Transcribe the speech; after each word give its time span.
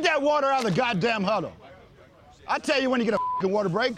Get 0.00 0.14
that 0.14 0.22
water 0.22 0.46
out 0.46 0.64
of 0.64 0.74
the 0.74 0.80
goddamn 0.80 1.22
huddle. 1.22 1.52
I 2.48 2.58
tell 2.58 2.80
you 2.80 2.88
when 2.88 3.00
you 3.00 3.04
get 3.04 3.12
a 3.12 3.18
fucking 3.36 3.52
water 3.52 3.68
break. 3.68 3.96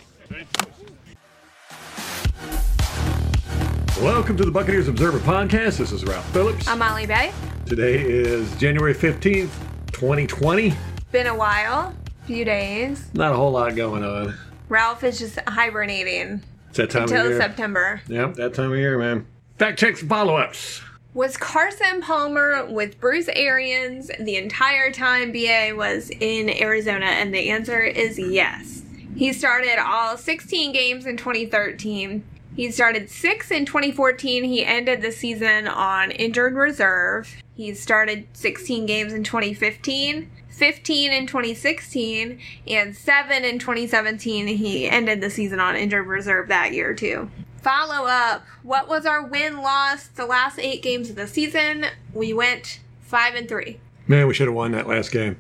Welcome 4.01 4.37
to 4.39 4.45
the 4.45 4.51
Buccaneers 4.51 4.89
Observer 4.89 5.21
Podcast. 5.21 5.77
This 5.79 5.93
is 5.93 6.03
Ralph 6.03 6.29
Phillips. 6.33 6.67
I'm 6.67 6.81
Molly 6.81 7.07
Bay. 7.07 7.33
Today 7.67 8.01
is 8.03 8.53
January 8.57 8.95
15th, 8.95 9.51
2020. 9.93 10.75
Been 11.13 11.29
a 11.29 11.37
while, 11.37 11.95
few 12.27 12.45
days. 12.45 13.09
Not 13.15 13.33
a 13.33 13.37
whole 13.37 13.53
lot 13.53 13.77
going 13.77 14.03
on. 14.03 14.35
Ralph 14.69 15.05
is 15.05 15.21
just 15.21 15.39
hibernating 15.47 16.43
It's 16.71 16.79
that 16.79 16.91
time 16.91 17.05
of 17.05 17.11
until 17.13 17.29
year. 17.29 17.41
September. 17.41 18.01
Yep, 18.09 18.35
that 18.35 18.55
time 18.55 18.73
of 18.73 18.79
year, 18.79 18.99
man. 18.99 19.25
Fact 19.57 19.79
checks 19.79 20.01
and 20.01 20.09
follow 20.09 20.35
ups. 20.35 20.83
Was 21.15 21.37
Carson 21.37 22.01
Palmer 22.01 22.65
with 22.65 22.99
Bruce 22.99 23.29
Arians 23.29 24.11
the 24.19 24.37
entire 24.37 24.91
time 24.91 25.31
BA 25.31 25.75
was 25.77 26.09
in 26.09 26.49
Arizona? 26.49 27.05
And 27.05 27.35
the 27.35 27.51
answer 27.51 27.83
is 27.83 28.19
yes. 28.19 28.83
He 29.15 29.35
started 29.35 29.79
all 29.79 30.17
16 30.17 30.73
games 30.73 31.05
in 31.05 31.19
2013. 31.19 32.25
He 32.57 32.71
started 32.71 33.11
six 33.11 33.51
in 33.51 33.67
2014. 33.67 34.45
He 34.45 34.65
ended 34.65 35.03
the 35.03 35.13
season 35.13 35.69
on 35.69 36.13
injured 36.13 36.55
reserve. 36.55 37.43
He 37.55 37.75
started 37.75 38.27
16 38.33 38.87
games 38.87 39.13
in 39.13 39.23
2015, 39.23 40.31
15 40.49 41.13
in 41.13 41.27
2016, 41.27 42.41
and 42.67 42.97
seven 42.97 43.45
in 43.45 43.59
2017. 43.59 44.47
He 44.47 44.89
ended 44.89 45.21
the 45.21 45.29
season 45.29 45.61
on 45.61 45.77
injured 45.77 46.07
reserve 46.07 46.49
that 46.49 46.73
year, 46.73 46.95
too. 46.95 47.31
Follow 47.63 48.07
up. 48.09 48.45
What 48.65 48.89
was 48.89 49.07
our 49.07 49.25
win 49.25 49.59
loss 49.59 50.09
the 50.09 50.27
last 50.27 50.59
eight 50.59 50.83
games 50.83 51.11
of 51.11 51.17
the 51.17 51.29
season? 51.29 51.87
We 52.13 52.33
went 52.33 52.81
five 53.03 53.37
and 53.37 53.49
three. 53.49 53.79
Man, 54.09 54.27
we 54.27 54.35
should 54.35 54.49
have 54.49 54.55
won 54.55 54.73
that 54.73 54.89
last 54.89 55.13
game. 55.13 55.39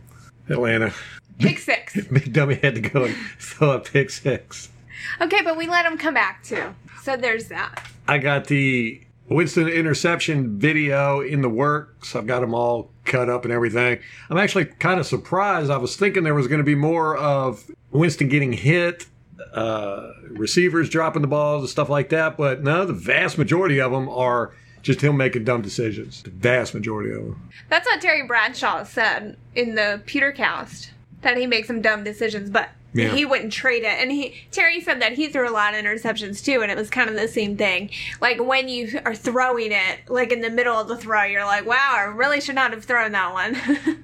Atlanta. 0.48 0.94
Pick 1.40 1.58
six. 1.58 2.00
Big 2.12 2.32
dummy 2.32 2.54
had 2.54 2.76
to 2.76 2.80
go 2.80 3.04
and 3.04 3.16
throw 3.40 3.72
a 3.72 3.80
pick 3.80 4.10
six. 4.10 4.68
Okay, 5.20 5.42
but 5.42 5.56
we 5.56 5.66
let 5.66 5.84
him 5.84 5.98
come 5.98 6.14
back 6.14 6.44
too. 6.44 6.74
So 7.02 7.16
there's 7.16 7.48
that. 7.48 7.88
I 8.06 8.18
got 8.18 8.46
the 8.46 9.02
Winston 9.28 9.66
interception 9.68 10.58
video 10.58 11.20
in 11.20 11.42
the 11.42 11.48
works. 11.48 12.14
I've 12.14 12.28
got 12.28 12.40
them 12.40 12.54
all 12.54 12.90
cut 13.04 13.28
up 13.28 13.44
and 13.44 13.52
everything. 13.52 13.98
I'm 14.30 14.38
actually 14.38 14.66
kind 14.66 15.00
of 15.00 15.06
surprised. 15.06 15.72
I 15.72 15.76
was 15.76 15.96
thinking 15.96 16.22
there 16.22 16.34
was 16.34 16.46
going 16.46 16.60
to 16.60 16.64
be 16.64 16.76
more 16.76 17.16
of 17.16 17.68
Winston 17.90 18.28
getting 18.28 18.52
hit, 18.52 19.06
uh, 19.52 20.12
receivers 20.28 20.88
dropping 20.88 21.22
the 21.22 21.28
balls 21.28 21.62
and 21.62 21.70
stuff 21.70 21.88
like 21.88 22.08
that, 22.10 22.36
but 22.36 22.62
no, 22.62 22.84
the 22.84 22.92
vast 22.92 23.38
majority 23.38 23.80
of 23.80 23.92
them 23.92 24.08
are 24.08 24.54
just 24.82 25.00
him 25.00 25.16
making 25.16 25.44
dumb 25.44 25.62
decisions. 25.62 26.22
The 26.22 26.30
vast 26.30 26.74
majority 26.74 27.10
of 27.12 27.18
them. 27.24 27.48
That's 27.68 27.86
what 27.86 28.00
Terry 28.00 28.26
Bradshaw 28.26 28.84
said 28.84 29.36
in 29.54 29.74
the 29.74 30.02
Pewtercast 30.06 30.90
that 31.22 31.36
he 31.36 31.46
makes 31.46 31.68
some 31.68 31.80
dumb 31.80 32.02
decisions, 32.02 32.50
but 32.50 32.68
Yeah. 32.94 33.08
he 33.14 33.24
wouldn't 33.24 33.52
trade 33.52 33.84
it. 33.84 33.98
And 34.00 34.10
he 34.10 34.34
Terry 34.50 34.80
said 34.80 35.00
that 35.00 35.12
he 35.12 35.28
threw 35.28 35.48
a 35.48 35.52
lot 35.52 35.72
of 35.74 35.82
interceptions 35.84 36.44
too, 36.44 36.62
and 36.62 36.70
it 36.72 36.76
was 36.76 36.90
kind 36.90 37.08
of 37.08 37.16
the 37.16 37.28
same 37.28 37.56
thing. 37.56 37.90
Like 38.20 38.42
when 38.42 38.68
you 38.68 39.00
are 39.04 39.14
throwing 39.14 39.70
it, 39.72 40.00
like 40.08 40.32
in 40.32 40.40
the 40.40 40.50
middle 40.50 40.74
of 40.76 40.88
the 40.88 40.96
throw, 40.96 41.22
you're 41.24 41.44
like, 41.46 41.64
"Wow, 41.64 41.94
I 41.96 42.02
really 42.02 42.40
should 42.40 42.56
not 42.56 42.72
have 42.72 42.84
thrown 42.84 43.12
that 43.12 43.32
one." 43.32 43.56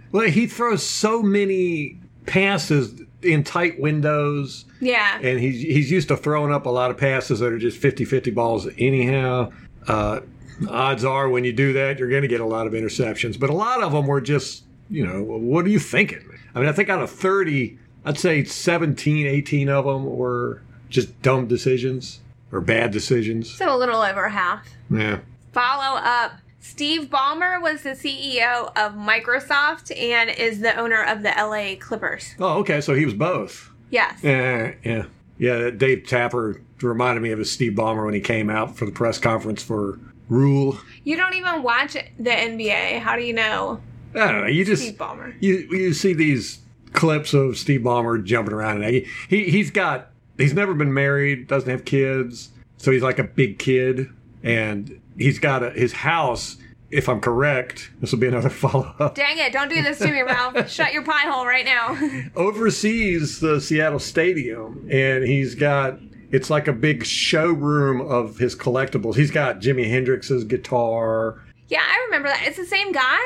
Well, 0.12 0.28
he 0.30 0.46
throws 0.46 0.82
so 0.82 1.22
many 1.22 1.98
passes 2.24 3.02
in 3.22 3.44
tight 3.44 3.78
windows. 3.78 4.64
Yeah. 4.80 5.18
and 5.20 5.38
he's 5.40 5.60
he's 5.60 5.90
used 5.90 6.08
to 6.08 6.16
throwing 6.16 6.52
up 6.52 6.66
a 6.66 6.70
lot 6.70 6.90
of 6.90 6.96
passes 6.96 7.40
that 7.40 7.52
are 7.52 7.58
just 7.58 7.80
50-50 7.80 8.34
balls 8.34 8.68
anyhow. 8.78 9.52
Uh, 9.86 10.20
odds 10.68 11.04
are 11.04 11.28
when 11.28 11.44
you 11.44 11.52
do 11.52 11.72
that, 11.74 11.98
you're 11.98 12.08
going 12.08 12.22
to 12.22 12.28
get 12.28 12.40
a 12.40 12.46
lot 12.46 12.66
of 12.66 12.72
interceptions. 12.72 13.38
But 13.38 13.50
a 13.50 13.54
lot 13.54 13.82
of 13.82 13.92
them 13.92 14.06
were 14.06 14.20
just, 14.20 14.64
you 14.90 15.06
know, 15.06 15.22
what 15.22 15.64
are 15.64 15.68
you 15.68 15.78
thinking? 15.78 16.24
I 16.54 16.60
mean, 16.60 16.68
I 16.68 16.72
think 16.72 16.88
out 16.88 17.02
of 17.02 17.10
30, 17.10 17.78
I'd 18.04 18.18
say 18.18 18.44
17, 18.44 19.26
18 19.26 19.68
of 19.68 19.84
them 19.84 20.04
were 20.04 20.62
just 20.88 21.20
dumb 21.22 21.46
decisions 21.46 22.20
or 22.50 22.60
bad 22.60 22.90
decisions. 22.90 23.54
So 23.54 23.74
a 23.74 23.76
little 23.76 24.00
over 24.00 24.28
half. 24.28 24.66
Yeah. 24.90 25.20
Follow 25.52 25.98
up. 25.98 26.32
Steve 26.60 27.08
Ballmer 27.08 27.62
was 27.62 27.82
the 27.82 27.90
CEO 27.90 28.66
of 28.76 28.92
Microsoft 28.92 29.96
and 29.96 30.30
is 30.30 30.60
the 30.60 30.74
owner 30.76 31.02
of 31.02 31.22
the 31.22 31.30
LA 31.30 31.76
Clippers. 31.78 32.34
Oh, 32.38 32.58
okay. 32.58 32.80
So 32.80 32.94
he 32.94 33.04
was 33.04 33.14
both. 33.14 33.67
Yes. 33.90 34.20
Yeah, 34.22 34.74
yeah. 34.84 35.04
Yeah, 35.38 35.70
Dave 35.70 35.98
Tepper 35.98 36.60
reminded 36.82 37.20
me 37.20 37.30
of 37.30 37.38
his 37.38 37.50
Steve 37.50 37.72
Ballmer 37.72 38.04
when 38.04 38.14
he 38.14 38.20
came 38.20 38.50
out 38.50 38.76
for 38.76 38.86
the 38.86 38.92
press 38.92 39.18
conference 39.18 39.62
for 39.62 40.00
Rhule. 40.28 40.78
You 41.04 41.16
don't 41.16 41.34
even 41.34 41.62
watch 41.62 41.92
the 41.92 42.30
NBA. 42.30 42.98
How 42.98 43.16
do 43.16 43.22
you 43.22 43.32
know 43.32 43.80
I 44.14 44.32
don't 44.32 44.40
know. 44.42 44.46
You 44.46 44.64
just 44.64 44.82
Steve 44.82 44.96
Ballmer? 44.96 45.34
you 45.40 45.68
you 45.70 45.92
see 45.92 46.14
these 46.14 46.60
clips 46.92 47.34
of 47.34 47.58
Steve 47.58 47.82
Ballmer 47.82 48.22
jumping 48.22 48.54
around, 48.54 48.82
and 48.82 48.94
he, 48.94 49.06
he 49.28 49.50
he's 49.50 49.70
got 49.70 50.10
he's 50.36 50.54
never 50.54 50.74
been 50.74 50.92
married, 50.92 51.46
doesn't 51.46 51.70
have 51.70 51.84
kids, 51.84 52.50
so 52.78 52.90
he's 52.90 53.02
like 53.02 53.18
a 53.18 53.24
big 53.24 53.58
kid, 53.58 54.08
and 54.42 55.00
he's 55.16 55.38
got 55.38 55.62
a, 55.62 55.70
his 55.70 55.92
house. 55.92 56.56
If 56.90 57.08
I'm 57.08 57.20
correct, 57.20 57.90
this 58.00 58.12
will 58.12 58.18
be 58.18 58.28
another 58.28 58.48
follow 58.64 58.94
up. 58.98 59.14
Dang 59.14 59.36
it, 59.38 59.52
don't 59.52 59.68
do 59.68 59.82
this 59.82 59.98
to 59.98 60.08
me, 60.10 60.22
Ralph. 60.22 60.70
Shut 60.70 60.92
your 60.92 61.02
pie 61.04 61.28
hole 61.28 61.44
right 61.46 61.64
now. 61.64 61.98
Oversees 62.36 63.40
the 63.40 63.60
Seattle 63.60 63.98
Stadium, 63.98 64.88
and 64.90 65.24
he's 65.24 65.54
got 65.54 65.98
it's 66.30 66.50
like 66.50 66.66
a 66.68 66.72
big 66.72 67.04
showroom 67.04 68.00
of 68.00 68.38
his 68.38 68.54
collectibles. 68.56 69.16
He's 69.16 69.30
got 69.30 69.60
Jimi 69.60 69.88
Hendrix's 69.88 70.44
guitar. 70.44 71.42
yeah, 71.68 71.80
I 71.82 72.04
remember 72.06 72.28
that. 72.28 72.42
It's 72.46 72.56
the 72.58 72.66
same 72.66 72.92
guy? 72.92 73.18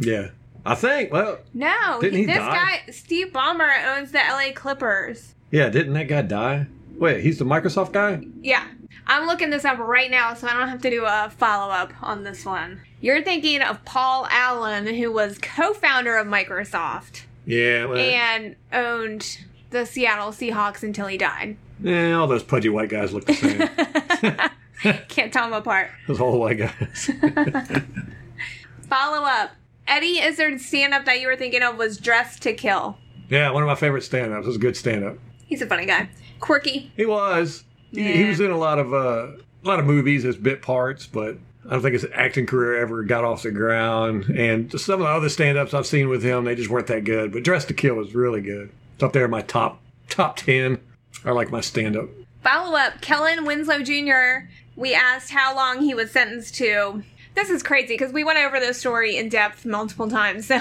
Yeah, 0.00 0.30
I 0.66 0.74
think. 0.74 1.12
Well, 1.12 1.38
No. 1.54 1.98
Didn't 2.00 2.18
he 2.18 2.26
this 2.26 2.36
die? 2.36 2.80
guy, 2.86 2.92
Steve 2.92 3.28
Ballmer, 3.28 3.70
owns 3.96 4.12
the 4.12 4.18
LA 4.18 4.52
Clippers. 4.54 5.34
yeah, 5.50 5.68
didn't 5.68 5.92
that 5.94 6.08
guy 6.08 6.22
die? 6.22 6.66
Wait, 6.96 7.22
he's 7.22 7.38
the 7.38 7.44
Microsoft 7.44 7.92
guy. 7.92 8.20
Yeah. 8.42 8.66
I'm 9.06 9.26
looking 9.26 9.50
this 9.50 9.64
up 9.64 9.78
right 9.78 10.10
now, 10.10 10.34
so 10.34 10.46
I 10.46 10.52
don't 10.54 10.68
have 10.68 10.82
to 10.82 10.90
do 10.90 11.04
a 11.04 11.30
follow 11.36 11.72
up 11.72 11.92
on 12.02 12.22
this 12.22 12.44
one. 12.44 12.80
You're 13.00 13.22
thinking 13.22 13.60
of 13.60 13.84
Paul 13.84 14.26
Allen, 14.30 14.86
who 14.86 15.12
was 15.12 15.38
co 15.38 15.74
founder 15.74 16.16
of 16.16 16.26
Microsoft 16.28 17.22
Yeah, 17.44 17.86
well, 17.86 17.98
and 17.98 18.54
owned 18.72 19.38
the 19.70 19.84
Seattle 19.86 20.28
Seahawks 20.30 20.82
until 20.82 21.08
he 21.08 21.18
died. 21.18 21.56
Yeah, 21.82 22.12
all 22.14 22.28
those 22.28 22.44
pudgy 22.44 22.68
white 22.68 22.90
guys 22.90 23.12
look 23.12 23.24
the 23.26 23.34
same. 23.34 24.98
Can't 25.08 25.32
tell 25.32 25.44
them 25.44 25.52
apart. 25.54 25.90
those 26.06 26.20
old 26.20 26.38
white 26.38 26.58
guys. 26.58 27.10
Follow 28.88 29.24
up. 29.24 29.50
Eddie 29.86 30.20
Izzard's 30.20 30.64
stand 30.64 30.94
up 30.94 31.04
that 31.06 31.20
you 31.20 31.26
were 31.26 31.36
thinking 31.36 31.62
of 31.62 31.76
was 31.76 31.98
Dressed 31.98 32.42
to 32.42 32.52
Kill. 32.52 32.98
yeah, 33.28 33.50
one 33.50 33.62
of 33.62 33.66
my 33.66 33.74
favorite 33.74 34.02
stand-ups. 34.02 34.44
It 34.44 34.46
was 34.46 34.56
a 34.56 34.60
good 34.60 34.76
stand-up. 34.76 35.16
He's 35.46 35.60
a 35.62 35.66
funny 35.66 35.86
guy. 35.86 36.08
Quirky. 36.40 36.92
He 36.96 37.04
was. 37.04 37.64
He, 37.92 38.12
he 38.12 38.24
was 38.24 38.40
in 38.40 38.50
a 38.50 38.58
lot 38.58 38.78
of 38.78 38.92
uh, 38.92 39.28
a 39.64 39.68
lot 39.68 39.78
of 39.78 39.86
movies 39.86 40.24
as 40.24 40.36
bit 40.36 40.62
parts, 40.62 41.06
but 41.06 41.36
I 41.66 41.70
don't 41.70 41.82
think 41.82 41.92
his 41.92 42.06
acting 42.12 42.46
career 42.46 42.80
ever 42.80 43.02
got 43.04 43.24
off 43.24 43.42
the 43.42 43.50
ground. 43.52 44.24
And 44.24 44.70
some 44.80 45.00
of 45.00 45.06
the 45.06 45.12
other 45.12 45.28
stand-ups 45.28 45.74
I've 45.74 45.86
seen 45.86 46.08
with 46.08 46.22
him, 46.22 46.44
they 46.44 46.54
just 46.54 46.70
weren't 46.70 46.88
that 46.88 47.04
good. 47.04 47.32
But 47.32 47.44
Dress 47.44 47.64
to 47.66 47.74
Kill 47.74 47.94
was 47.94 48.14
really 48.14 48.40
good. 48.40 48.70
It's 48.94 49.02
up 49.02 49.12
there 49.12 49.24
in 49.26 49.30
my 49.30 49.42
top 49.42 49.80
top 50.08 50.36
ten. 50.36 50.80
I 51.24 51.30
like 51.30 51.50
my 51.50 51.60
stand-up. 51.60 52.08
Follow 52.42 52.76
up. 52.76 53.00
Kellen 53.00 53.44
Winslow 53.44 53.82
Jr. 53.82 54.48
We 54.74 54.94
asked 54.94 55.30
how 55.30 55.54
long 55.54 55.82
he 55.82 55.94
was 55.94 56.10
sentenced 56.10 56.54
to. 56.56 57.04
This 57.34 57.48
is 57.48 57.62
crazy 57.62 57.94
because 57.94 58.12
we 58.12 58.24
went 58.24 58.38
over 58.38 58.60
this 58.60 58.78
story 58.78 59.16
in 59.16 59.28
depth 59.28 59.64
multiple 59.64 60.08
times. 60.08 60.46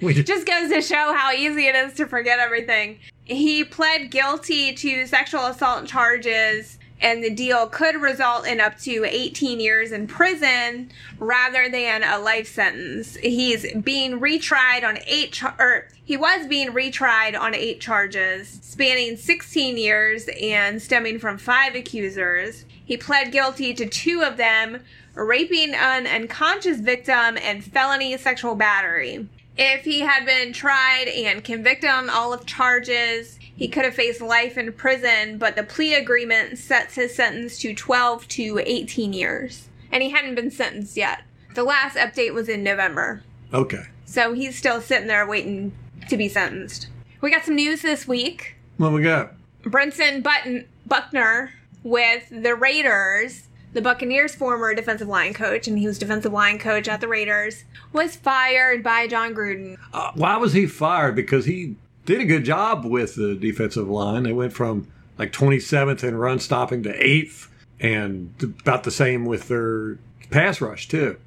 So 0.00 0.12
did. 0.12 0.26
just 0.26 0.46
goes 0.46 0.70
to 0.70 0.82
show 0.82 1.14
how 1.14 1.32
easy 1.32 1.66
it 1.66 1.74
is 1.74 1.94
to 1.94 2.06
forget 2.06 2.38
everything. 2.38 2.98
He 3.24 3.64
pled 3.64 4.10
guilty 4.10 4.72
to 4.74 5.06
sexual 5.06 5.46
assault 5.46 5.86
charges, 5.86 6.77
and 7.00 7.22
the 7.22 7.30
deal 7.30 7.66
could 7.66 7.96
result 7.96 8.46
in 8.46 8.60
up 8.60 8.78
to 8.78 9.04
18 9.04 9.60
years 9.60 9.92
in 9.92 10.06
prison 10.06 10.90
rather 11.18 11.68
than 11.68 12.02
a 12.02 12.18
life 12.18 12.48
sentence. 12.48 13.16
He's 13.16 13.72
being 13.74 14.20
retried 14.20 14.84
on 14.84 14.98
eight, 15.06 15.42
or 15.58 15.88
he 16.04 16.16
was 16.16 16.46
being 16.46 16.72
retried 16.72 17.38
on 17.38 17.54
eight 17.54 17.80
charges, 17.80 18.58
spanning 18.62 19.16
16 19.16 19.76
years 19.76 20.28
and 20.40 20.80
stemming 20.82 21.18
from 21.18 21.38
five 21.38 21.74
accusers. 21.74 22.64
He 22.84 22.96
pled 22.96 23.32
guilty 23.32 23.74
to 23.74 23.86
two 23.86 24.22
of 24.22 24.36
them 24.36 24.82
raping 25.14 25.74
an 25.74 26.06
unconscious 26.06 26.80
victim 26.80 27.36
and 27.42 27.64
felony 27.64 28.16
sexual 28.16 28.54
battery. 28.54 29.28
If 29.56 29.84
he 29.84 30.00
had 30.00 30.24
been 30.24 30.52
tried 30.52 31.08
and 31.08 31.42
convicted 31.42 31.90
on 31.90 32.08
all 32.08 32.32
of 32.32 32.46
charges, 32.46 33.37
he 33.58 33.66
could 33.66 33.84
have 33.84 33.94
faced 33.94 34.20
life 34.20 34.56
in 34.56 34.72
prison, 34.72 35.36
but 35.36 35.56
the 35.56 35.64
plea 35.64 35.94
agreement 35.94 36.58
sets 36.58 36.94
his 36.94 37.12
sentence 37.12 37.58
to 37.58 37.74
12 37.74 38.28
to 38.28 38.60
18 38.64 39.12
years. 39.12 39.68
And 39.90 40.00
he 40.00 40.10
hadn't 40.10 40.36
been 40.36 40.52
sentenced 40.52 40.96
yet. 40.96 41.24
The 41.56 41.64
last 41.64 41.96
update 41.96 42.32
was 42.32 42.48
in 42.48 42.62
November. 42.62 43.24
Okay. 43.52 43.82
So 44.04 44.32
he's 44.32 44.56
still 44.56 44.80
sitting 44.80 45.08
there 45.08 45.26
waiting 45.26 45.72
to 46.08 46.16
be 46.16 46.28
sentenced. 46.28 46.86
We 47.20 47.32
got 47.32 47.44
some 47.44 47.56
news 47.56 47.82
this 47.82 48.06
week. 48.06 48.54
What 48.76 48.92
we 48.92 49.02
got? 49.02 49.34
Brentson 49.64 50.22
Button 50.22 50.68
Buckner 50.86 51.52
with 51.82 52.28
the 52.30 52.54
Raiders 52.54 53.48
the 53.72 53.82
Buccaneers' 53.82 54.34
former 54.34 54.74
defensive 54.74 55.08
line 55.08 55.34
coach, 55.34 55.68
and 55.68 55.78
he 55.78 55.86
was 55.86 55.98
defensive 55.98 56.32
line 56.32 56.58
coach 56.58 56.88
at 56.88 57.00
the 57.00 57.08
Raiders, 57.08 57.64
was 57.92 58.16
fired 58.16 58.82
by 58.82 59.06
Jon 59.06 59.34
Gruden. 59.34 59.76
Uh, 59.92 60.10
why 60.14 60.36
was 60.36 60.52
he 60.52 60.66
fired? 60.66 61.14
Because 61.14 61.44
he 61.44 61.76
did 62.08 62.22
a 62.22 62.24
good 62.24 62.42
job 62.42 62.86
with 62.86 63.16
the 63.16 63.34
defensive 63.34 63.86
line. 63.86 64.22
They 64.22 64.32
went 64.32 64.54
from 64.54 64.88
like 65.18 65.30
27th 65.30 66.02
in 66.02 66.16
run 66.16 66.38
stopping 66.38 66.82
to 66.84 66.98
8th, 66.98 67.48
and 67.80 68.32
about 68.60 68.84
the 68.84 68.90
same 68.90 69.26
with 69.26 69.48
their 69.48 69.98
pass 70.30 70.62
rush, 70.62 70.88
too. 70.88 71.18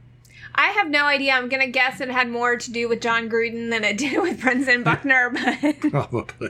I 0.56 0.70
have 0.70 0.90
no 0.90 1.06
idea. 1.06 1.34
I'm 1.34 1.50
gonna 1.50 1.68
guess 1.68 2.02
it 2.02 2.10
had 2.10 2.30
more 2.30 2.58
to 2.58 2.72
do 2.72 2.90
with 2.90 3.00
Jon 3.00 3.30
Gruden 3.30 3.70
than 3.70 3.84
it 3.84 3.98
did 4.00 4.20
with 4.24 4.42
Brendan 4.42 4.82
Buckner, 4.84 5.30
but 5.30 5.92
Probably. 5.92 6.50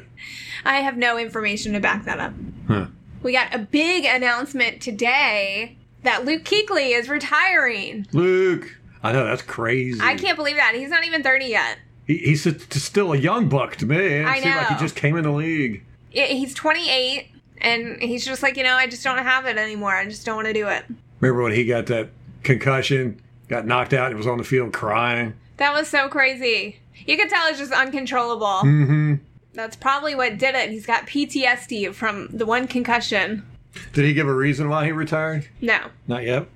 I 0.64 0.78
have 0.78 0.96
no 0.96 1.18
information 1.18 1.74
to 1.74 1.82
back 1.82 2.06
that 2.06 2.20
up. 2.20 2.34
Huh. 2.70 2.86
We 3.22 3.34
got 3.34 3.54
a 3.54 3.60
big 3.60 4.06
announcement 4.06 4.82
today 4.82 5.78
that 6.04 6.24
Luke 6.24 6.46
Kuechly 6.46 6.98
is 6.98 7.10
retiring. 7.10 8.08
Luke. 8.14 8.78
I 9.04 9.12
know, 9.12 9.26
that's 9.26 9.42
crazy. 9.42 10.00
I 10.02 10.16
can't 10.16 10.38
believe 10.38 10.56
that. 10.56 10.74
He's 10.74 10.90
not 10.90 11.06
even 11.06 11.22
30 11.22 11.46
yet. 11.46 11.80
He, 12.12 12.18
he's 12.18 12.46
s- 12.48 12.56
still 12.82 13.14
a 13.14 13.18
young 13.18 13.48
buck 13.50 13.76
to 13.78 13.86
me. 13.86 13.96
It 13.98 14.26
I 14.26 14.40
seemed 14.42 14.56
like 14.56 14.68
he 14.68 14.76
just 14.76 14.96
came 14.96 15.16
in 15.18 15.24
the 15.24 15.32
league. 15.32 15.84
I- 16.16 16.26
He's 16.28 16.54
28, 16.54 17.28
and 17.62 18.02
he's 18.02 18.26
just 18.26 18.44
like, 18.44 18.58
you 18.58 18.64
know, 18.64 18.76
I 18.76 18.88
just 18.88 19.04
don't 19.04 19.18
have 19.18 19.46
it 19.46 19.58
anymore. 19.58 19.96
I 19.96 20.06
just 20.06 20.26
don't 20.26 20.36
want 20.36 20.48
to 20.48 20.54
do 20.54 20.68
it. 20.68 20.84
Remember 21.20 21.44
when 21.44 21.54
he 21.54 21.66
got 21.66 21.86
that 21.88 22.10
concussion, 22.44 23.22
got 23.48 23.66
knocked 23.66 23.94
out, 23.94 24.08
and 24.08 24.18
was 24.18 24.28
on 24.28 24.38
the 24.38 24.44
field 24.44 24.74
crying? 24.74 25.34
That 25.58 25.74
was 25.74 25.88
so 25.88 26.10
crazy. 26.10 26.80
You 27.06 27.18
could 27.18 27.30
tell 27.30 27.48
it's 27.48 27.60
just 27.60 27.72
uncontrollable. 27.72 28.46
Mm-hmm. 28.68 29.16
That's 29.54 29.76
probably 29.76 30.16
what 30.16 30.38
did 30.38 30.56
it. 30.56 30.70
He's 30.72 30.86
got 30.86 31.08
PTSD 31.08 31.94
from 31.94 32.28
the 32.32 32.46
one 32.46 32.68
concussion. 32.68 33.46
Did 33.94 34.06
he 34.06 34.14
give 34.14 34.28
a 34.28 34.34
reason 34.34 34.70
why 34.70 34.86
he 34.86 34.92
retired? 34.92 35.48
No. 35.62 35.80
Not 36.08 36.24
yet. 36.24 36.48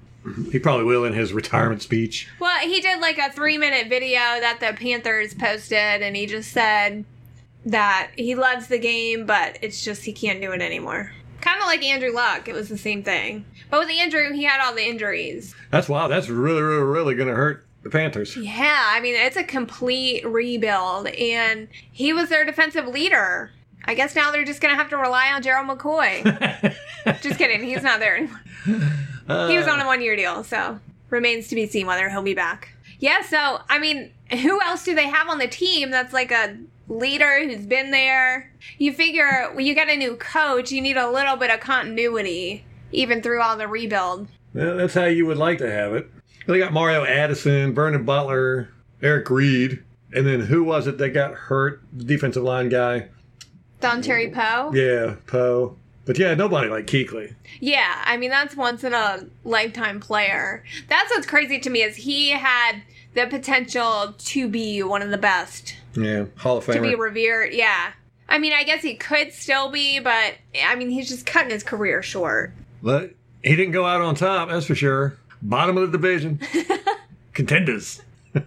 He 0.52 0.60
probably 0.60 0.86
will 0.86 1.06
in 1.06 1.14
his 1.14 1.34
retirement 1.34 1.82
speech. 1.82 2.28
Well, 2.40 2.60
he 2.60 2.82
did 2.82 3.00
like 3.00 3.18
a 3.18 3.32
three 3.32 3.58
minute 3.58 3.88
video 3.88 4.20
that 4.20 4.60
the 4.60 4.74
Panthers 4.74 5.34
posted, 5.34 6.02
and 6.02 6.16
he 6.16 6.26
just 6.26 6.52
said 6.52 7.06
that 7.66 8.12
he 8.16 8.36
loves 8.36 8.68
the 8.68 8.80
game, 8.80 9.26
but 9.26 9.58
it's 9.62 9.84
just 9.84 10.06
he 10.06 10.14
can't 10.14 10.42
do 10.42 10.52
it 10.52 10.62
anymore. 10.62 11.12
Kind 11.42 11.62
of 11.62 11.68
like 11.68 11.84
Andrew 11.84 12.12
Luck. 12.12 12.48
It 12.48 12.56
was 12.56 12.70
the 12.70 12.78
same 12.78 13.04
thing. 13.04 13.46
But 13.70 13.82
with 13.82 13.90
Andrew, 13.90 14.34
he 14.34 14.44
had 14.44 14.66
all 14.66 14.74
the 14.74 14.88
injuries. 14.88 15.56
That's 15.72 15.90
wow. 15.90 16.08
That's 16.08 16.30
really, 16.30 16.62
really, 16.62 16.84
really 16.84 17.16
going 17.16 17.30
to 17.30 17.36
hurt 17.36 17.66
the 17.84 17.90
Panthers. 17.90 18.36
Yeah, 18.36 18.84
I 18.88 19.00
mean, 19.00 19.16
it's 19.16 19.38
a 19.38 19.44
complete 19.44 20.26
rebuild, 20.26 21.08
and 21.08 21.68
he 21.92 22.14
was 22.14 22.30
their 22.30 22.46
defensive 22.46 22.88
leader. 22.88 23.52
I 23.86 23.94
guess 23.94 24.16
now 24.16 24.32
they're 24.32 24.44
just 24.44 24.62
going 24.62 24.74
to 24.74 24.78
have 24.78 24.90
to 24.90 24.98
rely 24.98 25.32
on 25.32 25.44
Gerald 25.44 25.68
McCoy. 25.68 26.76
just 27.22 27.38
kidding. 27.38 27.64
He's 27.64 27.84
not 27.84 28.00
there 28.00 28.18
anymore. 28.18 28.42
Uh, 29.28 29.48
he 29.48 29.58
was 29.58 29.68
on 29.68 29.80
a 29.80 29.86
one 29.86 30.02
year 30.02 30.16
deal, 30.16 30.44
so 30.44 30.80
remains 31.10 31.48
to 31.48 31.56
be 31.56 31.68
seen 31.68 31.88
whether 31.88 32.10
he'll 32.10 32.22
be 32.22 32.34
back. 32.34 32.70
Yeah, 33.00 33.22
so, 33.22 33.60
I 33.70 33.80
mean, 33.80 34.12
who 34.32 34.62
else 34.62 34.84
do 34.84 34.96
they 34.96 35.08
have 35.08 35.28
on 35.28 35.38
the 35.38 35.48
team 35.48 35.92
that's 35.92 36.14
like 36.14 36.32
a 36.32 36.58
leader 36.88 37.44
who's 37.44 37.66
been 37.66 37.92
there? 37.92 38.52
You 38.78 38.94
figure 38.94 39.50
when 39.54 39.66
you 39.66 39.76
get 39.76 39.90
a 39.90 39.98
new 39.98 40.16
coach, 40.16 40.72
you 40.72 40.82
need 40.82 40.98
a 40.98 41.10
little 41.10 41.36
bit 41.36 41.52
of 41.52 41.60
continuity, 41.60 42.66
even 42.92 43.22
through 43.22 43.42
all 43.42 43.58
the 43.58 43.68
rebuild. 43.68 44.28
Well, 44.54 44.78
that's 44.78 44.94
how 44.94 45.06
you 45.06 45.26
would 45.26 45.38
like 45.38 45.58
to 45.60 45.70
have 45.70 45.94
it. 45.94 46.10
They 46.48 46.60
got 46.60 46.74
Mario 46.74 47.04
Addison, 47.04 47.74
Vernon 47.74 48.06
Butler, 48.06 48.70
Eric 49.02 49.30
Reid, 49.30 49.84
and 50.14 50.26
then 50.26 50.42
who 50.42 50.64
was 50.64 50.88
it 50.88 50.98
that 51.00 51.10
got 51.10 51.34
hurt? 51.34 51.82
The 51.92 52.04
defensive 52.04 52.44
line 52.44 52.70
guy. 52.70 53.10
Dontari 53.82 54.34
Poe? 54.34 54.72
Yeah, 54.74 55.16
Poe. 55.28 55.78
But 56.06 56.18
yeah, 56.20 56.34
nobody 56.36 56.70
like 56.70 56.86
Kuechly. 56.86 57.34
Yeah, 57.60 58.02
I 58.06 58.18
mean 58.18 58.30
that's 58.30 58.56
once 58.56 58.84
in 58.84 58.94
a 58.94 59.26
lifetime 59.44 60.00
player. 60.00 60.64
That's 60.88 61.10
what's 61.12 61.26
crazy 61.26 61.60
to 61.60 61.70
me 61.70 61.82
is 61.84 61.96
he 61.96 62.30
had 62.30 62.82
the 63.14 63.28
potential 63.28 64.14
to 64.18 64.48
be 64.48 64.84
one 64.84 65.02
of 65.02 65.10
the 65.10 65.18
best, 65.18 65.76
Yeah, 65.96 66.26
Hall 66.38 66.58
of 66.58 66.66
to 66.66 66.82
be 66.82 66.96
revered. 66.96 67.54
Yeah, 67.54 67.92
I 68.30 68.38
mean 68.38 68.54
I 68.54 68.64
guess 68.64 68.82
he 68.84 68.96
could 68.96 69.34
still 69.34 69.72
be, 69.72 70.00
but 70.00 70.36
I 70.64 70.76
mean 70.76 70.90
he's 70.90 71.10
just 71.10 71.26
cutting 71.26 71.52
his 71.52 71.64
career 71.64 72.04
short. 72.04 72.54
But 72.84 73.14
he 73.44 73.56
didn't 73.56 73.74
go 73.74 73.86
out 73.86 74.02
on 74.02 74.16
top, 74.16 74.50
that's 74.50 74.66
for 74.68 74.76
sure. 74.76 75.18
Bottom 75.42 75.78
of 75.78 75.92
the 75.92 75.98
division. 75.98 76.40
Contenders. 77.34 78.02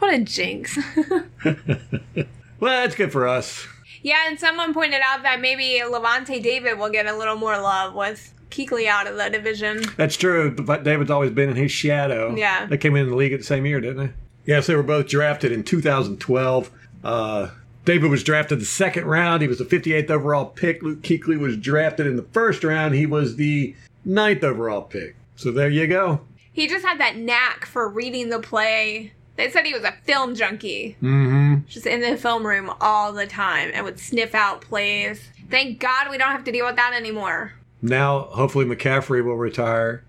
What 0.00 0.12
a 0.12 0.18
jinx. 0.18 0.76
Well, 2.60 2.82
that's 2.82 2.96
good 2.96 3.12
for 3.12 3.28
us. 3.28 3.68
Yeah, 4.02 4.28
and 4.28 4.38
someone 4.38 4.74
pointed 4.74 5.00
out 5.04 5.22
that 5.22 5.40
maybe 5.40 5.80
Lavonte 5.84 6.42
David 6.42 6.78
will 6.78 6.90
get 6.90 7.06
a 7.06 7.16
little 7.16 7.36
more 7.36 7.58
love 7.60 7.94
with 7.94 8.32
Kuechly 8.50 8.86
out 8.86 9.06
of 9.06 9.16
the 9.16 9.28
division. 9.30 9.82
That's 9.96 10.16
true, 10.16 10.50
but 10.50 10.84
David's 10.84 11.10
always 11.10 11.30
been 11.30 11.50
in 11.50 11.56
his 11.56 11.72
shadow. 11.72 12.34
Yeah. 12.34 12.66
They 12.66 12.78
came 12.78 12.96
in 12.96 13.08
the 13.08 13.16
league 13.16 13.32
at 13.32 13.40
the 13.40 13.46
same 13.46 13.66
year, 13.66 13.80
didn't 13.80 14.06
they? 14.06 14.12
Yes, 14.46 14.66
they 14.66 14.74
were 14.74 14.82
both 14.82 15.08
drafted 15.08 15.52
in 15.52 15.62
2012. 15.62 16.70
Uh, 17.04 17.50
David 17.84 18.10
was 18.10 18.24
drafted 18.24 18.60
the 18.60 18.66
second 18.66 19.04
round. 19.04 19.42
He 19.42 19.48
was 19.48 19.58
the 19.58 19.64
58th 19.64 20.10
overall 20.10 20.46
pick. 20.46 20.82
Luke 20.82 21.02
Kuechly 21.02 21.38
was 21.38 21.56
drafted 21.56 22.06
in 22.06 22.16
the 22.16 22.22
first 22.22 22.64
round. 22.64 22.94
He 22.94 23.06
was 23.06 23.36
the 23.36 23.74
ninth 24.04 24.44
overall 24.44 24.82
pick. 24.82 25.16
So 25.36 25.50
there 25.50 25.70
you 25.70 25.86
go. 25.86 26.20
He 26.52 26.66
just 26.66 26.84
had 26.84 26.98
that 26.98 27.16
knack 27.16 27.66
for 27.66 27.88
reading 27.88 28.30
the 28.30 28.40
play. 28.40 29.12
They 29.38 29.48
said 29.50 29.64
he 29.64 29.72
was 29.72 29.84
a 29.84 29.94
film 30.02 30.34
junkie. 30.34 30.96
Mm-hmm. 31.00 31.68
just 31.68 31.86
in 31.86 32.00
the 32.00 32.16
film 32.16 32.44
room 32.44 32.72
all 32.80 33.12
the 33.12 33.26
time 33.26 33.70
and 33.72 33.84
would 33.84 34.00
sniff 34.00 34.34
out 34.34 34.62
plays. 34.62 35.30
Thank 35.48 35.78
God 35.78 36.10
we 36.10 36.18
don't 36.18 36.32
have 36.32 36.42
to 36.44 36.52
deal 36.52 36.66
with 36.66 36.74
that 36.74 36.92
anymore. 36.92 37.52
Now, 37.80 38.22
hopefully, 38.22 38.64
McCaffrey 38.64 39.24
will 39.24 39.36
retire. 39.36 40.02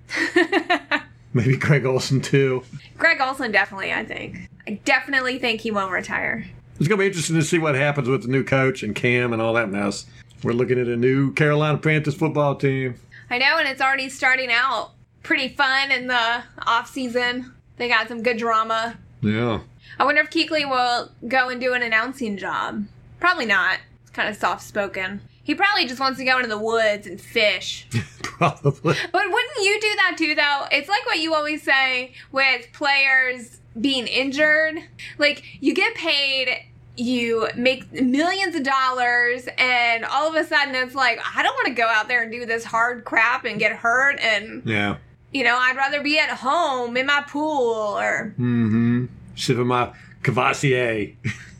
Maybe 1.33 1.55
Greg 1.57 1.85
Olsen, 1.85 2.21
too. 2.21 2.63
Greg 2.97 3.21
Olsen 3.21 3.51
definitely, 3.51 3.93
I 3.93 4.03
think. 4.03 4.49
I 4.67 4.79
definitely 4.83 5.37
think 5.37 5.61
he 5.61 5.69
won't 5.69 5.91
retire. 5.91 6.47
It's 6.79 6.87
going 6.87 6.97
to 6.97 7.03
be 7.03 7.07
interesting 7.07 7.35
to 7.35 7.43
see 7.43 7.59
what 7.59 7.75
happens 7.75 8.09
with 8.09 8.23
the 8.23 8.29
new 8.29 8.43
coach 8.43 8.81
and 8.81 8.95
Cam 8.95 9.31
and 9.31 9.39
all 9.39 9.53
that 9.53 9.69
mess. 9.69 10.07
We're 10.41 10.53
looking 10.53 10.79
at 10.79 10.87
a 10.87 10.97
new 10.97 11.33
Carolina 11.33 11.77
Panthers 11.77 12.15
football 12.15 12.55
team. 12.55 12.95
I 13.29 13.37
know, 13.37 13.59
and 13.59 13.67
it's 13.67 13.81
already 13.81 14.09
starting 14.09 14.49
out 14.51 14.93
pretty 15.21 15.49
fun 15.49 15.91
in 15.91 16.07
the 16.07 16.43
off 16.65 16.89
season. 16.89 17.53
They 17.77 17.87
got 17.87 18.07
some 18.07 18.23
good 18.23 18.37
drama. 18.37 18.97
Yeah. 19.21 19.59
I 19.99 20.05
wonder 20.05 20.21
if 20.21 20.29
Kuechly 20.29 20.69
will 20.69 21.11
go 21.27 21.49
and 21.49 21.59
do 21.59 21.73
an 21.73 21.81
announcing 21.81 22.37
job. 22.37 22.85
Probably 23.19 23.45
not. 23.45 23.79
It's 24.01 24.11
kind 24.11 24.29
of 24.29 24.35
soft 24.37 24.61
spoken. 24.63 25.21
He 25.43 25.55
probably 25.55 25.85
just 25.87 25.99
wants 25.99 26.19
to 26.19 26.25
go 26.25 26.37
into 26.37 26.47
the 26.49 26.59
woods 26.59 27.07
and 27.07 27.19
fish. 27.19 27.87
Probably. 28.23 28.95
But 29.11 29.23
wouldn't 29.31 29.57
you 29.63 29.79
do 29.81 29.95
that 29.95 30.15
too, 30.17 30.35
though? 30.35 30.65
It's 30.71 30.87
like 30.87 31.05
what 31.05 31.19
you 31.19 31.33
always 31.33 31.63
say 31.63 32.13
with 32.31 32.67
players 32.71 33.59
being 33.79 34.07
injured. 34.07 34.77
Like, 35.17 35.43
you 35.59 35.73
get 35.73 35.95
paid, 35.95 36.65
you 36.95 37.47
make 37.55 37.91
millions 37.91 38.55
of 38.55 38.63
dollars, 38.63 39.47
and 39.57 40.05
all 40.05 40.29
of 40.29 40.35
a 40.35 40.47
sudden 40.47 40.75
it's 40.75 40.95
like, 40.95 41.19
I 41.35 41.41
don't 41.43 41.55
want 41.55 41.67
to 41.67 41.73
go 41.73 41.87
out 41.87 42.07
there 42.07 42.21
and 42.21 42.31
do 42.31 42.45
this 42.45 42.63
hard 42.63 43.03
crap 43.03 43.43
and 43.45 43.59
get 43.59 43.71
hurt. 43.73 44.19
And, 44.19 44.61
Yeah. 44.65 44.97
you 45.33 45.43
know, 45.43 45.57
I'd 45.57 45.75
rather 45.75 46.01
be 46.01 46.19
at 46.19 46.29
home 46.29 46.95
in 46.95 47.07
my 47.07 47.23
pool 47.27 47.97
or, 47.99 48.33
Mm-hmm. 48.39 49.05
Sipping 49.39 49.67
my 49.67 49.93
Courvoisier. 50.21 51.15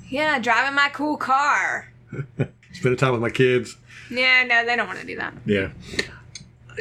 yeah, 0.10 0.38
driving 0.40 0.76
my 0.76 0.90
cool 0.90 1.18
car. 1.18 1.92
Spending 2.74 2.98
time 2.98 3.14
with 3.14 3.22
my 3.22 3.30
kids. 3.30 3.78
Yeah, 4.12 4.44
no, 4.44 4.66
they 4.66 4.76
don't 4.76 4.88
want 4.88 5.00
to 5.00 5.06
do 5.06 5.16
that. 5.16 5.34
Yeah. 5.46 5.70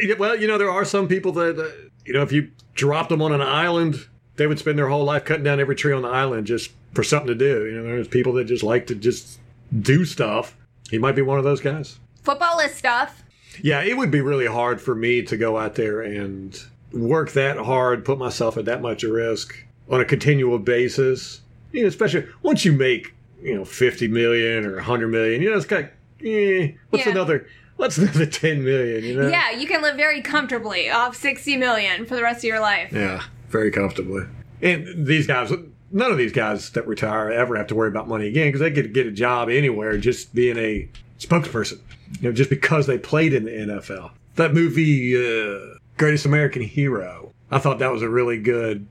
Yeah, 0.02 0.14
Well, 0.18 0.36
you 0.36 0.46
know, 0.48 0.58
there 0.58 0.70
are 0.70 0.84
some 0.84 1.08
people 1.08 1.32
that, 1.32 1.58
uh, 1.58 1.88
you 2.04 2.12
know, 2.14 2.22
if 2.22 2.32
you 2.32 2.50
dropped 2.74 3.10
them 3.10 3.22
on 3.22 3.32
an 3.32 3.40
island, 3.40 4.06
they 4.36 4.46
would 4.46 4.58
spend 4.58 4.78
their 4.78 4.88
whole 4.88 5.04
life 5.04 5.24
cutting 5.24 5.44
down 5.44 5.60
every 5.60 5.74
tree 5.76 5.92
on 5.92 6.02
the 6.02 6.08
island 6.08 6.46
just 6.46 6.70
for 6.94 7.02
something 7.02 7.28
to 7.28 7.34
do. 7.34 7.66
You 7.66 7.78
know, 7.78 7.84
there's 7.84 8.08
people 8.08 8.32
that 8.34 8.44
just 8.44 8.62
like 8.64 8.86
to 8.88 8.94
just 8.94 9.38
do 9.80 10.04
stuff. 10.04 10.56
He 10.90 10.98
might 10.98 11.16
be 11.16 11.22
one 11.22 11.38
of 11.38 11.44
those 11.44 11.60
guys. 11.60 11.98
Football 12.22 12.58
is 12.60 12.74
stuff. 12.74 13.22
Yeah, 13.62 13.82
it 13.82 13.96
would 13.96 14.10
be 14.10 14.20
really 14.20 14.46
hard 14.46 14.80
for 14.80 14.94
me 14.94 15.22
to 15.22 15.36
go 15.36 15.58
out 15.58 15.74
there 15.74 16.00
and 16.00 16.58
work 16.92 17.32
that 17.32 17.56
hard, 17.56 18.04
put 18.04 18.18
myself 18.18 18.56
at 18.56 18.64
that 18.66 18.80
much 18.82 19.02
risk 19.02 19.64
on 19.90 20.00
a 20.00 20.04
continual 20.04 20.58
basis. 20.58 21.40
You 21.72 21.82
know, 21.82 21.88
especially 21.88 22.26
once 22.42 22.64
you 22.64 22.72
make, 22.72 23.14
you 23.42 23.54
know, 23.54 23.64
50 23.64 24.08
million 24.08 24.64
or 24.64 24.76
100 24.76 25.08
million, 25.08 25.42
you 25.42 25.50
know, 25.50 25.56
it's 25.56 25.66
kind 25.66 25.84
of, 25.84 26.26
eh, 26.26 26.72
what's 26.90 27.04
Yeah. 27.06 27.12
another, 27.12 27.46
what's 27.76 27.98
another 27.98 28.26
10 28.26 28.64
million, 28.64 29.04
you 29.04 29.14
know? 29.20 29.28
Yeah, 29.28 29.50
you 29.50 29.66
can 29.66 29.82
live 29.82 29.96
very 29.96 30.22
comfortably 30.22 30.90
off 30.90 31.14
60 31.16 31.56
million 31.56 32.06
for 32.06 32.16
the 32.16 32.22
rest 32.22 32.38
of 32.38 32.44
your 32.44 32.60
life. 32.60 32.90
Yeah, 32.92 33.22
very 33.50 33.70
comfortably. 33.70 34.24
And 34.62 35.06
these 35.06 35.26
guys, 35.26 35.52
none 35.92 36.10
of 36.10 36.18
these 36.18 36.32
guys 36.32 36.70
that 36.70 36.86
retire 36.86 37.30
ever 37.30 37.56
have 37.56 37.66
to 37.68 37.74
worry 37.74 37.88
about 37.88 38.08
money 38.08 38.26
again 38.26 38.48
because 38.48 38.60
they 38.60 38.70
get 38.70 38.92
get 38.92 39.06
a 39.06 39.12
job 39.12 39.48
anywhere 39.48 39.96
just 39.98 40.34
being 40.34 40.56
a 40.58 40.88
spokesperson. 41.20 41.78
You 42.20 42.30
know, 42.30 42.32
just 42.32 42.48
because 42.50 42.86
they 42.86 42.96
played 42.98 43.34
in 43.34 43.44
the 43.44 43.50
NFL. 43.50 44.10
That 44.36 44.54
movie, 44.54 45.14
uh, 45.14 45.76
Greatest 45.98 46.24
American 46.26 46.62
Hero, 46.62 47.32
I 47.50 47.58
thought 47.58 47.78
that 47.80 47.92
was 47.92 48.02
a 48.02 48.08
really 48.08 48.38
good 48.38 48.86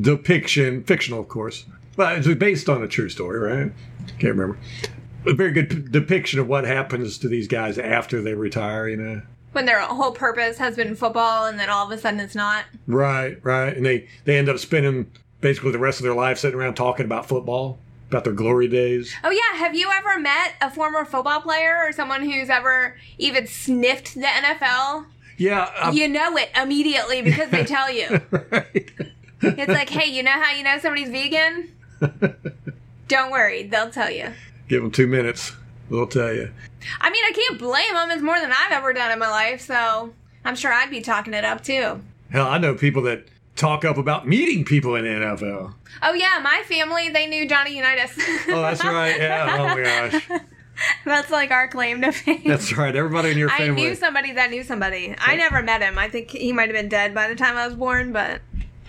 depiction, 0.00 0.84
fictional, 0.84 1.20
of 1.20 1.28
course, 1.28 1.64
but 1.96 2.18
it's 2.18 2.26
based 2.38 2.68
on 2.68 2.82
a 2.82 2.88
true 2.88 3.08
story, 3.08 3.38
right? 3.38 3.72
Can't 4.18 4.34
remember. 4.36 4.58
A 5.26 5.34
very 5.34 5.52
good 5.52 5.68
p- 5.70 5.76
depiction 5.90 6.38
of 6.40 6.48
what 6.48 6.64
happens 6.64 7.18
to 7.18 7.28
these 7.28 7.46
guys 7.48 7.78
after 7.78 8.22
they 8.22 8.34
retire. 8.34 8.88
You 8.88 8.96
know, 8.96 9.22
when 9.52 9.66
their 9.66 9.80
whole 9.80 10.12
purpose 10.12 10.56
has 10.58 10.76
been 10.76 10.94
football 10.94 11.46
and 11.46 11.58
then 11.58 11.68
all 11.68 11.84
of 11.86 11.92
a 11.92 11.98
sudden 12.00 12.20
it's 12.20 12.34
not. 12.34 12.64
Right, 12.86 13.38
right. 13.44 13.76
And 13.76 13.84
they, 13.84 14.08
they 14.24 14.38
end 14.38 14.48
up 14.48 14.58
spending 14.58 15.10
basically 15.40 15.72
the 15.72 15.78
rest 15.78 16.00
of 16.00 16.04
their 16.04 16.14
life 16.14 16.38
sitting 16.38 16.58
around 16.58 16.74
talking 16.74 17.04
about 17.04 17.26
football, 17.26 17.78
about 18.08 18.24
their 18.24 18.32
glory 18.32 18.68
days. 18.68 19.14
Oh 19.22 19.30
yeah, 19.30 19.58
have 19.58 19.74
you 19.74 19.90
ever 19.92 20.18
met 20.18 20.54
a 20.62 20.70
former 20.70 21.04
football 21.04 21.40
player 21.42 21.76
or 21.84 21.92
someone 21.92 22.22
who's 22.22 22.48
ever 22.48 22.96
even 23.18 23.46
sniffed 23.46 24.14
the 24.14 24.22
NFL? 24.22 25.04
Yeah. 25.36 25.70
I'm- 25.76 25.94
You 25.94 26.08
know 26.08 26.36
it 26.38 26.48
immediately 26.56 27.20
because 27.22 27.50
they 27.50 27.64
tell 27.64 27.90
you. 27.92 28.20
right. 28.30 28.90
It's 29.42 29.72
like, 29.72 29.88
hey, 29.88 30.10
you 30.10 30.22
know 30.22 30.30
how 30.30 30.52
you 30.52 30.62
know 30.62 30.78
somebody's 30.78 31.10
vegan? 31.10 31.72
Don't 33.08 33.30
worry, 33.30 33.64
they'll 33.64 33.90
tell 33.90 34.10
you. 34.10 34.28
Give 34.68 34.82
them 34.82 34.90
two 34.90 35.06
minutes. 35.06 35.56
They'll 35.90 36.06
tell 36.06 36.32
you. 36.32 36.52
I 37.00 37.10
mean, 37.10 37.24
I 37.24 37.32
can't 37.32 37.58
blame 37.58 37.94
them. 37.94 38.10
It's 38.10 38.22
more 38.22 38.38
than 38.40 38.52
I've 38.52 38.72
ever 38.72 38.92
done 38.92 39.10
in 39.10 39.18
my 39.18 39.28
life, 39.28 39.60
so 39.60 40.12
I'm 40.44 40.54
sure 40.54 40.72
I'd 40.72 40.90
be 40.90 41.00
talking 41.00 41.34
it 41.34 41.44
up 41.44 41.62
too. 41.62 42.00
Hell, 42.30 42.46
I 42.46 42.58
know 42.58 42.74
people 42.74 43.02
that 43.02 43.26
talk 43.56 43.84
up 43.84 43.98
about 43.98 44.26
meeting 44.26 44.64
people 44.64 44.94
in 44.94 45.04
the 45.04 45.10
NFL. 45.10 45.74
Oh 46.02 46.12
yeah, 46.14 46.40
my 46.42 46.62
family 46.66 47.08
they 47.08 47.26
knew 47.26 47.48
Johnny 47.48 47.76
Unitas. 47.76 48.12
Oh, 48.48 48.62
that's 48.62 48.84
right. 48.84 49.18
Yeah. 49.18 49.56
Oh 49.58 49.64
my 49.66 49.82
gosh. 49.82 50.28
That's 51.04 51.30
like 51.30 51.50
our 51.50 51.68
claim 51.68 52.00
to 52.00 52.10
fame. 52.10 52.42
That's 52.46 52.74
right. 52.74 52.96
Everybody 52.96 53.32
in 53.32 53.36
your 53.36 53.50
family. 53.50 53.82
I 53.82 53.88
knew 53.88 53.94
somebody 53.94 54.32
that 54.32 54.50
knew 54.50 54.62
somebody. 54.62 55.14
I 55.18 55.36
never 55.36 55.62
met 55.62 55.82
him. 55.82 55.98
I 55.98 56.08
think 56.08 56.30
he 56.30 56.54
might 56.54 56.70
have 56.70 56.74
been 56.74 56.88
dead 56.88 57.14
by 57.14 57.28
the 57.28 57.34
time 57.34 57.58
I 57.58 57.66
was 57.66 57.76
born, 57.76 58.12
but 58.12 58.40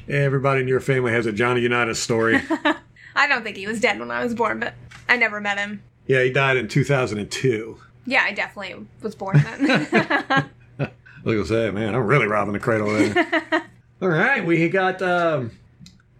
Everybody 0.09 0.61
in 0.61 0.67
your 0.67 0.79
family 0.79 1.11
has 1.11 1.25
a 1.25 1.31
Johnny 1.31 1.61
Unitas 1.61 1.99
story. 1.99 2.41
I 3.15 3.27
don't 3.27 3.43
think 3.43 3.57
he 3.57 3.67
was 3.67 3.79
dead 3.79 3.99
when 3.99 4.11
I 4.11 4.23
was 4.23 4.33
born, 4.33 4.59
but 4.59 4.73
I 5.09 5.17
never 5.17 5.39
met 5.41 5.57
him. 5.57 5.83
yeah, 6.07 6.23
he 6.23 6.31
died 6.31 6.57
in 6.57 6.67
2002. 6.67 7.77
Yeah, 8.05 8.23
I 8.25 8.33
definitely 8.33 8.85
was 9.01 9.15
born 9.15 9.41
then. 9.43 9.61
Look 11.23 11.39
at 11.39 11.47
that, 11.49 11.73
man. 11.73 11.93
I'm 11.93 12.05
really 12.07 12.27
robbing 12.27 12.53
the 12.53 12.59
cradle 12.59 12.91
there. 12.91 13.63
All 14.01 14.09
right, 14.09 14.43
we 14.43 14.67
got 14.69 15.01
um, 15.03 15.51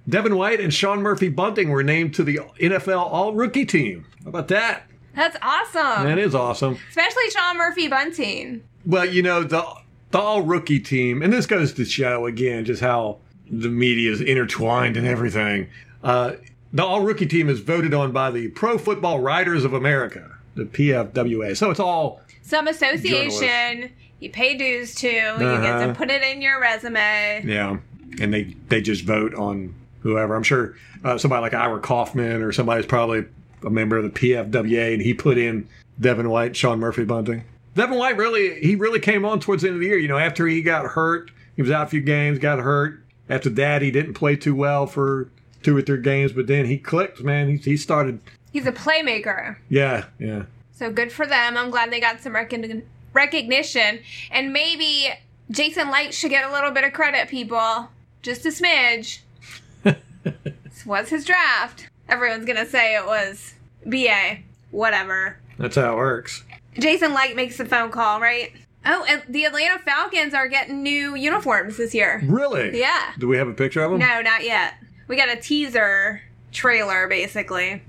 Devin 0.08 0.36
White 0.36 0.60
and 0.60 0.72
Sean 0.74 1.02
Murphy 1.02 1.30
Bunting 1.30 1.70
were 1.70 1.82
named 1.84 2.14
to 2.16 2.24
the 2.24 2.40
NFL 2.60 2.98
All 3.00 3.34
Rookie 3.34 3.66
Team. 3.66 4.06
How 4.24 4.30
about 4.30 4.48
that? 4.50 4.84
That's 5.16 5.38
awesome. 5.42 6.06
That 6.06 6.20
is 6.20 6.36
awesome. 6.36 6.78
Especially 6.90 7.30
Sean 7.32 7.58
Murphy 7.58 7.88
Bunting. 7.88 8.64
Well, 8.86 9.06
you 9.06 9.24
know 9.24 9.44
the 9.44 9.66
the 10.12 10.20
All 10.20 10.42
Rookie 10.44 10.80
Team, 10.80 11.22
and 11.22 11.34
this 11.34 11.48
goes 11.48 11.74
to 11.74 11.86
show 11.86 12.28
again 12.28 12.66
just 12.66 12.82
how 12.82 13.18
the 13.52 13.70
media 13.70 14.12
is 14.12 14.22
intertwined 14.22 14.96
and 14.98 15.06
everything. 15.06 15.68
Uh, 16.04 16.34
the 16.74 16.84
All 16.86 17.02
Rookie 17.02 17.26
Team 17.26 17.50
is 17.50 17.60
voted 17.60 17.94
on 17.94 18.12
by 18.14 18.32
the 18.32 18.48
Pro 18.50 18.78
Football 18.78 19.20
Writers 19.20 19.66
of 19.66 19.74
America, 19.74 20.32
the 20.56 20.64
PFWA. 20.64 21.56
So 21.58 21.70
it's 21.70 21.80
all 21.80 22.22
Some 22.42 22.68
association 22.68 23.92
you 24.20 24.30
pay 24.30 24.56
dues 24.56 24.96
to, 24.96 25.08
you 25.08 25.12
get 25.12 25.40
Uh-huh. 25.42 25.88
to 25.88 25.94
put 25.94 26.10
it 26.10 26.22
in 26.24 26.42
your 26.42 26.62
resume. 26.62 27.44
Yeah, 27.46 27.78
and 28.20 28.34
they 28.34 28.56
they 28.70 28.82
just 28.82 29.04
vote 29.04 29.34
on 29.36 29.74
whoever. 30.02 30.36
I'm 30.36 30.44
sure 30.44 30.76
uh, 31.04 31.18
somebody 31.18 31.42
like 31.42 31.54
Ira 31.54 31.80
Kaufman 31.80 32.42
or 32.42 32.52
somebody's 32.52 32.86
probably 32.86 33.26
a 33.66 33.70
member 33.70 33.98
of 33.98 34.04
the 34.04 34.10
PFWA, 34.10 34.94
and 34.94 35.02
he 35.02 35.14
put 35.14 35.38
in 35.38 35.68
Devin 36.00 36.30
White, 36.30 36.56
Sean 36.56 36.80
Murphy 36.80 37.04
Bunting. 37.04 37.44
Devin 37.76 37.98
White 37.98 38.18
really 38.18 38.62
he 38.62 38.76
really 38.76 39.00
came 39.00 39.26
on 39.26 39.40
towards 39.40 39.64
the 39.64 39.68
end 39.70 39.76
of 39.76 39.82
the 39.82 39.88
year. 39.88 39.98
You 39.98 40.08
know, 40.08 40.18
after 40.18 40.48
he 40.48 40.62
got 40.62 40.86
hurt, 40.86 41.32
he 41.56 41.62
was 41.62 41.72
out 41.72 41.88
a 41.88 41.90
few 41.90 42.02
games, 42.02 42.40
got 42.40 42.60
hurt. 42.60 43.04
After 43.32 43.50
that, 43.52 43.82
he 43.82 43.92
didn't 43.92 44.16
play 44.16 44.36
too 44.36 44.54
well 44.54 44.86
for 44.86 45.30
two 45.64 45.78
or 45.78 45.82
three 45.82 46.02
games, 46.02 46.34
but 46.34 46.48
then 46.48 46.66
he 46.66 46.78
clicked. 46.78 47.22
Man, 47.22 47.48
he 47.48 47.56
he 47.56 47.78
started. 47.78 48.20
He's 48.52 48.66
a 48.66 48.74
playmaker. 48.74 49.56
Yeah, 49.70 50.08
yeah. 50.20 50.44
So 50.74 50.92
good 50.92 51.14
for 51.14 51.26
them. 51.26 51.56
I'm 51.56 51.70
glad 51.70 51.94
they 51.94 52.02
got 52.02 52.20
some 52.20 52.34
recogn- 52.34 52.84
recognition. 53.14 54.00
And 54.32 54.52
maybe 54.52 55.14
Jason 55.50 55.90
Licht 55.90 56.14
should 56.14 56.32
get 56.32 56.44
a 56.44 56.52
little 56.52 56.72
bit 56.72 56.84
of 56.84 56.92
credit, 56.92 57.30
people. 57.30 57.88
Just 58.22 58.46
a 58.46 58.50
smidge. 58.50 59.20
this 59.84 60.86
was 60.86 61.08
his 61.08 61.24
draft. 61.24 61.88
Everyone's 62.10 62.44
going 62.44 62.58
to 62.58 62.66
say 62.66 62.98
it 62.98 63.06
was 63.06 63.54
BA. 63.86 64.40
Whatever. 64.72 65.38
That's 65.58 65.78
how 65.78 65.94
it 65.94 65.96
works. 65.96 66.44
Jason 66.78 67.14
Licht 67.14 67.38
makes 67.38 67.58
the 67.58 67.66
phone 67.66 67.92
call, 67.92 68.20
right? 68.20 68.52
Oh, 68.86 69.06
and 69.08 69.22
the 69.30 69.46
Atlanta 69.46 69.80
Falcons 69.80 70.34
are 70.34 70.48
getting 70.48 70.82
new 70.82 71.16
uniforms 71.16 71.78
this 71.78 71.94
year. 71.94 72.22
Really? 72.26 72.80
Yeah. 72.80 73.14
Do 73.20 73.28
we 73.28 73.38
have 73.38 73.48
a 73.48 73.54
picture 73.54 73.84
of 73.84 73.92
them? 73.92 74.00
No, 74.00 74.22
not 74.22 74.44
yet. 74.44 74.74
We 75.08 75.16
got 75.16 75.30
a 75.30 75.36
teaser 75.36 76.22
trailer, 76.52 77.08
basically. 77.08 77.84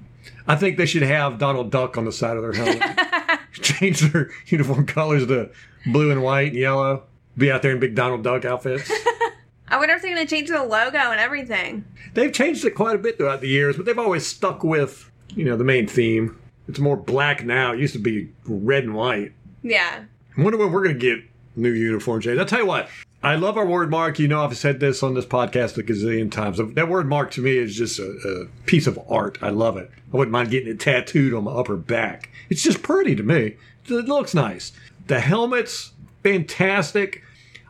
I 0.46 0.56
think 0.56 0.76
they 0.76 0.86
should 0.86 1.02
have 1.02 1.38
Donald 1.38 1.70
Duck 1.70 1.96
on 1.96 2.04
the 2.04 2.12
side 2.12 2.36
of 2.36 2.42
their 2.42 2.52
helmet. 2.52 3.40
Change 3.52 4.00
their 4.00 4.30
uniform 4.46 4.86
colors 4.86 5.26
to 5.28 5.50
blue 5.86 6.10
and 6.10 6.22
white 6.22 6.48
and 6.48 6.56
yellow. 6.56 7.04
Be 7.36 7.50
out 7.50 7.62
there 7.62 7.72
in 7.72 7.80
big 7.80 7.94
Donald 7.94 8.22
Duck 8.22 8.44
outfits. 8.44 8.90
I 9.68 9.78
wonder 9.78 9.94
if 9.94 10.02
they're 10.02 10.14
going 10.14 10.26
to 10.26 10.30
change 10.34 10.50
the 10.50 10.62
logo 10.62 10.98
and 10.98 11.18
everything. 11.18 11.86
they've 12.12 12.32
changed 12.32 12.62
it 12.66 12.72
quite 12.72 12.94
a 12.94 12.98
bit 12.98 13.16
throughout 13.16 13.40
the 13.40 13.48
years, 13.48 13.76
but 13.76 13.86
they've 13.86 13.98
always 13.98 14.26
stuck 14.26 14.62
with, 14.62 15.10
you 15.34 15.46
know, 15.46 15.56
the 15.56 15.64
main 15.64 15.86
theme. 15.86 16.38
It's 16.68 16.78
more 16.78 16.96
black 16.96 17.42
now. 17.44 17.72
It 17.72 17.80
used 17.80 17.94
to 17.94 17.98
be 17.98 18.30
red 18.44 18.84
and 18.84 18.94
white. 18.94 19.32
Yeah. 19.62 20.04
I 20.36 20.42
wonder 20.42 20.58
when 20.58 20.72
we're 20.72 20.82
going 20.84 20.98
to 20.98 21.00
get 21.00 21.24
new 21.56 21.70
uniform 21.70 22.20
change. 22.20 22.38
I'll 22.38 22.46
tell 22.46 22.60
you 22.60 22.66
what. 22.66 22.88
I 23.22 23.36
love 23.36 23.56
our 23.56 23.66
word 23.66 23.90
mark. 23.90 24.18
You 24.18 24.26
know, 24.28 24.44
I've 24.44 24.56
said 24.56 24.80
this 24.80 25.02
on 25.02 25.14
this 25.14 25.26
podcast 25.26 25.78
a 25.78 25.82
gazillion 25.82 26.30
times. 26.30 26.58
That 26.74 26.88
word 26.88 27.08
mark 27.08 27.30
to 27.32 27.40
me 27.40 27.56
is 27.56 27.76
just 27.76 27.98
a, 28.00 28.04
a 28.04 28.46
piece 28.66 28.86
of 28.88 28.98
art. 29.08 29.38
I 29.42 29.50
love 29.50 29.76
it. 29.76 29.90
I 30.12 30.16
wouldn't 30.16 30.32
mind 30.32 30.50
getting 30.50 30.68
it 30.70 30.80
tattooed 30.80 31.32
on 31.34 31.44
my 31.44 31.52
upper 31.52 31.76
back. 31.76 32.30
It's 32.50 32.62
just 32.62 32.82
pretty 32.82 33.14
to 33.14 33.22
me. 33.22 33.56
It 33.86 34.06
looks 34.06 34.34
nice. 34.34 34.72
The 35.06 35.20
helmet's 35.20 35.92
fantastic. 36.22 37.22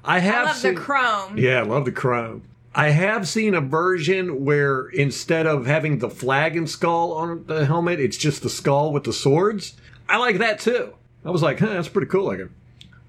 I 0.05 0.17
I 0.17 0.19
have 0.21 0.47
love 0.47 0.57
seen, 0.57 0.75
the 0.75 0.81
chrome. 0.81 1.39
yeah, 1.39 1.59
I 1.61 1.63
love 1.63 1.85
the 1.85 1.93
chrome. 1.93 2.43
I 2.75 2.89
have 2.91 3.29
seen 3.29 3.55
a 3.55 3.61
version 3.61 4.45
where 4.45 4.87
instead 4.89 5.47
of 5.47 5.67
having 5.67 5.99
the 5.99 6.09
flag 6.11 6.57
and 6.57 6.69
skull 6.69 7.13
on 7.13 7.45
the 7.47 7.67
helmet, 7.67 8.01
it's 8.01 8.17
just 8.17 8.43
the 8.43 8.49
skull 8.49 8.93
with 8.93 9.05
the 9.05 9.13
swords. 9.13 9.75
I 10.09 10.17
like 10.17 10.39
that 10.39 10.59
too. 10.61 10.95
I 11.25 11.31
was 11.31 11.43
like, 11.43 11.59
huh, 11.59 11.67
that's 11.67 11.89
pretty 11.89 12.09
cool 12.09 12.29
I 12.29 12.33
looking. 12.33 12.55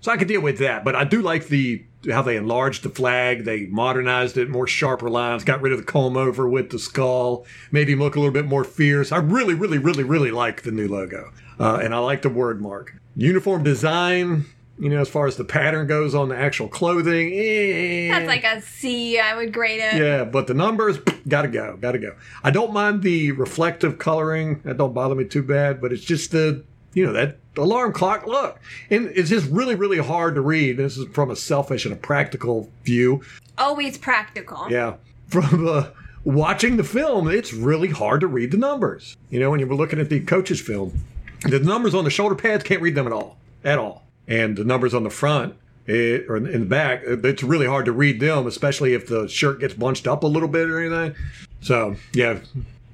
So 0.01 0.11
I 0.11 0.17
could 0.17 0.27
deal 0.27 0.41
with 0.41 0.57
that, 0.59 0.83
but 0.83 0.95
I 0.95 1.05
do 1.05 1.21
like 1.21 1.47
the 1.47 1.83
how 2.11 2.21
they 2.21 2.35
enlarged 2.35 2.83
the 2.83 2.89
flag, 2.89 3.45
they 3.45 3.67
modernized 3.67 4.37
it, 4.37 4.49
more 4.49 4.67
sharper 4.67 5.09
lines, 5.09 5.45
got 5.45 5.61
rid 5.61 5.71
of 5.71 5.79
the 5.79 5.85
comb 5.85 6.17
over 6.17 6.49
with 6.49 6.69
the 6.69 6.77
skull, 6.77 7.45
made 7.71 7.87
him 7.87 7.99
look 7.99 8.17
a 8.17 8.19
little 8.19 8.33
bit 8.33 8.45
more 8.45 8.65
fierce. 8.65 9.13
I 9.13 9.17
really, 9.17 9.53
really, 9.53 9.77
really, 9.77 10.03
really 10.03 10.31
like 10.31 10.63
the 10.63 10.71
new 10.71 10.89
logo, 10.89 11.31
uh, 11.59 11.79
and 11.81 11.95
I 11.95 11.99
like 11.99 12.21
the 12.21 12.29
word 12.29 12.61
mark. 12.61 12.95
Uniform 13.15 13.63
design, 13.63 14.43
you 14.77 14.89
know, 14.89 14.99
as 14.99 15.07
far 15.07 15.27
as 15.27 15.37
the 15.37 15.45
pattern 15.45 15.87
goes 15.87 16.13
on 16.13 16.27
the 16.27 16.35
actual 16.37 16.67
clothing, 16.67 17.31
eh, 17.33 18.09
That's 18.09 18.27
like 18.27 18.43
a 18.43 18.59
C. 18.59 19.17
I 19.19 19.35
would 19.35 19.53
grade 19.53 19.79
it. 19.79 19.95
yeah, 19.95 20.25
but 20.25 20.47
the 20.47 20.53
numbers 20.53 20.97
gotta 21.29 21.47
go, 21.47 21.77
gotta 21.79 21.99
go. 21.99 22.15
I 22.43 22.51
don't 22.51 22.73
mind 22.73 23.03
the 23.03 23.31
reflective 23.31 23.97
coloring; 23.97 24.59
that 24.65 24.77
don't 24.77 24.93
bother 24.93 25.15
me 25.15 25.23
too 25.23 25.43
bad. 25.43 25.79
But 25.79 25.93
it's 25.93 26.03
just 26.03 26.31
the 26.31 26.65
you 26.93 27.05
know 27.05 27.13
that 27.13 27.37
alarm 27.57 27.93
clock 27.93 28.25
look, 28.25 28.59
and 28.89 29.07
it's 29.15 29.29
just 29.29 29.49
really, 29.49 29.75
really 29.75 29.99
hard 29.99 30.35
to 30.35 30.41
read. 30.41 30.77
This 30.77 30.97
is 30.97 31.07
from 31.09 31.29
a 31.29 31.35
selfish 31.35 31.85
and 31.85 31.93
a 31.93 31.97
practical 31.97 32.69
view. 32.83 33.23
Always 33.57 33.97
practical. 33.97 34.69
Yeah, 34.69 34.95
from 35.27 35.67
uh, 35.67 35.87
watching 36.23 36.77
the 36.77 36.83
film, 36.83 37.27
it's 37.27 37.53
really 37.53 37.89
hard 37.89 38.21
to 38.21 38.27
read 38.27 38.51
the 38.51 38.57
numbers. 38.57 39.17
You 39.29 39.39
know, 39.39 39.51
when 39.51 39.59
you 39.59 39.67
were 39.67 39.75
looking 39.75 39.99
at 39.99 40.09
the 40.09 40.19
coach's 40.21 40.61
film, 40.61 41.03
the 41.41 41.59
numbers 41.59 41.93
on 41.93 42.03
the 42.03 42.09
shoulder 42.09 42.35
pads 42.35 42.63
can't 42.63 42.81
read 42.81 42.95
them 42.95 43.07
at 43.07 43.13
all, 43.13 43.37
at 43.63 43.77
all, 43.77 44.03
and 44.27 44.55
the 44.57 44.63
numbers 44.63 44.93
on 44.93 45.03
the 45.03 45.09
front. 45.09 45.55
It, 45.85 46.29
or 46.29 46.37
in 46.37 46.61
the 46.61 46.65
back, 46.65 47.01
it's 47.03 47.43
really 47.43 47.65
hard 47.65 47.83
to 47.85 47.91
read 47.91 48.21
them, 48.21 48.47
especially 48.47 48.93
if 48.93 49.05
the 49.07 49.27
shirt 49.27 49.59
gets 49.59 49.73
bunched 49.73 50.07
up 50.07 50.23
a 50.23 50.27
little 50.27 50.47
bit 50.47 50.69
or 50.69 50.79
anything. 50.79 51.13
So, 51.59 51.97
yeah, 52.13 52.39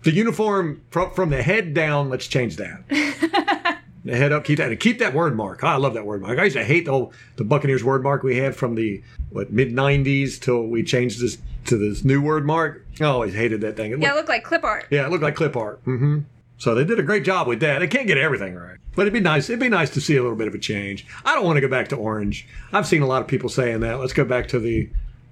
the 0.01 0.11
uniform 0.11 0.81
from, 0.89 1.11
from 1.11 1.29
the 1.29 1.43
head 1.43 1.75
down, 1.75 2.09
let's 2.09 2.25
change 2.25 2.55
that. 2.55 3.58
the 4.05 4.15
head 4.15 4.31
up, 4.31 4.43
keep 4.45 4.57
that, 4.57 4.69
and 4.71 4.79
keep 4.79 4.99
that 4.99 5.13
word 5.13 5.35
mark. 5.35 5.63
I 5.63 5.75
love 5.75 5.93
that 5.95 6.05
word 6.05 6.21
mark. 6.21 6.39
I 6.39 6.45
used 6.45 6.55
to 6.55 6.63
hate 6.63 6.85
the, 6.85 6.91
old, 6.91 7.13
the 7.35 7.43
Buccaneers 7.43 7.83
word 7.83 8.01
mark 8.03 8.23
we 8.23 8.37
had 8.37 8.55
from 8.55 8.75
the 8.75 9.03
what 9.29 9.51
mid 9.51 9.71
'90s 9.73 10.39
till 10.39 10.63
we 10.67 10.83
changed 10.83 11.21
this 11.21 11.37
to 11.65 11.77
this 11.77 12.03
new 12.05 12.21
word 12.21 12.45
mark. 12.45 12.85
I 13.01 13.05
always 13.05 13.33
hated 13.33 13.61
that 13.61 13.75
thing. 13.75 13.91
It 13.91 13.99
Yeah, 13.99 14.11
it 14.11 14.15
looked, 14.15 14.29
like 14.29 14.43
clip 14.43 14.63
art. 14.63 14.85
yeah, 14.89 15.05
it 15.05 15.09
looked 15.11 15.23
like 15.23 15.35
clip 15.35 15.55
art. 15.57 15.79
hmm 15.83 16.19
So 16.57 16.73
they 16.75 16.83
did 16.85 16.99
a 16.99 17.03
great 17.03 17.23
job 17.23 17.47
with 17.47 17.59
that. 17.59 17.79
They 17.79 17.87
can't 17.87 18.07
get 18.07 18.17
everything 18.17 18.55
right, 18.55 18.77
but 18.95 19.03
it'd 19.03 19.13
be 19.13 19.19
nice. 19.19 19.49
It'd 19.49 19.59
be 19.59 19.69
nice 19.69 19.89
to 19.91 20.01
see 20.01 20.15
a 20.15 20.21
little 20.21 20.37
bit 20.37 20.47
of 20.47 20.55
a 20.55 20.59
change. 20.59 21.05
I 21.25 21.35
don't 21.35 21.45
want 21.45 21.57
to 21.57 21.61
go 21.61 21.67
back 21.67 21.89
to 21.89 21.95
orange. 21.95 22.47
I've 22.73 22.87
seen 22.87 23.01
a 23.01 23.07
lot 23.07 23.21
of 23.21 23.27
people 23.27 23.49
saying 23.49 23.81
that. 23.81 23.99
Let's 23.99 24.13
go 24.13 24.23
back 24.25 24.47
to 24.49 24.59
the 24.59 24.89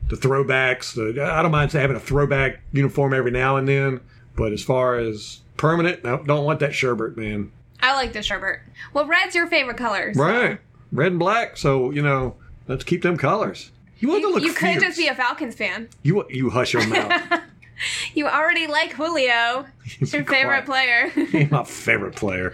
the 0.10 0.16
throwbacks. 0.16 0.94
The, 0.94 1.22
I 1.24 1.42
don't 1.42 1.52
mind 1.52 1.72
having 1.72 1.96
a 1.98 2.00
throwback 2.02 2.60
uniform 2.72 3.14
every 3.14 3.32
now 3.32 3.58
and 3.58 3.68
then, 3.68 4.00
but 4.36 4.52
as 4.54 4.62
far 4.64 4.96
as 4.98 5.40
permanent, 5.58 6.06
I 6.06 6.18
don't 6.24 6.46
want 6.46 6.60
that 6.60 6.72
sherbert, 6.72 7.18
man. 7.18 7.52
I 7.88 7.96
like 7.96 8.14
the 8.14 8.20
sherbert. 8.20 8.60
Well, 8.94 9.06
red's 9.06 9.36
your 9.36 9.48
favorite 9.48 9.78
color. 9.78 10.14
so- 10.14 10.22
Right, 10.24 10.60
red 10.92 11.12
and 11.14 11.20
black. 11.20 11.58
So 11.58 11.92
you 11.92 12.02
know, 12.02 12.36
let's 12.68 12.84
keep 12.84 13.02
them 13.02 13.18
colors. 13.18 13.72
You 14.00 14.10
want 14.10 14.22
to 14.22 14.28
You, 14.28 14.34
look 14.36 14.44
you 14.44 14.54
could 14.54 14.74
fierce. 14.74 14.84
just 14.84 14.98
be 14.98 15.08
a 15.08 15.16
Falcons 15.16 15.56
fan. 15.56 15.90
you 16.04 16.24
you 16.30 16.50
hush 16.50 16.74
your 16.74 16.86
mouth. 16.88 17.42
You 18.16 18.26
already 18.28 18.66
like 18.66 18.94
Julio. 18.94 19.68
He's 19.84 20.12
Your 20.12 20.26
favorite 20.26 20.66
player. 20.66 21.10
He's 21.10 21.52
my 21.52 21.64
favorite 21.64 22.16
player. 22.16 22.54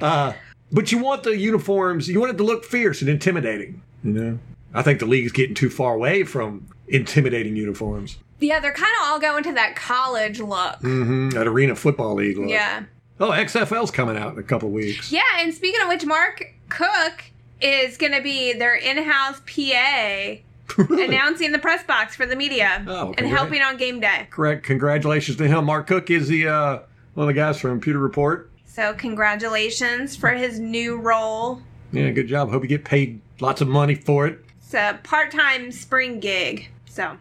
Uh, 0.00 0.32
but 0.72 0.90
you 0.90 0.98
want 0.98 1.22
the 1.22 1.38
uniforms. 1.38 2.08
You 2.08 2.18
want 2.18 2.32
it 2.32 2.38
to 2.38 2.42
look 2.42 2.64
fierce 2.64 3.00
and 3.00 3.08
intimidating. 3.08 3.82
You 4.02 4.12
know, 4.12 4.38
I 4.74 4.82
think 4.82 4.98
the 4.98 5.06
league's 5.06 5.30
getting 5.30 5.54
too 5.54 5.70
far 5.70 5.94
away 5.94 6.24
from 6.24 6.66
intimidating 6.88 7.54
uniforms. 7.54 8.18
Yeah, 8.40 8.58
they're 8.58 8.72
kind 8.72 8.90
of 9.00 9.06
all 9.06 9.20
going 9.20 9.44
to 9.44 9.52
that 9.52 9.76
college 9.76 10.40
look. 10.40 10.80
hmm 10.80 11.28
That 11.30 11.46
arena 11.46 11.76
football 11.76 12.14
league. 12.16 12.36
Look. 12.38 12.50
Yeah. 12.50 12.82
Oh, 13.20 13.30
XFL's 13.30 13.90
coming 13.90 14.16
out 14.16 14.32
in 14.34 14.38
a 14.38 14.42
couple 14.42 14.70
weeks. 14.70 15.12
Yeah, 15.12 15.20
and 15.38 15.54
speaking 15.54 15.80
of 15.82 15.88
which, 15.88 16.04
Mark 16.04 16.52
Cook 16.68 17.24
is 17.60 17.96
going 17.96 18.12
to 18.12 18.20
be 18.20 18.52
their 18.52 18.74
in-house 18.74 19.40
PA 19.46 20.40
Really? 20.78 21.04
announcing 21.04 21.52
the 21.52 21.58
press 21.58 21.84
box 21.84 22.16
for 22.16 22.26
the 22.26 22.34
media 22.34 22.84
Oh, 22.88 23.14
and 23.16 23.26
helping 23.26 23.62
on 23.62 23.76
game 23.76 24.00
day. 24.00 24.26
Correct. 24.30 24.64
Congratulations 24.64 25.36
to 25.38 25.46
him. 25.46 25.66
Mark 25.66 25.86
Cook 25.86 26.10
is 26.10 26.26
the 26.28 26.48
uh, 26.48 26.78
one 27.14 27.28
of 27.28 27.34
the 27.34 27.38
guys 27.38 27.60
from 27.60 27.80
Pewter 27.80 27.98
Report. 28.00 28.50
So 28.66 28.92
congratulations 28.94 30.16
for 30.16 30.30
his 30.30 30.58
new 30.58 30.96
role. 30.96 31.60
Yeah, 31.92 32.10
good 32.10 32.26
job. 32.26 32.50
Hope 32.50 32.62
you 32.62 32.68
get 32.68 32.84
paid 32.84 33.20
lots 33.40 33.60
of 33.60 33.68
money 33.68 33.94
for 33.94 34.26
it. 34.26 34.40
It's 34.58 34.74
a 34.74 34.98
part-time 35.04 35.70
spring 35.70 36.18
gig. 36.18 36.68
So 36.86 37.16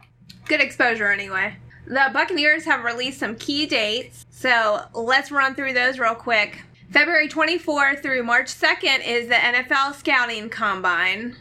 good 0.46 0.62
exposure 0.62 1.12
anyway. 1.12 1.56
The 1.86 2.10
Buccaneers 2.14 2.66
have 2.66 2.84
released 2.84 3.20
some 3.20 3.36
key 3.36 3.66
dates. 3.66 4.26
So 4.30 4.82
let's 4.94 5.32
run 5.32 5.56
through 5.56 5.74
those 5.74 6.00
real 6.00 6.16
quick. 6.16 6.62
February 6.92 7.28
24th 7.28 8.02
through 8.02 8.24
March 8.24 8.48
2nd 8.54 9.06
is 9.06 9.28
the 9.28 9.36
NFL 9.36 9.96
Scouting 9.96 10.50
Combine. 10.50 11.36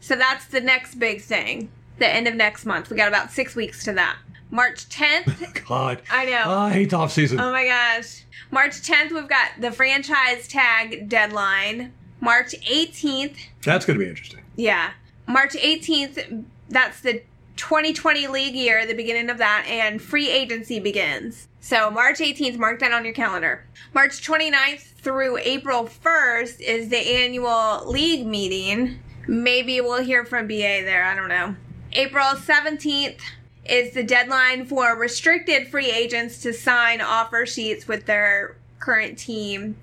So 0.00 0.16
that's 0.16 0.46
the 0.46 0.60
next 0.60 0.96
big 0.96 1.20
thing. 1.20 1.70
The 1.98 2.08
end 2.08 2.26
of 2.26 2.34
next 2.34 2.64
month. 2.64 2.90
We 2.90 2.96
got 2.96 3.08
about 3.08 3.30
six 3.30 3.54
weeks 3.54 3.84
to 3.84 3.92
that. 3.94 4.16
March 4.50 4.88
10th. 4.88 5.64
God. 5.68 6.00
I 6.10 6.24
know. 6.24 6.50
I 6.50 6.70
hate 6.72 6.94
off 6.94 7.12
season. 7.12 7.38
Oh 7.38 7.52
my 7.52 7.66
gosh. 7.66 8.24
March 8.50 8.80
10th, 8.80 9.12
we've 9.12 9.28
got 9.28 9.50
the 9.60 9.70
franchise 9.70 10.48
tag 10.48 11.08
deadline. 11.08 11.92
March 12.20 12.52
18th, 12.62 13.36
That's 13.62 13.84
going 13.84 13.98
to 13.98 14.04
be 14.04 14.08
interesting. 14.08 14.40
yeah. 14.56 14.92
March 15.26 15.52
18th, 15.52 16.44
that's 16.70 17.02
the 17.02 17.22
2020 17.58 18.28
league 18.28 18.54
year, 18.54 18.86
the 18.86 18.94
beginning 18.94 19.28
of 19.28 19.38
that, 19.38 19.66
and 19.68 20.00
free 20.00 20.30
agency 20.30 20.80
begins. 20.80 21.48
So 21.60 21.90
March 21.90 22.18
18th, 22.20 22.56
mark 22.56 22.78
that 22.80 22.92
on 22.92 23.04
your 23.04 23.12
calendar. 23.12 23.66
March 23.92 24.26
29th 24.26 24.94
through 24.94 25.36
April 25.38 25.84
1st 25.84 26.60
is 26.60 26.88
the 26.88 26.96
annual 26.96 27.82
league 27.86 28.26
meeting. 28.26 29.00
Maybe 29.26 29.80
we'll 29.80 30.02
hear 30.02 30.24
from 30.24 30.46
BA 30.46 30.54
there, 30.84 31.04
I 31.04 31.14
don't 31.14 31.28
know. 31.28 31.56
April 31.92 32.24
17th 32.24 33.20
is 33.66 33.92
the 33.92 34.04
deadline 34.04 34.64
for 34.64 34.96
restricted 34.96 35.68
free 35.68 35.90
agents 35.90 36.40
to 36.42 36.52
sign 36.52 37.00
offer 37.00 37.44
sheets 37.44 37.86
with 37.86 38.06
their 38.06 38.56
current 38.78 39.18
team. 39.18 39.76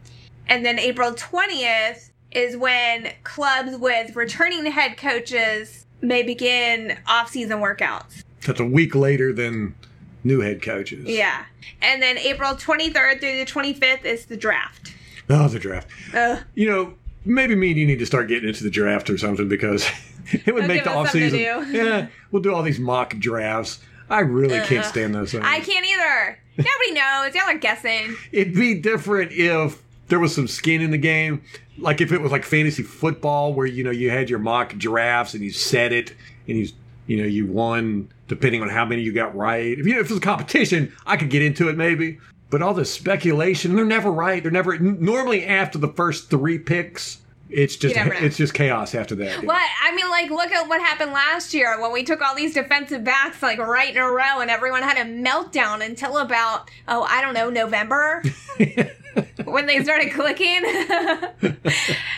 And 0.48 0.65
then 0.65 0.79
April 0.79 1.12
20th 1.12 2.10
is 2.32 2.58
when 2.58 3.12
clubs 3.24 3.77
with 3.77 4.15
returning 4.15 4.65
head 4.65 4.98
coaches 4.98 5.85
may 6.06 6.24
begin 6.24 6.98
off-season 7.08 7.60
workouts. 7.60 8.24
That's 8.46 8.60
a 8.60 8.66
week 8.66 8.96
later 8.96 9.34
than 9.34 9.76
new 10.24 10.42
head 10.42 10.62
coaches. 10.62 11.06
Yeah. 11.08 11.46
And 11.82 12.02
then 12.02 12.18
April 12.18 12.54
23rd 12.54 13.20
through 13.20 13.38
the 13.38 13.46
25th 13.46 14.06
is 14.06 14.26
the 14.26 14.38
draft. 14.38 14.94
Oh, 15.30 15.48
the 15.48 15.60
draft. 15.60 15.88
Ugh. 16.14 16.40
You 16.54 16.70
know, 16.70 16.94
maybe 17.26 17.56
me 17.56 17.72
and 17.72 17.80
you 17.80 17.88
need 17.88 18.00
to 18.00 18.06
start 18.06 18.28
getting 18.28 18.48
into 18.48 18.64
the 18.64 18.70
draft 18.70 19.10
or 19.10 19.18
something 19.18 19.48
because 19.50 19.88
it 20.32 20.54
would 20.54 20.68
make 20.68 20.84
the 20.84 20.92
off-season. 20.94 21.40
Yeah, 21.72 22.08
we'll 22.32 22.42
do 22.42 22.54
all 22.54 22.64
these 22.64 22.80
mock 22.80 23.16
drafts. 23.18 23.80
I 24.10 24.20
really 24.20 24.60
can't 24.62 24.86
stand 24.86 25.16
those 25.16 25.32
things. 25.32 25.44
I 25.46 25.60
can't 25.62 25.86
either. 25.86 26.40
Nobody 26.58 26.92
knows. 26.92 27.34
Y'all 27.34 27.56
are 27.56 27.58
guessing. 27.58 28.16
It'd 28.32 28.54
be 28.54 28.80
different 28.80 29.32
if 29.32 29.82
there 30.08 30.20
was 30.20 30.34
some 30.34 30.48
skin 30.48 30.82
in 30.82 30.92
the 30.92 30.98
game. 30.98 31.42
Like 31.77 32.01
if 32.01 32.12
it 32.12 32.22
was 32.22 32.32
like 32.32 32.46
fantasy 32.46 32.84
football 32.84 33.53
where, 33.53 33.65
you 33.65 33.84
know, 33.84 33.91
you 33.91 34.10
had 34.10 34.29
your 34.29 34.39
mock 34.39 34.75
drafts 34.77 35.34
and 35.34 35.44
you 35.44 35.51
set 35.51 35.91
it 35.91 36.13
and 36.48 36.58
you, 36.58 36.67
you 37.08 37.17
know, 37.17 37.25
you 37.27 37.46
won 37.46 38.10
depending 38.27 38.62
on 38.62 38.70
how 38.70 38.86
many 38.86 39.01
you 39.01 39.12
got 39.13 39.36
right. 39.36 39.77
If, 39.77 39.86
you 39.86 39.94
know, 39.94 40.00
if 40.00 40.05
it 40.08 40.12
was 40.12 40.17
a 40.20 40.22
competition, 40.22 40.94
I 41.05 41.17
could 41.17 41.29
get 41.29 41.41
into 41.41 41.70
it 41.70 41.77
maybe. 41.77 42.20
But 42.50 42.62
all 42.62 42.74
this 42.74 42.91
speculation, 42.94 43.75
they're 43.75 43.86
never 43.86 44.12
right. 44.12 44.41
They're 44.41 44.51
never, 44.51 44.77
normally 44.79 45.46
after 45.46 45.77
the 45.77 45.89
first 45.89 46.29
three 46.29 46.60
picks, 46.60 47.20
it's 47.50 47.75
just, 47.75 47.96
You 47.96 48.03
never 48.03 48.13
know. 48.13 48.25
it's 48.25 48.38
just 48.38 48.53
chaos 48.53 48.96
after 48.96 49.15
that. 49.15 49.44
What? 49.44 49.62
I 49.84 49.93
mean, 49.95 50.10
like, 50.10 50.30
look 50.30 50.52
at 50.52 50.67
what 50.67 50.82
happened 50.82 51.12
last 51.12 51.54
year 51.54 51.80
when 51.80 51.91
we 51.91 52.04
took 52.04 52.21
all 52.21 52.36
these 52.36 52.54
defensive 52.54 53.04
backs, 53.04 53.41
like, 53.43 53.60
right 53.60 53.89
in 53.91 53.97
a 53.97 54.10
row, 54.12 54.39
and 54.39 54.50
everyone 54.50 54.82
had 54.84 54.97
a 54.97 55.10
meltdown 55.10 55.86
until 55.86 56.17
about, 56.17 56.69
oh, 56.88 57.04
I 57.04 57.21
don't 57.21 57.34
know, 57.34 57.50
November? 57.50 58.23
when 59.45 59.65
they 59.65 59.84
started 59.84 60.12
clicking. 60.13 60.62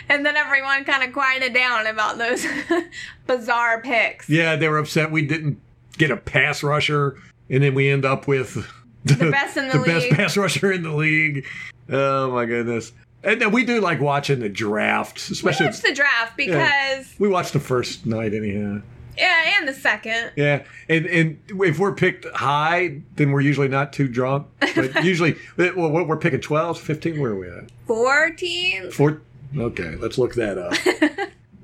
and 0.10 0.26
then 0.26 0.38
everyone 0.38 0.86
kind 0.86 1.04
of 1.04 1.14
quieted 1.14 1.54
down 1.54 1.88
about 1.88 2.18
those 2.18 2.46
bizarre 3.28 3.82
picks. 3.82 4.30
Yeah, 4.30 4.56
they 4.56 4.68
were 4.70 4.80
upset 4.80 5.12
we 5.12 5.26
didn't 5.26 5.60
get 5.98 6.12
a 6.12 6.18
pass 6.18 6.64
rusher, 6.64 7.18
and 7.50 7.64
then 7.64 7.74
we 7.74 7.90
end 7.90 8.06
up 8.06 8.28
with 8.28 8.68
the, 9.04 9.30
best 9.32 9.58
in 9.58 9.68
the 9.70 9.80
best 9.80 10.06
league. 10.06 10.14
pass 10.14 10.38
rusher 10.38 10.72
in 10.72 10.84
the 10.84 10.94
league. 10.94 11.46
Oh 11.90 12.32
my 12.32 12.46
goodness! 12.46 12.92
And 13.24 13.42
then 13.42 13.52
we 13.52 13.64
do 13.66 13.82
like 13.82 14.00
watching 14.00 14.40
the 14.40 14.50
draft, 14.50 15.30
We 15.30 15.34
especially 15.34 15.68
watched 15.68 15.84
the 15.84 15.94
draft 15.94 16.38
because, 16.38 17.14
we 17.20 17.28
watched 17.28 17.54
the 17.54 17.60
first 17.60 18.06
night 18.06 18.34
anyhow. 18.34 18.82
Yeah, 19.18 19.58
and 19.60 19.68
the 19.68 19.74
second. 19.74 20.32
Yeah, 20.36 20.64
and 20.88 21.06
and 21.06 21.40
if 21.50 21.80
we're 21.80 21.94
picked 21.94 22.26
high, 22.36 23.02
then 23.16 23.32
we're 23.32 23.42
usually 23.42 23.68
not 23.68 23.94
too 23.94 24.08
drunk. 24.08 24.48
But 24.60 25.04
usually, 25.04 25.36
well, 25.58 25.92
we're 25.92 26.04
we're 26.04 26.18
picking 26.18 26.42
12, 26.42 26.80
15, 26.80 27.20
Where 27.20 27.32
are 27.32 27.40
we 27.40 27.50
at? 27.50 27.72
14? 27.88 28.92
Four. 28.92 29.22
Okay, 29.58 29.96
let's 29.96 30.18
look 30.18 30.36
that 30.36 30.58
up. 30.58 30.74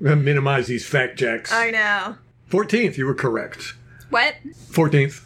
Minimize 0.00 0.66
these 0.66 0.86
fact 0.86 1.18
checks. 1.18 1.52
I 1.52 1.70
know. 1.70 2.16
Fourteenth, 2.46 2.98
you 2.98 3.06
were 3.06 3.14
correct. 3.14 3.74
What? 4.10 4.34
14th. 4.70 5.24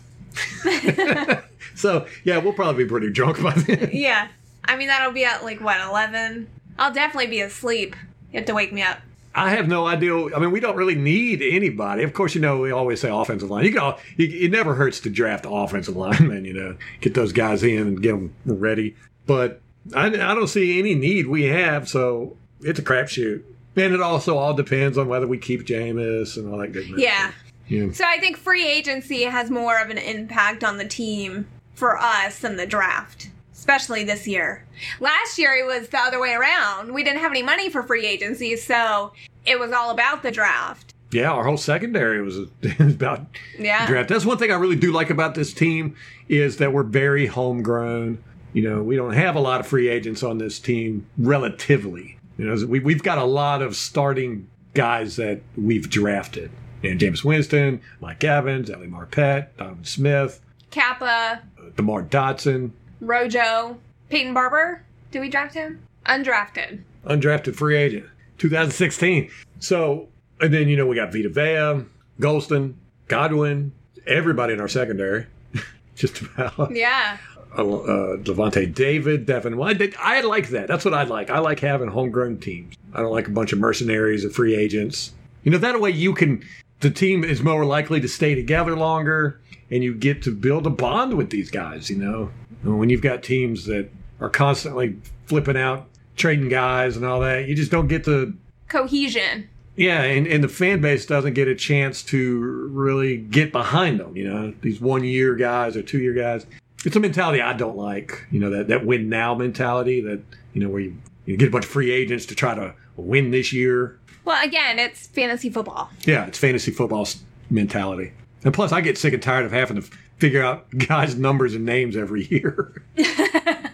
so, 1.74 2.06
yeah, 2.24 2.38
we'll 2.38 2.52
probably 2.54 2.84
be 2.84 2.88
pretty 2.88 3.10
drunk 3.10 3.42
by 3.42 3.52
then. 3.52 3.90
Yeah. 3.92 4.28
I 4.64 4.76
mean, 4.76 4.88
that'll 4.88 5.12
be 5.12 5.24
at 5.24 5.44
like, 5.44 5.60
what, 5.60 5.78
11? 5.80 6.48
I'll 6.78 6.92
definitely 6.92 7.26
be 7.26 7.40
asleep. 7.40 7.96
You 8.32 8.38
have 8.38 8.46
to 8.46 8.54
wake 8.54 8.72
me 8.72 8.82
up. 8.82 8.98
I 9.38 9.50
have 9.50 9.68
no 9.68 9.86
idea. 9.86 10.34
I 10.34 10.38
mean, 10.38 10.50
we 10.50 10.60
don't 10.60 10.76
really 10.76 10.94
need 10.94 11.42
anybody. 11.42 12.02
Of 12.02 12.12
course, 12.12 12.34
you 12.34 12.40
know, 12.40 12.58
we 12.58 12.70
always 12.70 13.00
say 13.00 13.10
offensive 13.10 13.50
line. 13.50 13.64
You 13.64 13.72
can, 13.72 13.94
you, 14.16 14.26
it 14.26 14.50
never 14.50 14.74
hurts 14.74 15.00
to 15.00 15.10
draft 15.10 15.46
offensive 15.48 15.96
linemen, 15.96 16.44
you 16.46 16.52
know, 16.52 16.76
get 17.00 17.14
those 17.14 17.32
guys 17.32 17.62
in 17.62 17.78
and 17.78 18.02
get 18.02 18.12
them 18.12 18.34
ready. 18.44 18.96
But 19.26 19.60
I, 19.94 20.06
I 20.06 20.10
don't 20.34 20.48
see 20.48 20.78
any 20.78 20.94
need 20.94 21.26
we 21.26 21.44
have, 21.44 21.88
so 21.88 22.36
it's 22.60 22.78
a 22.78 22.82
crapshoot. 22.82 23.42
And 23.76 23.94
it 23.94 24.00
also 24.00 24.36
all 24.36 24.54
depends 24.54 24.98
on 24.98 25.06
whether 25.08 25.26
we 25.26 25.38
keep 25.38 25.64
Jameis 25.64 26.36
and 26.36 26.52
all 26.52 26.58
that 26.58 26.72
good 26.72 26.86
stuff. 26.86 26.98
Yeah. 26.98 27.32
Yeah. 27.68 27.92
So 27.92 28.04
I 28.06 28.18
think 28.18 28.36
free 28.36 28.66
agency 28.66 29.22
has 29.24 29.50
more 29.50 29.78
of 29.78 29.90
an 29.90 29.98
impact 29.98 30.64
on 30.64 30.78
the 30.78 30.86
team 30.86 31.46
for 31.74 31.96
us 31.98 32.40
than 32.40 32.56
the 32.56 32.66
draft, 32.66 33.30
especially 33.62 34.04
this 34.04 34.26
year. 34.26 34.64
Last 35.00 35.36
year 35.36 35.52
it 35.54 35.66
was 35.66 35.88
the 35.88 35.98
other 35.98 36.20
way 36.20 36.32
around. 36.32 36.94
We 36.94 37.02
didn't 37.02 37.20
have 37.20 37.32
any 37.32 37.42
money 37.42 37.68
for 37.68 37.82
free 37.82 38.06
agency, 38.06 38.56
so 38.56 39.12
it 39.44 39.58
was 39.58 39.72
all 39.72 39.90
about 39.90 40.22
the 40.22 40.30
draft. 40.30 40.94
Yeah, 41.10 41.32
our 41.32 41.42
whole 41.44 41.56
secondary 41.56 42.22
was 42.22 42.38
about 42.78 43.26
Yeah. 43.58 43.86
draft. 43.86 44.08
That's 44.10 44.24
one 44.24 44.38
thing 44.38 44.52
I 44.52 44.54
really 44.56 44.76
do 44.76 44.92
like 44.92 45.10
about 45.10 45.34
this 45.34 45.52
team 45.52 45.96
is 46.28 46.58
that 46.58 46.72
we're 46.72 46.82
very 46.84 47.26
homegrown. 47.26 48.22
You 48.52 48.62
know, 48.62 48.82
we 48.82 48.94
don't 48.96 49.12
have 49.14 49.34
a 49.34 49.40
lot 49.40 49.60
of 49.60 49.66
free 49.66 49.88
agents 49.88 50.22
on 50.22 50.38
this 50.38 50.58
team 50.60 51.06
relatively. 51.18 52.18
You 52.36 52.46
know, 52.46 52.66
we, 52.66 52.78
we've 52.80 53.02
got 53.02 53.18
a 53.18 53.24
lot 53.24 53.62
of 53.62 53.74
starting 53.74 54.48
guys 54.74 55.16
that 55.16 55.40
we've 55.56 55.90
drafted. 55.90 56.50
And 56.84 57.00
Jameis 57.00 57.24
Winston, 57.24 57.80
Mike 58.00 58.22
Evans, 58.22 58.70
Ali 58.70 58.86
Marpet, 58.86 59.48
Donovan 59.56 59.84
Smith, 59.84 60.40
Cappa, 60.70 61.42
DeMar 61.76 62.04
Dotson, 62.04 62.70
Rojo, 63.00 63.78
Peyton 64.10 64.34
Barber. 64.34 64.82
Did 65.10 65.20
we 65.20 65.28
draft 65.28 65.54
him? 65.54 65.80
Undrafted. 66.06 66.80
undrafted 67.06 67.54
free 67.54 67.76
agent, 67.76 68.06
2016. 68.38 69.30
So, 69.60 70.08
and 70.40 70.52
then, 70.52 70.68
you 70.68 70.76
know, 70.76 70.86
we 70.86 70.96
got 70.96 71.12
Vita 71.12 71.28
Vea, 71.28 71.84
Gholston, 72.20 72.74
Godwin, 73.08 73.72
everybody 74.06 74.52
in 74.54 74.60
our 74.60 74.68
secondary. 74.68 75.26
Just 75.96 76.22
about. 76.22 76.74
Yeah. 76.74 77.18
uh, 77.56 77.62
uh, 77.62 78.16
Lavonte 78.18 78.72
David, 78.74 79.26
Devin 79.26 79.56
White. 79.56 79.94
I 79.98 80.20
like 80.22 80.48
that. 80.50 80.68
That's 80.68 80.84
what 80.84 80.94
I 80.94 81.02
like. 81.04 81.30
I 81.30 81.38
like 81.38 81.60
having 81.60 81.88
homegrown 81.88 82.38
teams. 82.38 82.74
I 82.94 83.00
don't 83.00 83.12
like 83.12 83.26
a 83.28 83.32
bunch 83.32 83.52
of 83.52 83.58
mercenaries 83.58 84.24
or 84.24 84.30
free 84.30 84.54
agents. 84.54 85.12
You 85.44 85.50
know, 85.52 85.58
that 85.58 85.80
way 85.80 85.90
you 85.90 86.14
can, 86.14 86.42
the 86.80 86.90
team 86.90 87.24
is 87.24 87.42
more 87.42 87.64
likely 87.64 88.00
to 88.00 88.08
stay 88.08 88.34
together 88.34 88.76
longer 88.76 89.40
and 89.70 89.82
you 89.82 89.94
get 89.94 90.22
to 90.22 90.34
build 90.34 90.66
a 90.66 90.70
bond 90.70 91.14
with 91.14 91.30
these 91.30 91.50
guys, 91.50 91.90
you 91.90 91.96
know. 91.96 92.30
When 92.62 92.90
you've 92.90 93.02
got 93.02 93.22
teams 93.22 93.66
that 93.66 93.88
are 94.20 94.30
constantly 94.30 94.96
flipping 95.26 95.56
out, 95.56 95.86
trading 96.16 96.48
guys 96.48 96.96
and 96.96 97.04
all 97.06 97.20
that, 97.20 97.46
you 97.48 97.54
just 97.54 97.70
don't 97.70 97.88
get 97.88 98.04
the 98.04 98.34
Cohesion. 98.68 99.48
yeah, 99.76 100.02
and, 100.02 100.26
and 100.26 100.42
the 100.44 100.48
fan 100.48 100.80
base 100.80 101.06
doesn't 101.06 101.34
get 101.34 101.48
a 101.48 101.54
chance 101.54 102.02
to 102.04 102.38
really 102.70 103.16
get 103.16 103.52
behind 103.52 104.00
them, 104.00 104.16
you 104.16 104.28
know, 104.28 104.52
these 104.60 104.80
one 104.80 105.04
year 105.04 105.34
guys 105.36 105.76
or 105.76 105.82
two 105.82 105.98
year 106.00 106.12
guys. 106.12 106.44
It's 106.84 106.94
a 106.96 107.00
mentality 107.00 107.40
I 107.40 107.54
don't 107.54 107.76
like, 107.76 108.26
you 108.30 108.40
know, 108.40 108.50
that, 108.50 108.68
that 108.68 108.84
win 108.84 109.08
now 109.08 109.34
mentality 109.34 110.00
that, 110.02 110.20
you 110.52 110.60
know, 110.62 110.68
where 110.68 110.80
you, 110.80 110.96
you 111.26 111.36
get 111.36 111.48
a 111.48 111.50
bunch 111.50 111.64
of 111.64 111.70
free 111.70 111.90
agents 111.90 112.26
to 112.26 112.34
try 112.34 112.54
to 112.54 112.74
win 112.96 113.30
this 113.30 113.52
year. 113.52 113.98
Well, 114.24 114.44
again, 114.44 114.78
it's 114.78 115.06
fantasy 115.06 115.48
football. 115.50 115.90
Yeah, 116.04 116.26
it's 116.26 116.38
fantasy 116.38 116.70
football 116.70 117.08
mentality. 117.50 118.12
And 118.48 118.54
plus, 118.54 118.72
I 118.72 118.80
get 118.80 118.96
sick 118.96 119.12
and 119.12 119.22
tired 119.22 119.44
of 119.44 119.52
having 119.52 119.76
to 119.76 119.82
figure 120.16 120.42
out 120.42 120.70
guys' 120.88 121.16
numbers 121.16 121.54
and 121.54 121.66
names 121.66 121.98
every 121.98 122.24
year. 122.28 122.82
and 122.96 123.68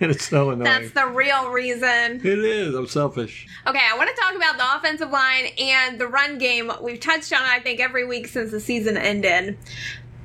it's 0.00 0.28
so 0.28 0.50
annoying. 0.50 0.62
That's 0.62 0.92
the 0.92 1.08
real 1.08 1.50
reason. 1.50 2.20
it 2.24 2.24
is. 2.24 2.72
I'm 2.72 2.86
selfish. 2.86 3.48
Okay, 3.66 3.80
I 3.84 3.96
want 3.96 4.10
to 4.14 4.22
talk 4.22 4.36
about 4.36 4.58
the 4.58 4.76
offensive 4.76 5.10
line 5.10 5.46
and 5.58 6.00
the 6.00 6.06
run 6.06 6.38
game. 6.38 6.70
We've 6.80 7.00
touched 7.00 7.32
on, 7.32 7.40
it, 7.42 7.48
I 7.48 7.58
think, 7.58 7.80
every 7.80 8.06
week 8.06 8.28
since 8.28 8.52
the 8.52 8.60
season 8.60 8.96
ended. 8.96 9.58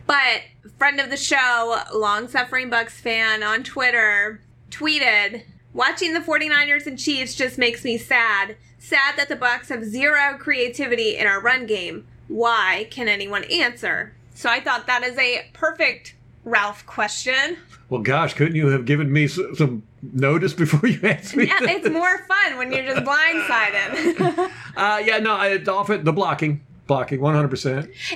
But 0.05 0.43
friend 0.77 0.99
of 0.99 1.09
the 1.09 1.17
show, 1.17 1.79
long 1.91 2.27
suffering 2.27 2.69
Bucs 2.69 2.91
fan 2.91 3.41
on 3.41 3.63
Twitter, 3.63 4.41
tweeted, 4.69 5.41
"Watching 5.73 6.13
the 6.13 6.19
49ers 6.19 6.85
and 6.85 6.99
Chiefs 6.99 7.33
just 7.33 7.57
makes 7.57 7.83
me 7.83 7.97
sad. 7.97 8.57
Sad 8.77 9.15
that 9.17 9.27
the 9.27 9.35
Bucs 9.35 9.69
have 9.69 9.83
zero 9.83 10.37
creativity 10.37 11.17
in 11.17 11.25
our 11.25 11.41
run 11.41 11.65
game. 11.65 12.05
Why? 12.27 12.87
Can 12.91 13.07
anyone 13.07 13.43
answer?" 13.45 14.13
So 14.35 14.49
I 14.49 14.59
thought 14.59 14.87
that 14.87 15.03
is 15.03 15.17
a 15.17 15.49
perfect 15.53 16.15
Ralph 16.43 16.85
question. 16.85 17.57
Well, 17.89 18.01
gosh, 18.01 18.33
couldn't 18.33 18.55
you 18.55 18.67
have 18.67 18.85
given 18.85 19.11
me 19.11 19.27
some 19.27 19.83
notice 20.13 20.53
before 20.53 20.87
you 20.89 20.99
asked 21.07 21.35
me? 21.35 21.47
Yeah, 21.47 21.59
that? 21.59 21.69
it's 21.69 21.89
more 21.89 22.17
fun 22.27 22.57
when 22.57 22.71
you're 22.71 22.85
just 22.85 23.03
blindsided. 23.03 24.51
Uh, 24.77 25.01
yeah, 25.03 25.17
no, 25.17 25.33
I, 25.33 25.57
off- 25.69 25.87
the 25.87 26.13
blocking. 26.13 26.61
Blocking, 26.85 27.19
100%. 27.19 27.73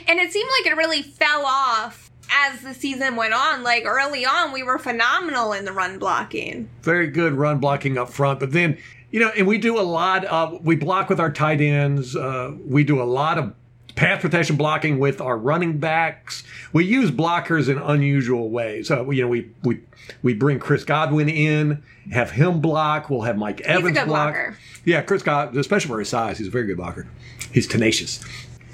And 0.07 0.19
it 0.19 0.31
seemed 0.31 0.49
like 0.59 0.71
it 0.71 0.77
really 0.77 1.01
fell 1.01 1.43
off 1.43 2.11
as 2.31 2.61
the 2.61 2.73
season 2.75 3.15
went 3.15 3.33
on. 3.33 3.63
Like 3.63 3.83
early 3.85 4.25
on, 4.25 4.53
we 4.53 4.61
were 4.61 4.77
phenomenal 4.77 5.53
in 5.53 5.65
the 5.65 5.71
run 5.73 5.97
blocking. 5.97 6.69
very 6.83 7.07
good 7.07 7.33
run 7.33 7.57
blocking 7.57 7.97
up 7.97 8.09
front. 8.11 8.39
But 8.39 8.51
then, 8.51 8.77
you 9.09 9.19
know, 9.19 9.31
and 9.35 9.47
we 9.47 9.57
do 9.57 9.79
a 9.79 9.81
lot 9.81 10.23
of, 10.25 10.63
we 10.63 10.75
block 10.75 11.09
with 11.09 11.19
our 11.19 11.31
tight 11.31 11.61
ends. 11.61 12.15
Uh, 12.15 12.51
we 12.65 12.83
do 12.83 13.01
a 13.01 13.05
lot 13.05 13.39
of 13.39 13.53
pass 14.01 14.19
protection 14.19 14.55
blocking 14.55 14.97
with 14.97 15.21
our 15.21 15.37
running 15.37 15.77
backs. 15.77 16.43
We 16.73 16.85
use 16.85 17.11
blockers 17.11 17.69
in 17.69 17.77
unusual 17.77 18.49
ways. 18.49 18.89
We, 18.89 19.17
you 19.17 19.21
know, 19.21 19.27
we, 19.27 19.51
we, 19.61 19.79
we 20.23 20.33
bring 20.33 20.57
Chris 20.57 20.83
Godwin 20.83 21.29
in, 21.29 21.83
have 22.11 22.31
him 22.31 22.61
block. 22.61 23.11
We'll 23.11 23.21
have 23.21 23.37
Mike 23.37 23.61
Evans 23.61 23.95
good 23.95 24.07
block. 24.07 24.33
blocker. 24.33 24.57
Yeah, 24.85 25.03
Chris 25.03 25.21
Godwin, 25.21 25.59
especially 25.59 25.89
for 25.89 25.99
his 25.99 26.09
size, 26.09 26.39
he's 26.39 26.47
a 26.47 26.51
very 26.51 26.65
good 26.65 26.77
blocker. 26.77 27.07
He's 27.51 27.67
tenacious. 27.67 28.25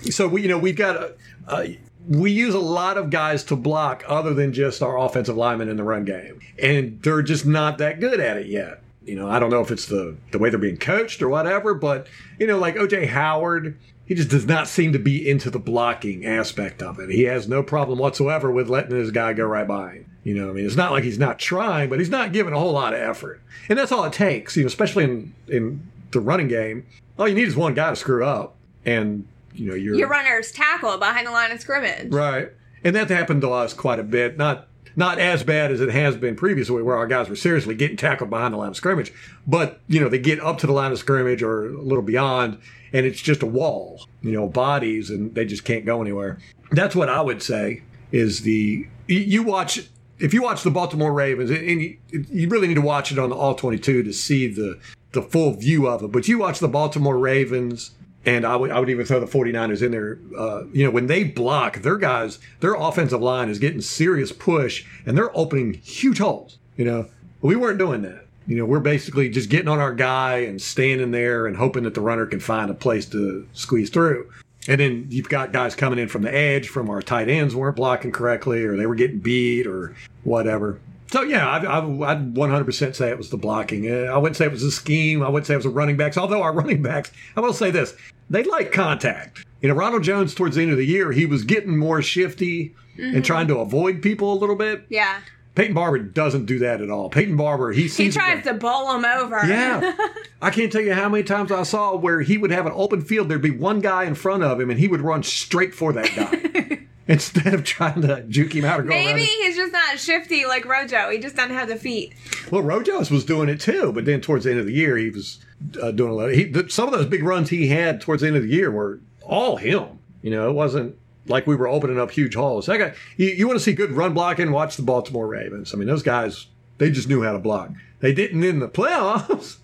So 0.10 0.30
we, 0.30 0.44
you 0.44 0.48
know, 0.48 0.58
we've 0.58 0.78
got 0.78 0.96
a, 0.96 1.16
a 1.50 1.78
we 2.08 2.32
use 2.32 2.54
a 2.54 2.60
lot 2.60 2.98
of 2.98 3.10
guys 3.10 3.44
to 3.46 3.58
block 3.58 4.06
other 4.08 4.34
than 4.34 4.54
just 4.54 4.82
our 4.82 4.98
offensive 4.98 5.36
linemen 5.36 5.68
in 5.68 5.76
the 5.76 5.84
run 5.84 6.06
game, 6.06 6.40
and 6.62 7.02
they're 7.02 7.22
just 7.22 7.46
not 7.46 7.80
that 7.80 8.00
good 8.00 8.22
at 8.22 8.38
it 8.38 8.48
yet. 8.48 8.82
You 9.04 9.16
know, 9.16 9.30
I 9.30 9.40
don't 9.40 9.50
know 9.50 9.60
if 9.60 9.72
it's 9.72 9.88
the 9.88 10.16
the 10.32 10.40
way 10.40 10.50
they're 10.50 10.58
being 10.58 10.78
coached 10.78 11.22
or 11.22 11.28
whatever, 11.28 11.74
but 11.74 12.08
you 12.40 12.48
know, 12.48 12.58
like 12.58 12.76
OJ 12.76 13.08
Howard, 13.08 13.78
he 14.08 14.16
just 14.16 14.30
does 14.30 14.46
not 14.46 14.68
seem 14.68 14.94
to 14.94 15.00
be 15.00 15.30
into 15.30 15.50
the 15.50 15.60
blocking 15.60 16.26
aspect 16.26 16.82
of 16.82 17.00
it. 17.00 17.10
He 17.10 17.24
has 17.24 17.48
no 17.48 17.62
problem 17.62 18.00
whatsoever 18.00 18.50
with 18.50 18.70
letting 18.70 18.96
his 18.96 19.12
guy 19.12 19.34
go 19.34 19.46
right 19.46 19.68
by 19.68 19.94
him. 19.94 20.12
You 20.24 20.34
know, 20.34 20.50
I 20.50 20.54
mean, 20.54 20.66
it's 20.66 20.76
not 20.76 20.92
like 20.92 21.04
he's 21.04 21.20
not 21.20 21.40
trying, 21.40 21.90
but 21.90 22.00
he's 22.00 22.10
not 22.10 22.34
giving 22.34 22.54
a 22.54 22.60
whole 22.60 22.74
lot 22.74 22.94
of 22.94 23.00
effort, 23.00 23.42
and 23.70 23.78
that's 23.78 23.92
all 23.92 24.04
it 24.06 24.14
takes. 24.14 24.56
You 24.56 24.64
know, 24.64 24.68
especially 24.68 25.04
in 25.04 25.36
in 25.48 25.92
the 26.12 26.20
running 26.20 26.48
game, 26.48 26.86
all 27.20 27.28
you 27.28 27.36
need 27.36 27.48
is 27.48 27.56
one 27.56 27.74
guy 27.74 27.90
to 27.90 27.96
screw 27.96 28.26
up, 28.26 28.56
and 28.86 29.28
you 29.54 29.68
know, 29.68 29.76
you're 29.76 29.96
Your 29.96 30.10
runners 30.10 30.52
tackle 30.52 30.98
behind 30.98 31.28
the 31.28 31.32
line 31.32 31.52
of 31.52 31.60
scrimmage. 31.60 32.12
Right. 32.12 32.52
And 32.84 32.96
that 32.96 33.10
happened 33.10 33.42
to 33.42 33.52
us 33.52 33.74
quite 33.74 34.00
a 34.00 34.04
bit. 34.04 34.38
Not 34.38 34.68
not 34.98 35.20
as 35.20 35.44
bad 35.44 35.72
as 35.72 35.80
it 35.80 35.92
has 35.92 36.18
been 36.18 36.36
previously, 36.36 36.82
where 36.82 36.98
our 36.98 37.06
guys 37.06 37.30
were 37.30 37.36
seriously 37.36 37.76
getting 37.76 37.96
tackled 37.96 38.32
behind 38.32 38.54
the 38.54 38.58
line 38.58 38.70
of 38.70 38.76
scrimmage. 38.76 39.14
But, 39.46 39.80
you 39.88 40.02
know, 40.02 40.10
they 40.10 40.18
get 40.18 40.42
up 40.42 40.58
to 40.58 40.68
the 40.68 40.74
line 40.74 40.92
of 40.92 40.98
scrimmage 40.98 41.44
or 41.44 41.68
a 41.68 41.82
little 41.82 42.02
beyond, 42.02 42.58
and 42.92 43.06
it's 43.06 43.22
just 43.22 43.44
a 43.44 43.46
wall, 43.46 44.08
you 44.24 44.32
know, 44.32 44.48
bodies, 44.48 45.12
and 45.12 45.36
they 45.36 45.46
just 45.46 45.64
can't 45.64 45.86
go 45.86 46.02
anywhere. 46.02 46.40
That's 46.72 46.96
what 46.96 47.10
I 47.10 47.22
would 47.22 47.44
say 47.44 47.84
is 48.12 48.42
the. 48.42 48.88
you- 49.08 49.44
watch. 49.44 49.88
If 50.20 50.34
you 50.34 50.42
watch 50.42 50.64
the 50.64 50.72
Baltimore 50.72 51.14
Ravens, 51.14 51.52
and 51.52 51.80
you, 52.10 52.50
really 52.50 52.68
need 52.68 52.74
to 52.74 52.82
watch 52.82 53.12
it 53.12 53.20
on 53.20 53.30
the 53.30 53.36
All 53.36 53.54
22 53.54 54.02
to 54.02 54.12
see 54.12 54.48
the, 54.48 54.80
the 55.12 55.22
full 55.22 55.54
view 55.54 55.86
of 55.86 56.02
it, 56.02 56.12
but 56.12 56.28
you 56.28 56.40
watch 56.40 56.58
the 56.58 56.68
Baltimore 56.68 57.20
Ravens 57.20 57.92
and 58.26 58.46
I 58.46 58.56
would, 58.56 58.72
I 58.72 58.80
would 58.80 58.90
even 58.90 59.06
throw 59.06 59.20
the 59.20 59.26
49ers 59.26 59.82
in 59.82 59.92
there. 59.92 60.20
Uh, 60.38 60.64
you 60.74 60.84
know, 60.84 60.92
when 60.92 61.08
they 61.08 61.24
block, 61.24 61.78
their 61.78 61.98
guys, 61.98 62.40
their 62.60 62.74
offensive 62.74 63.22
line 63.22 63.50
is 63.50 63.60
getting 63.60 63.82
serious 63.82 64.32
push 64.32 64.86
and 65.06 65.18
they're 65.18 65.36
opening 65.38 65.76
huge 65.76 66.20
holes. 66.20 66.58
You 66.76 66.86
know, 66.86 67.08
we 67.42 67.56
weren't 67.56 67.80
doing 67.80 68.02
that. 68.02 68.26
You 68.46 68.58
know, 68.58 68.66
we're 68.66 68.80
basically 68.80 69.30
just 69.30 69.50
getting 69.50 69.68
on 69.68 69.80
our 69.80 69.94
guy 69.94 70.38
and 70.40 70.62
standing 70.62 71.12
there 71.12 71.48
and 71.48 71.58
hoping 71.58 71.84
that 71.84 71.94
the 71.94 72.02
runner 72.02 72.26
can 72.26 72.40
find 72.40 72.70
a 72.70 72.74
place 72.74 73.06
to 73.08 73.48
squeeze 73.54 73.90
through. 73.90 74.30
And 74.68 74.80
then 74.80 75.08
you've 75.10 75.30
got 75.30 75.54
guys 75.54 75.76
coming 75.76 76.00
in 76.00 76.08
from 76.10 76.24
the 76.24 76.34
edge 76.34 76.68
from 76.68 76.90
our 76.90 77.02
tight 77.02 77.30
ends 77.30 77.56
weren't 77.56 77.76
blocking 77.78 78.12
correctly 78.12 78.64
or 78.64 78.76
they 78.76 78.86
were 78.86 78.96
getting 78.96 79.20
beat 79.20 79.66
or 79.68 79.96
whatever. 80.24 80.80
So 81.12 81.22
yeah, 81.22 81.48
I, 81.48 81.58
I, 81.64 81.80
I'd 82.12 82.34
100% 82.34 82.96
say 82.96 83.10
it 83.10 83.18
was 83.18 83.30
the 83.30 83.38
blocking. 83.38 83.90
Uh, 83.90 84.12
I 84.12 84.18
wouldn't 84.18 84.36
say 84.36 84.46
it 84.46 84.52
was 84.52 84.64
a 84.64 84.72
scheme. 84.72 85.24
I 85.24 85.30
wouldn't 85.30 85.48
say 85.48 85.54
it 85.54 85.58
was 85.58 85.64
the 85.66 85.70
running 85.70 85.98
backs. 85.98 86.18
Although 86.18 86.42
our 86.42 86.54
running 86.62 86.82
backs, 86.82 87.12
I 87.36 87.40
will 87.40 87.54
say 87.54 87.72
this: 87.72 87.96
they 88.30 88.44
like 88.44 88.72
contact. 88.72 89.46
You 89.62 89.70
know, 89.70 89.76
Ronald 89.76 90.04
Jones 90.04 90.36
towards 90.36 90.56
the 90.56 90.62
end 90.64 90.72
of 90.72 90.78
the 90.78 90.86
year, 90.86 91.12
he 91.12 91.26
was 91.26 91.44
getting 91.44 91.78
more 91.78 92.02
shifty 92.02 92.76
and 92.98 93.24
trying 93.24 93.48
to 93.48 93.60
avoid 93.60 94.02
people 94.02 94.34
a 94.34 94.38
little 94.40 94.56
bit. 94.56 94.86
Yeah. 94.90 95.20
Peyton 95.56 95.74
Barber 95.74 95.98
doesn't 96.00 96.46
do 96.46 96.60
that 96.60 96.82
at 96.82 96.92
all. 96.92 97.10
Peyton 97.10 97.36
Barber, 97.36 97.72
he 97.72 97.84
He 97.84 97.88
sees 97.88 98.14
the 98.14 98.20
tries 98.20 98.44
to 98.44 98.54
bowl 98.54 98.96
him 98.96 99.06
over. 99.06 99.44
yeah. 99.48 99.96
I 100.42 100.52
can't 100.52 100.72
tell 100.72 100.82
you 100.82 100.94
how 100.94 101.10
many 101.10 101.24
times 101.24 101.52
I 101.52 101.64
saw 101.64 101.96
where 101.96 102.22
he 102.22 102.38
would 102.38 102.52
have 102.52 102.68
an 102.68 102.74
open 102.76 103.02
field. 103.02 103.28
There'd 103.30 103.42
be 103.42 103.50
one 103.50 103.80
guy 103.80 104.04
in 104.04 104.14
front 104.14 104.44
of 104.44 104.60
him, 104.60 104.70
and 104.70 104.80
he 104.80 104.88
would 104.88 105.02
run 105.02 105.24
straight 105.24 105.74
for 105.74 105.94
that 105.94 106.12
guy 106.16 106.77
instead 107.10 107.54
of 107.54 107.64
trying 107.64 108.02
to 108.02 108.24
juke 108.24 108.54
him 108.54 108.66
out 108.66 108.80
or 108.80 108.84
go 108.84 108.90
around. 108.90 109.06
Maybe 109.06 109.22
him. 109.22 109.28
he's 109.28 109.56
just 109.56 109.72
not 109.72 110.00
shifty 110.00 110.46
like 110.46 110.66
Rojo. 110.66 111.10
He 111.10 111.20
just 111.20 111.36
doesn't 111.36 111.56
have 111.56 111.68
the 111.68 111.78
feet. 111.78 112.14
Well, 112.52 112.64
Rojos 112.64 113.10
was 113.10 113.24
doing 113.26 113.50
it 113.50 113.60
too, 113.60 113.92
but 113.94 114.06
then 114.06 114.22
towards 114.22 114.44
the 114.44 114.52
end 114.52 114.60
of 114.60 114.66
the 114.66 114.74
year, 114.74 114.98
he 114.98 115.10
was 115.10 115.40
uh, 115.82 115.92
doing 115.92 116.12
a 116.12 116.14
lot. 116.14 116.30
Of, 116.30 116.36
He, 116.36 116.54
some 116.70 116.88
of 116.88 116.94
those 116.94 117.06
big 117.06 117.24
runs 117.24 117.50
he 117.50 117.68
had 117.68 118.02
towards 118.02 118.22
the 118.22 118.28
end 118.28 118.38
of 118.38 118.44
the 118.44 118.50
year 118.50 118.72
were 118.72 119.00
all 119.24 119.58
him. 119.58 120.00
You 120.22 120.32
know, 120.32 120.50
it 120.50 120.54
wasn't 120.54 120.98
like 121.28 121.48
we 121.48 121.56
were 121.56 121.68
opening 121.68 122.00
up 122.00 122.12
huge 122.12 122.36
holes. 122.36 122.66
That 122.66 122.78
guy, 122.78 122.94
you, 123.16 123.28
you 123.28 123.48
want 123.48 123.60
to 123.60 123.64
see 123.64 123.74
good 123.74 123.92
run 123.92 124.14
blocking? 124.14 124.52
Watch 124.52 124.76
the 124.76 124.84
Baltimore 124.84 125.28
Ravens. 125.28 125.74
I 125.74 125.78
mean, 125.78 125.88
those 125.88 126.04
guys, 126.04 126.48
they 126.78 126.90
just 126.92 127.08
knew 127.08 127.24
how 127.24 127.34
to 127.34 127.40
block. 127.40 127.72
They 128.00 128.14
didn't 128.14 128.44
in 128.44 128.60
the 128.60 128.68
playoffs. 128.68 129.58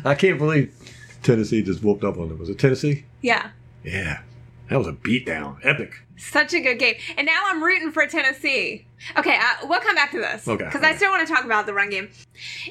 I 0.04 0.14
can't 0.14 0.38
believe 0.38 0.74
Tennessee 1.22 1.62
just 1.62 1.82
whooped 1.82 2.04
up 2.04 2.18
on 2.18 2.28
them. 2.28 2.38
Was 2.38 2.48
it 2.48 2.58
Tennessee? 2.58 3.04
Yeah. 3.22 3.50
Yeah, 3.84 4.20
that 4.68 4.76
was 4.76 4.86
a 4.86 4.92
beatdown, 4.92 5.58
epic. 5.62 5.94
Such 6.16 6.52
a 6.52 6.60
good 6.60 6.78
game. 6.78 6.96
And 7.16 7.26
now 7.26 7.42
I'm 7.46 7.62
rooting 7.62 7.92
for 7.92 8.06
Tennessee. 8.06 8.86
Okay, 9.16 9.36
uh, 9.36 9.66
we'll 9.68 9.80
come 9.80 9.94
back 9.94 10.10
to 10.12 10.18
this. 10.18 10.46
Okay, 10.48 10.64
Because 10.64 10.82
I 10.82 10.96
still 10.96 11.10
want 11.10 11.26
to 11.26 11.32
talk 11.32 11.44
about 11.44 11.66
the 11.66 11.74
run 11.74 11.90
game. 11.90 12.08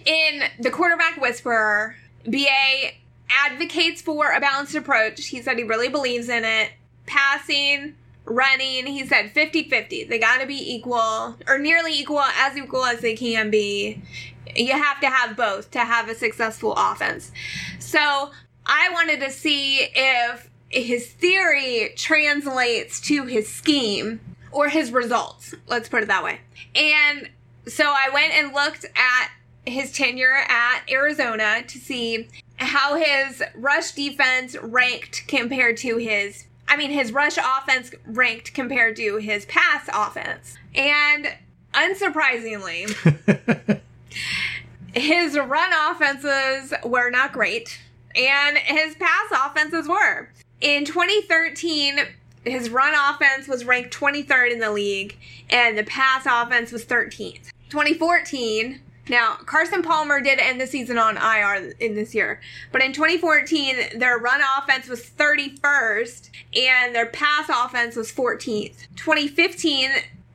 In 0.06 0.44
The 0.60 0.70
Quarterback 0.70 1.20
Whisperer, 1.22 1.96
BA 2.26 2.92
advocates 3.30 4.02
for 4.02 4.32
a 4.32 4.40
balanced 4.40 4.76
approach. 4.76 5.28
He 5.28 5.42
said 5.42 5.58
he 5.58 5.64
really 5.64 5.90
believes 5.90 6.30
in 6.30 6.44
it. 6.44 6.72
Passing, 7.06 7.96
running, 8.26 8.86
he 8.86 9.06
said 9.06 9.32
50 9.32 9.70
50. 9.70 10.04
They 10.06 10.20
got 10.20 10.42
to 10.42 10.48
be 10.48 10.74
equal, 10.76 11.38
or 11.48 11.58
nearly 11.58 11.94
equal, 11.94 12.20
as 12.20 12.58
equal 12.58 12.84
as 12.84 13.00
they 13.00 13.16
can 13.16 13.50
be. 13.50 14.02
You 14.56 14.74
have 14.74 15.00
to 15.02 15.10
have 15.10 15.38
both 15.38 15.72
to 15.72 15.80
have 15.80 16.10
a 16.10 16.16
successful 16.16 16.74
offense. 16.76 17.32
So 17.80 18.32
I 18.66 18.90
wanted 18.92 19.22
to 19.22 19.32
see 19.32 19.88
if 19.96 20.50
his 20.70 21.08
theory 21.08 21.94
translates 21.96 23.00
to 23.02 23.26
his 23.26 23.52
scheme 23.52 24.20
or 24.52 24.70
his 24.70 24.92
results. 24.92 25.54
Let's 25.68 25.90
put 25.90 26.04
it 26.04 26.08
that 26.08 26.24
way. 26.24 26.40
And 26.76 27.30
so 27.68 27.86
I 27.86 28.10
went 28.14 28.34
and 28.34 28.54
looked 28.54 28.86
at 28.86 29.32
his 29.66 29.92
tenure 29.92 30.44
at 30.48 30.82
Arizona 30.90 31.64
to 31.68 31.78
see 31.78 32.28
how 32.58 32.96
his 32.96 33.44
rush 33.56 33.92
defense 33.92 34.56
ranked 34.62 35.28
compared 35.28 35.78
to 35.78 35.98
his 35.98 36.46
I 36.68 36.76
mean 36.76 36.92
his 36.92 37.12
rush 37.14 37.38
offense 37.38 37.92
ranked 38.06 38.54
compared 38.54 38.96
to 38.98 39.18
his 39.18 39.46
pass 39.46 39.90
offense. 39.94 40.58
And 40.76 41.34
unsurprisingly, 41.74 42.90
his 44.94 45.38
run 45.38 45.72
offenses 45.92 46.74
were 46.84 47.10
not 47.10 47.32
great, 47.32 47.80
and 48.16 48.58
his 48.58 48.96
pass 48.96 49.32
offenses 49.32 49.88
were. 49.88 50.30
In 50.60 50.86
2013, 50.86 52.00
his 52.44 52.70
run 52.70 52.94
offense 52.96 53.48
was 53.48 53.66
ranked 53.66 53.94
23rd 53.94 54.54
in 54.54 54.60
the 54.60 54.72
league, 54.72 55.18
and 55.50 55.78
the 55.78 55.84
pass 55.84 56.26
offense 56.26 56.72
was 56.72 56.84
13th. 56.84 57.52
2014, 57.70 58.80
now 59.10 59.36
Carson 59.46 59.84
Palmer 59.84 60.20
did 60.20 60.40
end 60.40 60.60
the 60.60 60.66
season 60.66 60.98
on 60.98 61.18
IR 61.18 61.74
in 61.80 61.94
this 61.94 62.16
year, 62.16 62.42
but 62.72 62.82
in 62.82 62.92
2014, 62.92 64.00
their 64.00 64.18
run 64.18 64.42
offense 64.58 64.88
was 64.88 65.02
31st, 65.02 66.30
and 66.56 66.96
their 66.96 67.06
pass 67.06 67.50
offense 67.50 67.96
was 67.96 68.12
14th. 68.12 68.88
2015 68.96 69.92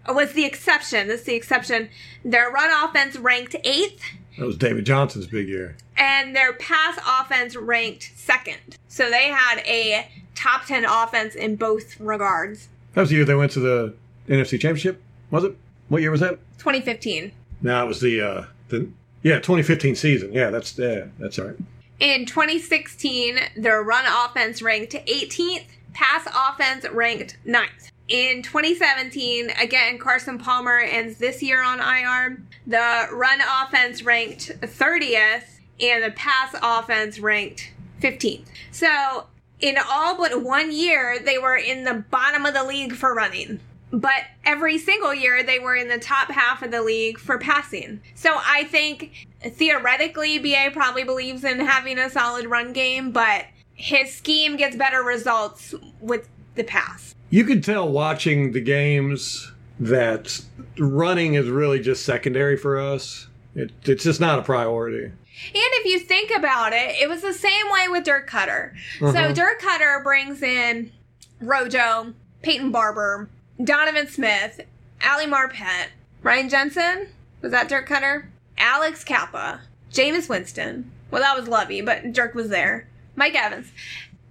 was 0.09 0.33
the 0.35 0.45
exception. 0.45 1.09
This 1.09 1.21
is 1.21 1.27
the 1.27 1.35
exception. 1.35 1.89
Their 2.25 2.51
run 2.51 2.71
offense 2.85 3.17
ranked 3.17 3.57
eighth, 3.65 4.05
That 4.38 4.47
was 4.47 4.57
David 4.57 4.85
Johnson's 4.87 5.27
big 5.27 5.49
year. 5.49 5.77
and 5.97 6.35
their 6.35 6.53
pass 6.55 6.99
offense 7.07 7.55
ranked 7.57 8.12
second. 8.16 8.79
So 8.88 9.11
they 9.11 9.29
had 9.29 9.59
a 9.66 10.09
top 10.35 10.64
10 10.66 10.85
offense 10.85 11.35
in 11.35 11.57
both 11.57 11.99
regards. 12.01 12.68
That 12.95 13.03
was 13.03 13.11
the 13.11 13.16
year 13.16 13.25
they 13.25 13.35
went 13.35 13.53
to 13.53 13.61
the 13.61 13.95
NFC 14.29 14.53
Championship, 14.61 15.03
was 15.31 15.45
it? 15.45 15.57
What 15.88 16.01
year 16.03 16.11
was 16.11 16.21
that? 16.21 16.38
2015. 16.59 17.33
No, 17.61 17.85
it 17.85 17.88
was 17.88 18.01
the 18.01 18.21
uh 18.21 18.45
the 18.68 18.88
yeah 19.23 19.37
2015 19.37 19.95
season. 19.95 20.33
Yeah, 20.33 20.51
that's 20.51 20.79
yeah, 20.79 21.05
that's 21.18 21.38
all 21.38 21.47
right. 21.47 21.57
In 22.01 22.27
2016, 22.27 23.38
their 23.57 23.83
run 23.83 24.05
offense 24.07 24.61
ranked 24.62 24.92
18th, 24.92 25.66
pass 25.92 26.27
offense 26.27 26.85
ranked 26.90 27.37
9th. 27.47 27.90
In 28.12 28.42
2017, 28.42 29.48
again, 29.59 29.96
Carson 29.96 30.37
Palmer 30.37 30.81
ends 30.81 31.16
this 31.16 31.42
year 31.42 31.62
on 31.62 31.81
IR. 31.81 32.42
The 32.66 33.09
run 33.11 33.40
offense 33.40 34.03
ranked 34.03 34.53
30th, 34.61 35.44
and 35.81 36.05
the 36.05 36.11
pass 36.11 36.55
offense 36.62 37.18
ranked 37.18 37.72
15th. 38.03 38.44
So, 38.70 39.29
in 39.61 39.79
all 39.90 40.18
but 40.18 40.42
one 40.42 40.72
year, 40.72 41.20
they 41.25 41.38
were 41.38 41.57
in 41.57 41.85
the 41.85 42.05
bottom 42.11 42.44
of 42.44 42.53
the 42.53 42.64
league 42.64 42.92
for 42.92 43.14
running. 43.14 43.61
But 43.90 44.25
every 44.44 44.77
single 44.77 45.14
year, 45.14 45.42
they 45.42 45.59
were 45.59 45.75
in 45.75 45.88
the 45.88 45.98
top 45.98 46.31
half 46.31 46.62
of 46.62 46.70
the 46.70 46.83
league 46.83 47.18
for 47.18 47.38
passing. 47.38 48.03
So 48.14 48.38
I 48.44 48.64
think 48.64 49.27
theoretically, 49.42 50.38
BA 50.38 50.72
probably 50.75 51.05
believes 51.05 51.44
in 51.44 51.61
having 51.61 51.98
a 51.98 52.11
solid 52.11 52.44
run 52.44 52.75
game, 52.75 53.11
but 53.11 53.46
his 53.72 54.14
scheme 54.14 54.57
gets 54.57 54.77
better 54.77 55.03
results 55.03 55.75
with 55.98 56.29
the 56.57 56.64
pass. 56.64 57.14
You 57.33 57.45
could 57.45 57.64
tell 57.64 57.88
watching 57.88 58.53
the 58.53 58.61
games 58.61 59.51
that 59.81 60.38
running 60.79 61.33
is 61.33 61.49
really 61.49 61.81
just 61.81 62.05
secondary 62.05 62.59
for 62.59 62.79
us. 62.79 63.27
It, 63.55 63.73
it's 63.85 64.05
just 64.05 64.21
not 64.21 64.38
a 64.38 64.42
priority. 64.42 65.05
And 65.07 65.14
if 65.55 65.87
you 65.87 65.99
think 65.99 66.31
about 66.31 66.75
it, 66.75 66.95
it 67.01 67.09
was 67.09 67.23
the 67.23 67.33
same 67.33 67.71
way 67.73 67.88
with 67.88 68.05
Dirk 68.05 68.29
Koetter. 68.29 68.73
So 68.99 69.07
Uh-huh. 69.07 69.33
Dirk 69.33 69.62
Koetter 69.62 70.03
brings 70.05 70.42
in 70.42 70.92
Rojo, 71.40 72.12
Peyton 72.42 72.71
Barber, 72.71 73.31
Donovan 73.64 74.09
Smith, 74.09 74.61
Ali 75.03 75.25
Marpet, 75.25 75.87
Ryan 76.23 76.51
Jensen. 76.51 77.09
Was 77.40 77.51
that 77.53 77.66
Dirk 77.66 77.88
Koetter? 77.88 78.27
Alex 78.59 79.05
Cappa, 79.05 79.62
Jameis 79.90 80.29
Winston. 80.29 80.90
Well, 81.11 81.23
that 81.23 81.38
was 81.38 81.49
Lovie, 81.49 81.81
but 81.81 82.12
Dirk 82.12 82.35
was 82.35 82.51
there. 82.51 82.88
Mike 83.16 83.35
Evans. 83.35 83.73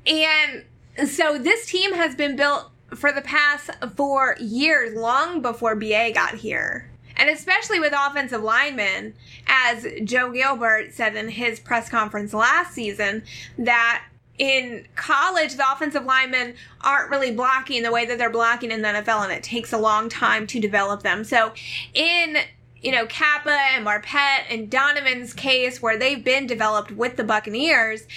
And 0.05 0.65
so 1.09 1.39
this 1.39 1.65
team 1.65 1.93
has 1.95 2.13
been 2.13 2.35
built 2.35 2.67
for 2.95 3.11
the 3.11 3.21
past 3.21 3.69
four 3.95 4.35
years, 4.39 4.95
long 4.95 5.41
before 5.41 5.75
BA 5.75 6.11
got 6.13 6.35
here. 6.35 6.89
And 7.15 7.29
especially 7.29 7.79
with 7.79 7.93
offensive 7.95 8.41
linemen, 8.41 9.13
as 9.47 9.85
Joe 10.03 10.31
Gilbert 10.31 10.93
said 10.93 11.15
in 11.15 11.29
his 11.29 11.59
press 11.59 11.89
conference 11.89 12.33
last 12.33 12.73
season, 12.73 13.23
that 13.57 14.03
in 14.37 14.87
college, 14.95 15.55
the 15.55 15.71
offensive 15.71 16.05
linemen 16.05 16.55
aren't 16.81 17.11
really 17.11 17.31
blocking 17.31 17.83
the 17.83 17.91
way 17.91 18.05
that 18.05 18.17
they're 18.17 18.31
blocking 18.31 18.71
in 18.71 18.81
the 18.81 18.87
NFL, 18.87 19.23
and 19.23 19.31
it 19.31 19.43
takes 19.43 19.71
a 19.71 19.77
long 19.77 20.09
time 20.09 20.47
to 20.47 20.59
develop 20.59 21.03
them. 21.03 21.23
So, 21.23 21.53
in 21.93 22.37
you 22.81 22.91
know, 22.91 23.05
Cappa 23.05 23.55
and 23.75 23.85
Marpet 23.85 24.45
and 24.49 24.69
Donovan's 24.69 25.33
case, 25.33 25.81
where 25.81 25.97
they've 25.97 26.23
been 26.23 26.47
developed 26.47 26.91
with 26.91 27.15
the 27.15 27.23
Buccaneers, 27.23 28.07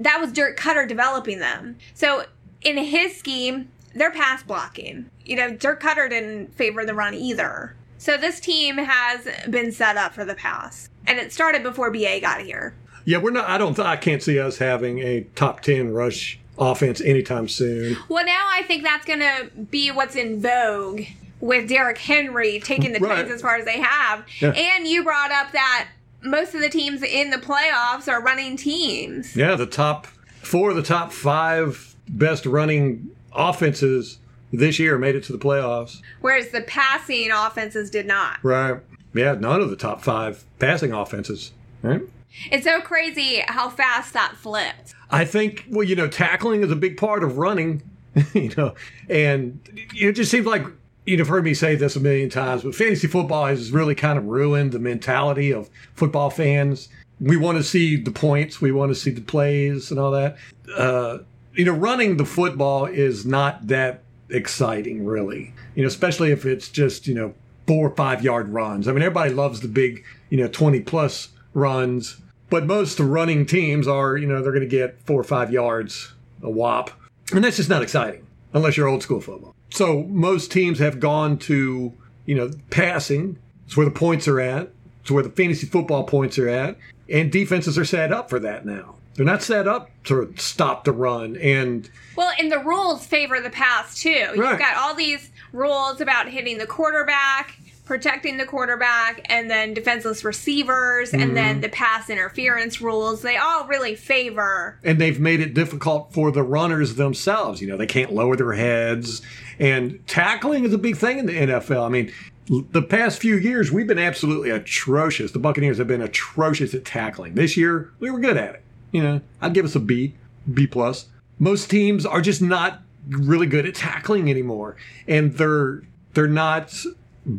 that 0.00 0.20
was 0.20 0.32
Dirk 0.32 0.58
Koetter 0.58 0.88
developing 0.88 1.38
them. 1.38 1.78
So, 1.94 2.24
in 2.62 2.76
his 2.76 3.16
scheme, 3.16 3.70
they're 3.94 4.10
pass 4.10 4.42
blocking. 4.42 5.10
You 5.24 5.36
know, 5.36 5.50
Dirk 5.54 5.82
Koetter 5.82 6.08
didn't 6.08 6.54
favor 6.54 6.84
the 6.84 6.94
run 6.94 7.14
either. 7.14 7.74
So, 7.98 8.16
this 8.16 8.40
team 8.40 8.78
has 8.78 9.28
been 9.50 9.72
set 9.72 9.96
up 9.96 10.14
for 10.14 10.24
the 10.24 10.34
pass. 10.34 10.88
And 11.06 11.18
it 11.18 11.32
started 11.32 11.62
before 11.62 11.90
BA 11.90 12.20
got 12.20 12.40
here. 12.40 12.74
Yeah, 13.04 13.18
we're 13.18 13.30
not. 13.30 13.48
I 13.48 13.58
don't. 13.58 13.78
I 13.78 13.96
can't 13.96 14.22
see 14.22 14.38
us 14.38 14.58
having 14.58 15.00
a 15.00 15.22
top 15.34 15.60
ten 15.60 15.92
rush 15.92 16.38
offense 16.58 17.00
anytime 17.00 17.48
soon. 17.48 17.96
Well, 18.08 18.24
now 18.24 18.46
I 18.52 18.62
think 18.62 18.82
that's 18.82 19.06
going 19.06 19.20
to 19.20 19.50
be 19.70 19.90
what's 19.90 20.14
in 20.14 20.40
vogue 20.40 21.02
with 21.40 21.68
Derrick 21.68 21.98
Henry 21.98 22.60
taking 22.60 22.92
the 22.92 23.00
Right. 23.00 23.26
As 23.26 23.40
far 23.40 23.56
as 23.56 23.64
they 23.64 23.80
have. 23.80 24.26
Yeah. 24.40 24.50
And 24.50 24.86
you 24.86 25.02
brought 25.02 25.32
up 25.32 25.52
that 25.52 25.88
most 26.22 26.54
of 26.54 26.60
the 26.60 26.68
teams 26.68 27.02
in 27.02 27.30
the 27.30 27.38
playoffs 27.38 28.08
are 28.08 28.22
running 28.22 28.56
teams. 28.56 29.34
Yeah, 29.34 29.56
the 29.56 29.66
top 29.66 30.06
four 30.42 30.70
of 30.70 30.76
the 30.76 30.82
top 30.82 31.12
five 31.12 31.94
best 32.08 32.44
running 32.44 33.10
offenses 33.32 34.18
this 34.52 34.78
year 34.78 34.98
made 34.98 35.14
it 35.14 35.24
to 35.24 35.32
the 35.32 35.38
playoffs. 35.38 36.02
Whereas 36.20 36.48
the 36.48 36.62
passing 36.62 37.30
offenses 37.30 37.90
did 37.90 38.06
not. 38.06 38.38
Right. 38.42 38.80
Yeah, 39.14 39.34
none 39.34 39.60
of 39.60 39.70
the 39.70 39.76
top 39.76 40.02
five 40.02 40.44
passing 40.58 40.92
offenses. 40.92 41.52
Right. 41.82 42.02
It's 42.50 42.64
so 42.64 42.80
crazy 42.80 43.42
how 43.46 43.68
fast 43.68 44.12
that 44.12 44.36
flipped. 44.36 44.94
I 45.10 45.24
think, 45.24 45.66
well, 45.70 45.82
you 45.82 45.96
know, 45.96 46.08
tackling 46.08 46.62
is 46.62 46.70
a 46.70 46.76
big 46.76 46.96
part 46.96 47.24
of 47.24 47.38
running, 47.38 47.82
you 48.34 48.52
know, 48.56 48.74
and 49.08 49.60
it 49.94 50.12
just 50.12 50.30
seems 50.30 50.46
like 50.46 50.64
you've 51.06 51.26
heard 51.26 51.44
me 51.44 51.54
say 51.54 51.74
this 51.74 51.96
a 51.96 52.00
million 52.00 52.30
times, 52.30 52.62
but 52.62 52.74
fantasy 52.74 53.08
football 53.08 53.46
has 53.46 53.72
really 53.72 53.94
kind 53.94 54.18
of 54.18 54.26
ruined 54.26 54.72
the 54.72 54.78
mentality 54.78 55.52
of 55.52 55.68
football 55.94 56.30
fans. 56.30 56.88
We 57.20 57.36
want 57.36 57.58
to 57.58 57.64
see 57.64 57.96
the 57.96 58.12
points, 58.12 58.60
we 58.60 58.70
want 58.72 58.90
to 58.90 58.94
see 58.94 59.10
the 59.10 59.20
plays 59.20 59.90
and 59.90 59.98
all 59.98 60.12
that. 60.12 60.36
Uh, 60.74 61.18
you 61.54 61.64
know, 61.64 61.72
running 61.72 62.16
the 62.16 62.24
football 62.24 62.86
is 62.86 63.26
not 63.26 63.66
that 63.68 64.02
exciting, 64.28 65.04
really, 65.04 65.52
you 65.74 65.82
know, 65.82 65.88
especially 65.88 66.30
if 66.30 66.46
it's 66.46 66.68
just, 66.68 67.06
you 67.06 67.14
know, 67.14 67.34
four 67.66 67.88
or 67.88 67.94
five 67.94 68.22
yard 68.22 68.48
runs. 68.48 68.88
I 68.88 68.92
mean, 68.92 69.02
everybody 69.02 69.32
loves 69.32 69.60
the 69.60 69.68
big, 69.68 70.04
you 70.28 70.38
know, 70.38 70.48
20 70.48 70.80
plus 70.80 71.28
runs, 71.54 72.20
but 72.48 72.66
most 72.66 72.98
running 72.98 73.46
teams 73.46 73.86
are, 73.86 74.16
you 74.16 74.26
know, 74.26 74.42
they're 74.42 74.52
going 74.52 74.68
to 74.68 74.68
get 74.68 75.00
four 75.06 75.20
or 75.20 75.24
five 75.24 75.52
yards 75.52 76.12
a 76.42 76.50
whop. 76.50 76.90
And 77.32 77.44
that's 77.44 77.56
just 77.56 77.68
not 77.68 77.82
exciting 77.82 78.26
unless 78.52 78.76
you're 78.76 78.88
old 78.88 79.02
school 79.02 79.20
football. 79.20 79.54
So 79.70 80.02
most 80.04 80.50
teams 80.50 80.78
have 80.80 80.98
gone 80.98 81.38
to, 81.38 81.92
you 82.26 82.34
know, 82.34 82.50
passing. 82.70 83.38
It's 83.66 83.76
where 83.76 83.86
the 83.86 83.92
points 83.92 84.26
are 84.26 84.40
at. 84.40 84.70
It's 85.02 85.10
where 85.10 85.22
the 85.22 85.30
fantasy 85.30 85.66
football 85.66 86.04
points 86.04 86.38
are 86.38 86.48
at. 86.48 86.76
And 87.08 87.30
defenses 87.30 87.78
are 87.78 87.84
set 87.84 88.12
up 88.12 88.28
for 88.28 88.40
that 88.40 88.66
now. 88.66 88.96
They're 89.14 89.26
not 89.26 89.42
set 89.42 89.68
up 89.68 89.90
to 90.04 90.32
stop 90.36 90.84
the 90.84 90.92
run. 90.92 91.36
And 91.36 91.90
Well, 92.16 92.32
and 92.38 92.50
the 92.50 92.58
rules 92.60 93.04
favor 93.06 93.40
the 93.40 93.50
pass 93.50 94.00
too. 94.00 94.08
You've 94.10 94.38
Right. 94.38 94.58
got 94.58 94.76
all 94.76 94.94
these 94.94 95.30
rules 95.52 96.00
about 96.00 96.28
hitting 96.28 96.58
the 96.58 96.66
quarterback, 96.66 97.56
protecting 97.84 98.36
the 98.36 98.46
quarterback, 98.46 99.26
and 99.28 99.50
then 99.50 99.74
defenseless 99.74 100.22
receivers, 100.24 101.12
and 101.12 101.36
then 101.36 101.54
mm-hmm. 101.56 101.62
the 101.62 101.68
pass 101.70 102.08
interference 102.08 102.80
rules. 102.80 103.22
They 103.22 103.36
all 103.36 103.66
really 103.66 103.96
favor. 103.96 104.78
and 104.84 105.00
they've 105.00 105.18
made 105.18 105.40
it 105.40 105.54
difficult 105.54 106.12
for 106.12 106.30
the 106.30 106.42
runners 106.44 106.94
themselves. 106.94 107.60
You 107.60 107.66
know, 107.66 107.76
they 107.76 107.86
can't 107.86 108.12
lower 108.12 108.36
their 108.36 108.52
heads, 108.52 109.22
and 109.58 109.98
tackling 110.06 110.64
is 110.64 110.72
a 110.72 110.78
big 110.78 110.96
thing 110.96 111.18
in 111.18 111.26
the 111.26 111.32
NFL. 111.36 111.84
I 111.84 111.88
mean, 111.88 112.12
the 112.48 112.82
past 112.82 113.18
few 113.20 113.36
years 113.36 113.70
we've 113.72 113.86
been 113.86 113.98
absolutely 113.98 114.50
atrocious. 114.50 115.32
The 115.32 115.38
Buccaneers 115.40 115.78
have 115.78 115.88
been 115.88 116.02
atrocious 116.02 116.74
at 116.74 116.84
tackling. 116.84 117.34
This 117.34 117.56
year 117.56 117.90
we 117.98 118.10
were 118.10 118.20
good 118.20 118.36
at 118.36 118.54
it. 118.54 118.62
You 118.92 119.02
know, 119.02 119.20
I'd 119.40 119.54
give 119.54 119.64
us 119.64 119.74
a 119.74 119.80
B, 119.80 120.14
B 120.52 120.66
plus. 120.66 121.06
Most 121.38 121.70
teams 121.70 122.04
are 122.04 122.20
just 122.20 122.42
not 122.42 122.82
really 123.08 123.46
good 123.46 123.66
at 123.66 123.74
tackling 123.74 124.28
anymore, 124.30 124.76
and 125.06 125.34
they're 125.34 125.82
they're 126.14 126.26
not 126.26 126.74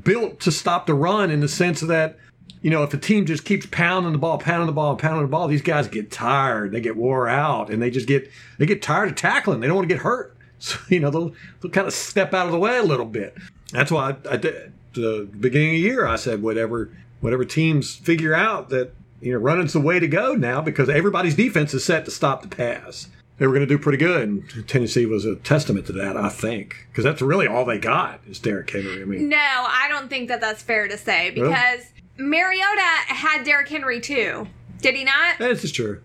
built 0.04 0.40
to 0.42 0.52
stop 0.52 0.86
the 0.86 0.94
run 0.94 1.30
in 1.30 1.40
the 1.40 1.48
sense 1.48 1.82
that 1.82 2.18
you 2.62 2.70
know, 2.70 2.84
if 2.84 2.94
a 2.94 2.98
team 2.98 3.26
just 3.26 3.44
keeps 3.44 3.66
pounding 3.66 4.12
the 4.12 4.20
ball, 4.20 4.38
pounding 4.38 4.68
the 4.68 4.74
ball, 4.74 4.96
pounding 4.96 5.24
the 5.24 5.28
ball, 5.28 5.48
these 5.48 5.64
guys 5.64 5.88
get 5.88 6.12
tired. 6.12 6.72
They 6.72 6.80
get 6.80 6.96
wore 6.96 7.28
out, 7.28 7.72
and 7.72 7.82
they 7.82 7.90
just 7.90 8.08
get 8.08 8.30
they 8.58 8.66
get 8.66 8.82
tired 8.82 9.10
of 9.10 9.16
tackling. 9.16 9.60
They 9.60 9.68
don't 9.68 9.76
want 9.76 9.90
to 9.90 9.94
get 9.94 10.04
hurt, 10.04 10.36
so 10.60 10.78
you 10.90 11.00
know 11.00 11.10
they'll 11.10 11.34
they'll 11.62 11.72
kind 11.72 11.88
of 11.88 11.94
step 11.94 12.34
out 12.34 12.46
of 12.46 12.52
the 12.52 12.60
way 12.60 12.78
a 12.78 12.84
little 12.84 13.06
bit. 13.06 13.36
That's 13.72 13.92
why 13.92 14.12
I, 14.12 14.34
I 14.34 14.38
did 14.38 14.56
at 14.56 14.72
the 14.94 15.30
beginning 15.40 15.70
of 15.70 15.74
the 15.74 15.80
year. 15.80 16.06
I 16.06 16.18
said 16.18 16.44
whatever 16.44 16.90
whatever 17.20 17.46
teams 17.46 17.96
figure 17.96 18.34
out 18.34 18.70
that 18.70 18.94
you 19.22 19.32
know 19.34 19.38
running's 19.40 19.74
the 19.74 19.80
way 19.80 20.00
to 20.00 20.08
go 20.08 20.34
now 20.34 20.62
because 20.62 20.90
everybody's 20.90 21.36
defense 21.36 21.74
is 21.74 21.84
set 21.86 22.06
to 22.06 22.12
stop 22.12 22.42
the 22.42 22.48
pass. 22.48 23.08
They 23.38 23.48
were 23.48 23.54
going 23.54 23.68
to 23.68 23.76
do 23.76 23.80
pretty 23.80 23.98
good, 23.98 24.28
and 24.28 24.68
Tennessee 24.68 25.08
was 25.08 25.26
a 25.26 25.36
testament 25.36 25.88
to 25.88 25.94
that, 25.94 26.16
I 26.16 26.30
think, 26.30 26.86
because 26.90 27.04
that's 27.04 27.24
really 27.24 27.48
all 27.48 27.66
they 27.66 27.80
got 27.80 28.20
is 28.28 28.38
Derrick 28.38 28.70
Henry. 28.70 29.02
I 29.02 29.06
mean, 29.06 29.30
No, 29.30 29.38
I 29.38 29.88
don't 29.90 30.10
think 30.10 30.28
that 30.28 30.42
that's 30.42 30.62
fair 30.62 30.88
to 30.88 30.96
say 30.96 31.32
because 31.32 31.86
Mariota 32.18 32.82
had 33.08 33.44
Derrick 33.44 33.68
Henry 33.68 34.00
too. 34.00 34.48
Did 34.82 34.96
he 34.96 35.04
not? 35.04 35.40
this 35.40 35.64
is 35.64 35.72
true. 35.72 36.02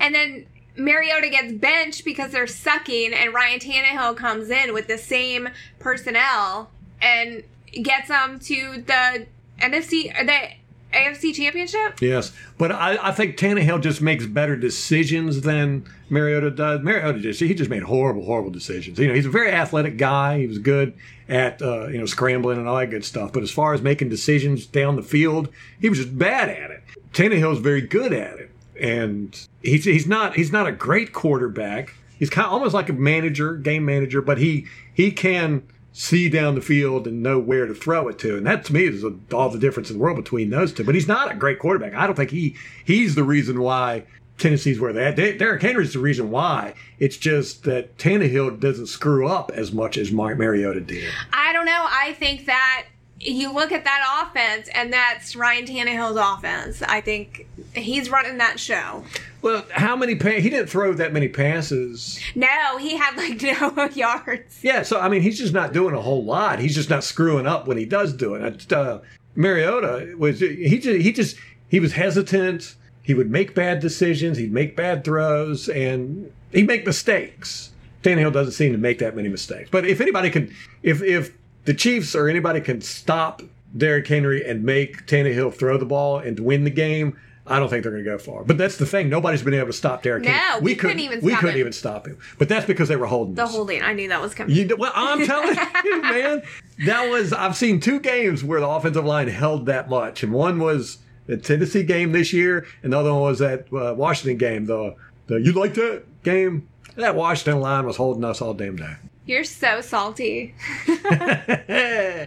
And 0.00 0.12
then 0.14 0.46
Mariota 0.76 1.28
gets 1.28 1.52
benched 1.52 2.04
because 2.04 2.32
they're 2.32 2.46
sucking, 2.48 3.12
and 3.14 3.32
Ryan 3.32 3.60
Tannehill 3.60 4.16
comes 4.16 4.50
in 4.50 4.72
with 4.74 4.88
the 4.88 4.98
same 4.98 5.48
personnel 5.78 6.70
and 7.00 7.44
gets 7.82 8.08
them 8.08 8.38
to 8.40 8.82
the 8.82 9.26
NFC, 9.60 10.12
the 10.26 10.48
AFC 10.92 11.34
Championship? 11.34 12.00
Yes, 12.00 12.32
but 12.58 12.72
I, 12.72 12.98
I 13.08 13.12
think 13.12 13.36
Tannehill 13.36 13.80
just 13.80 14.00
makes 14.00 14.26
better 14.26 14.56
decisions 14.56 15.42
than 15.42 15.84
Mariota 16.08 16.50
does. 16.50 16.80
Mariota 16.80 17.20
just 17.20 17.40
he 17.40 17.54
just 17.54 17.70
made 17.70 17.84
horrible, 17.84 18.24
horrible 18.24 18.50
decisions. 18.50 18.98
You 18.98 19.08
know, 19.08 19.14
he's 19.14 19.26
a 19.26 19.30
very 19.30 19.50
athletic 19.50 19.96
guy. 19.96 20.38
He 20.40 20.46
was 20.46 20.58
good 20.58 20.94
at 21.28 21.62
uh, 21.62 21.86
you 21.88 21.98
know 21.98 22.06
scrambling 22.06 22.58
and 22.58 22.68
all 22.68 22.76
that 22.76 22.90
good 22.90 23.04
stuff. 23.04 23.32
But 23.32 23.42
as 23.42 23.50
far 23.50 23.72
as 23.72 23.82
making 23.82 24.08
decisions 24.08 24.66
down 24.66 24.96
the 24.96 25.02
field, 25.02 25.48
he 25.80 25.88
was 25.88 25.98
just 25.98 26.18
bad 26.18 26.48
at 26.48 26.70
it. 26.70 26.82
Tannehill's 27.12 27.60
very 27.60 27.80
good 27.80 28.12
at 28.12 28.38
it, 28.38 28.50
and 28.80 29.46
he's 29.62 29.84
he's 29.84 30.06
not 30.06 30.34
he's 30.34 30.52
not 30.52 30.66
a 30.66 30.72
great 30.72 31.12
quarterback. 31.12 31.94
He's 32.18 32.30
kind 32.30 32.46
of 32.46 32.52
almost 32.52 32.74
like 32.74 32.88
a 32.88 32.92
manager, 32.92 33.56
game 33.56 33.84
manager, 33.84 34.20
but 34.20 34.38
he 34.38 34.66
he 34.92 35.10
can 35.10 35.62
see 35.92 36.28
down 36.28 36.54
the 36.54 36.60
field 36.60 37.06
and 37.06 37.22
know 37.22 37.38
where 37.38 37.66
to 37.66 37.74
throw 37.74 38.08
it 38.08 38.18
to. 38.20 38.36
And 38.36 38.46
that 38.46 38.64
to 38.66 38.72
me 38.72 38.84
is 38.84 39.04
all 39.32 39.50
the 39.50 39.58
difference 39.58 39.90
in 39.90 39.98
the 39.98 40.02
world 40.02 40.16
between 40.16 40.50
those 40.50 40.72
two. 40.72 40.84
But 40.84 40.94
he's 40.94 41.08
not 41.08 41.32
a 41.32 41.36
great 41.36 41.58
quarterback. 41.58 41.94
I 41.94 42.06
don't 42.06 42.16
think 42.16 42.30
he 42.30 42.56
he's 42.84 43.14
the 43.14 43.24
reason 43.24 43.60
why 43.60 44.04
Tennessee's 44.38 44.80
where 44.80 44.92
they're 44.92 45.08
at. 45.08 45.38
Derrick 45.38 45.62
Henry's 45.62 45.92
the 45.92 45.98
reason 45.98 46.30
why. 46.30 46.74
It's 46.98 47.16
just 47.16 47.64
that 47.64 47.96
Tannehill 47.98 48.58
doesn't 48.58 48.86
screw 48.86 49.28
up 49.28 49.50
as 49.54 49.72
much 49.72 49.98
as 49.98 50.10
Mar- 50.10 50.34
Mariota 50.34 50.80
did. 50.80 51.12
I 51.32 51.52
don't 51.52 51.66
know. 51.66 51.86
I 51.88 52.14
think 52.18 52.46
that 52.46 52.86
you 53.20 53.52
look 53.52 53.70
at 53.70 53.84
that 53.84 54.24
offense, 54.26 54.68
and 54.74 54.92
that's 54.92 55.36
Ryan 55.36 55.66
Tannehill's 55.66 56.16
offense. 56.16 56.82
I 56.82 57.00
think 57.00 57.46
he's 57.74 58.10
running 58.10 58.38
that 58.38 58.58
show. 58.58 59.04
Well, 59.42 59.64
how 59.70 59.94
many? 59.94 60.16
Pa- 60.16 60.40
he 60.40 60.50
didn't 60.50 60.68
throw 60.68 60.92
that 60.94 61.12
many 61.12 61.28
passes. 61.28 62.18
No, 62.34 62.78
he 62.78 62.96
had 62.96 63.16
like 63.16 63.42
no 63.60 63.88
yards. 63.94 64.62
Yeah, 64.62 64.82
so 64.82 65.00
I 65.00 65.08
mean, 65.08 65.22
he's 65.22 65.38
just 65.38 65.52
not 65.52 65.72
doing 65.72 65.94
a 65.94 66.00
whole 66.00 66.24
lot. 66.24 66.58
He's 66.58 66.74
just 66.74 66.90
not 66.90 67.04
screwing 67.04 67.46
up 67.46 67.66
when 67.66 67.76
he 67.76 67.84
does 67.84 68.12
do 68.12 68.34
it. 68.34 68.72
Uh, 68.72 69.00
Mariota 69.34 70.14
was 70.18 70.40
he 70.40 70.78
just 70.78 71.00
he 71.00 71.12
just 71.12 71.36
he 71.68 71.80
was 71.80 71.92
hesitant. 71.92 72.74
He 73.02 73.14
would 73.14 73.30
make 73.30 73.54
bad 73.54 73.80
decisions. 73.80 74.38
He'd 74.38 74.52
make 74.52 74.76
bad 74.76 75.04
throws, 75.04 75.68
and 75.68 76.32
he'd 76.52 76.66
make 76.66 76.86
mistakes. 76.86 77.70
Tannehill 78.02 78.32
doesn't 78.32 78.52
seem 78.52 78.72
to 78.72 78.78
make 78.78 78.98
that 78.98 79.14
many 79.14 79.28
mistakes. 79.28 79.68
But 79.70 79.86
if 79.86 80.00
anybody 80.00 80.30
can, 80.30 80.54
if 80.82 81.02
if 81.02 81.34
the 81.64 81.74
Chiefs 81.74 82.14
or 82.14 82.28
anybody 82.28 82.60
can 82.60 82.80
stop 82.80 83.42
Derrick 83.76 84.06
Henry 84.06 84.44
and 84.48 84.64
make 84.64 85.06
Tannehill 85.06 85.54
throw 85.54 85.78
the 85.78 85.86
ball 85.86 86.18
and 86.18 86.38
win 86.40 86.64
the 86.64 86.70
game, 86.70 87.16
I 87.46 87.58
don't 87.58 87.68
think 87.68 87.82
they're 87.82 87.92
going 87.92 88.04
to 88.04 88.10
go 88.10 88.18
far. 88.18 88.44
But 88.44 88.58
that's 88.58 88.76
the 88.76 88.86
thing; 88.86 89.08
nobody's 89.08 89.42
been 89.42 89.54
able 89.54 89.68
to 89.68 89.72
stop 89.72 90.02
Derrick. 90.02 90.24
No, 90.24 90.30
Henry. 90.30 90.60
we 90.62 90.74
couldn't 90.74 91.00
even 91.00 91.20
we 91.20 91.30
stop 91.32 91.40
couldn't 91.40 91.54
him. 91.56 91.60
even 91.60 91.72
stop 91.72 92.06
him. 92.06 92.18
But 92.38 92.48
that's 92.48 92.66
because 92.66 92.88
they 92.88 92.96
were 92.96 93.06
holding 93.06 93.34
The 93.34 93.44
us. 93.44 93.52
holding. 93.52 93.82
I 93.82 93.92
knew 93.92 94.08
that 94.08 94.20
was 94.20 94.34
coming. 94.34 94.54
You 94.54 94.66
know, 94.66 94.76
well, 94.76 94.92
I'm 94.94 95.26
telling 95.26 95.56
you, 95.84 96.02
man, 96.02 96.42
that 96.86 97.08
was 97.10 97.32
I've 97.32 97.56
seen 97.56 97.80
two 97.80 98.00
games 98.00 98.42
where 98.44 98.60
the 98.60 98.68
offensive 98.68 99.04
line 99.04 99.28
held 99.28 99.66
that 99.66 99.88
much, 99.88 100.22
and 100.22 100.32
one 100.32 100.58
was 100.60 100.98
the 101.26 101.36
Tennessee 101.36 101.82
game 101.82 102.12
this 102.12 102.32
year, 102.32 102.66
and 102.82 102.92
the 102.92 102.98
other 102.98 103.12
one 103.12 103.22
was 103.22 103.38
that 103.40 103.66
uh, 103.72 103.94
Washington 103.94 104.36
game. 104.38 104.66
The 104.66 104.94
the 105.26 105.40
you 105.40 105.52
like 105.52 105.74
that 105.74 106.02
game? 106.22 106.68
That 106.96 107.14
Washington 107.14 107.60
line 107.60 107.86
was 107.86 107.96
holding 107.96 108.24
us 108.24 108.40
all 108.42 108.52
damn 108.54 108.76
day. 108.76 108.94
You're 109.30 109.44
so 109.44 109.80
salty. 109.80 110.56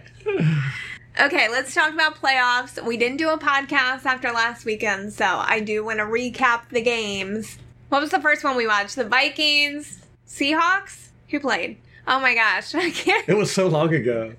Okay, 1.20 1.48
let's 1.48 1.72
talk 1.72 1.92
about 1.94 2.16
playoffs. 2.16 2.84
We 2.84 2.96
didn't 2.96 3.18
do 3.18 3.28
a 3.30 3.38
podcast 3.38 4.04
after 4.04 4.32
last 4.32 4.64
weekend, 4.64 5.12
so 5.12 5.24
I 5.24 5.60
do 5.60 5.84
want 5.84 5.98
to 6.00 6.04
recap 6.06 6.70
the 6.70 6.80
games. 6.82 7.56
What 7.88 8.00
was 8.00 8.10
the 8.10 8.18
first 8.20 8.42
one 8.42 8.56
we 8.56 8.66
watched? 8.66 8.96
The 8.96 9.04
Vikings, 9.04 10.00
Seahawks. 10.26 11.10
Who 11.30 11.38
played? 11.38 11.76
Oh 12.08 12.18
my 12.18 12.34
gosh, 12.34 12.74
I 12.74 12.90
can't. 12.90 13.28
it 13.28 13.34
was 13.36 13.52
so 13.52 13.68
long 13.68 13.94
ago. 13.94 14.34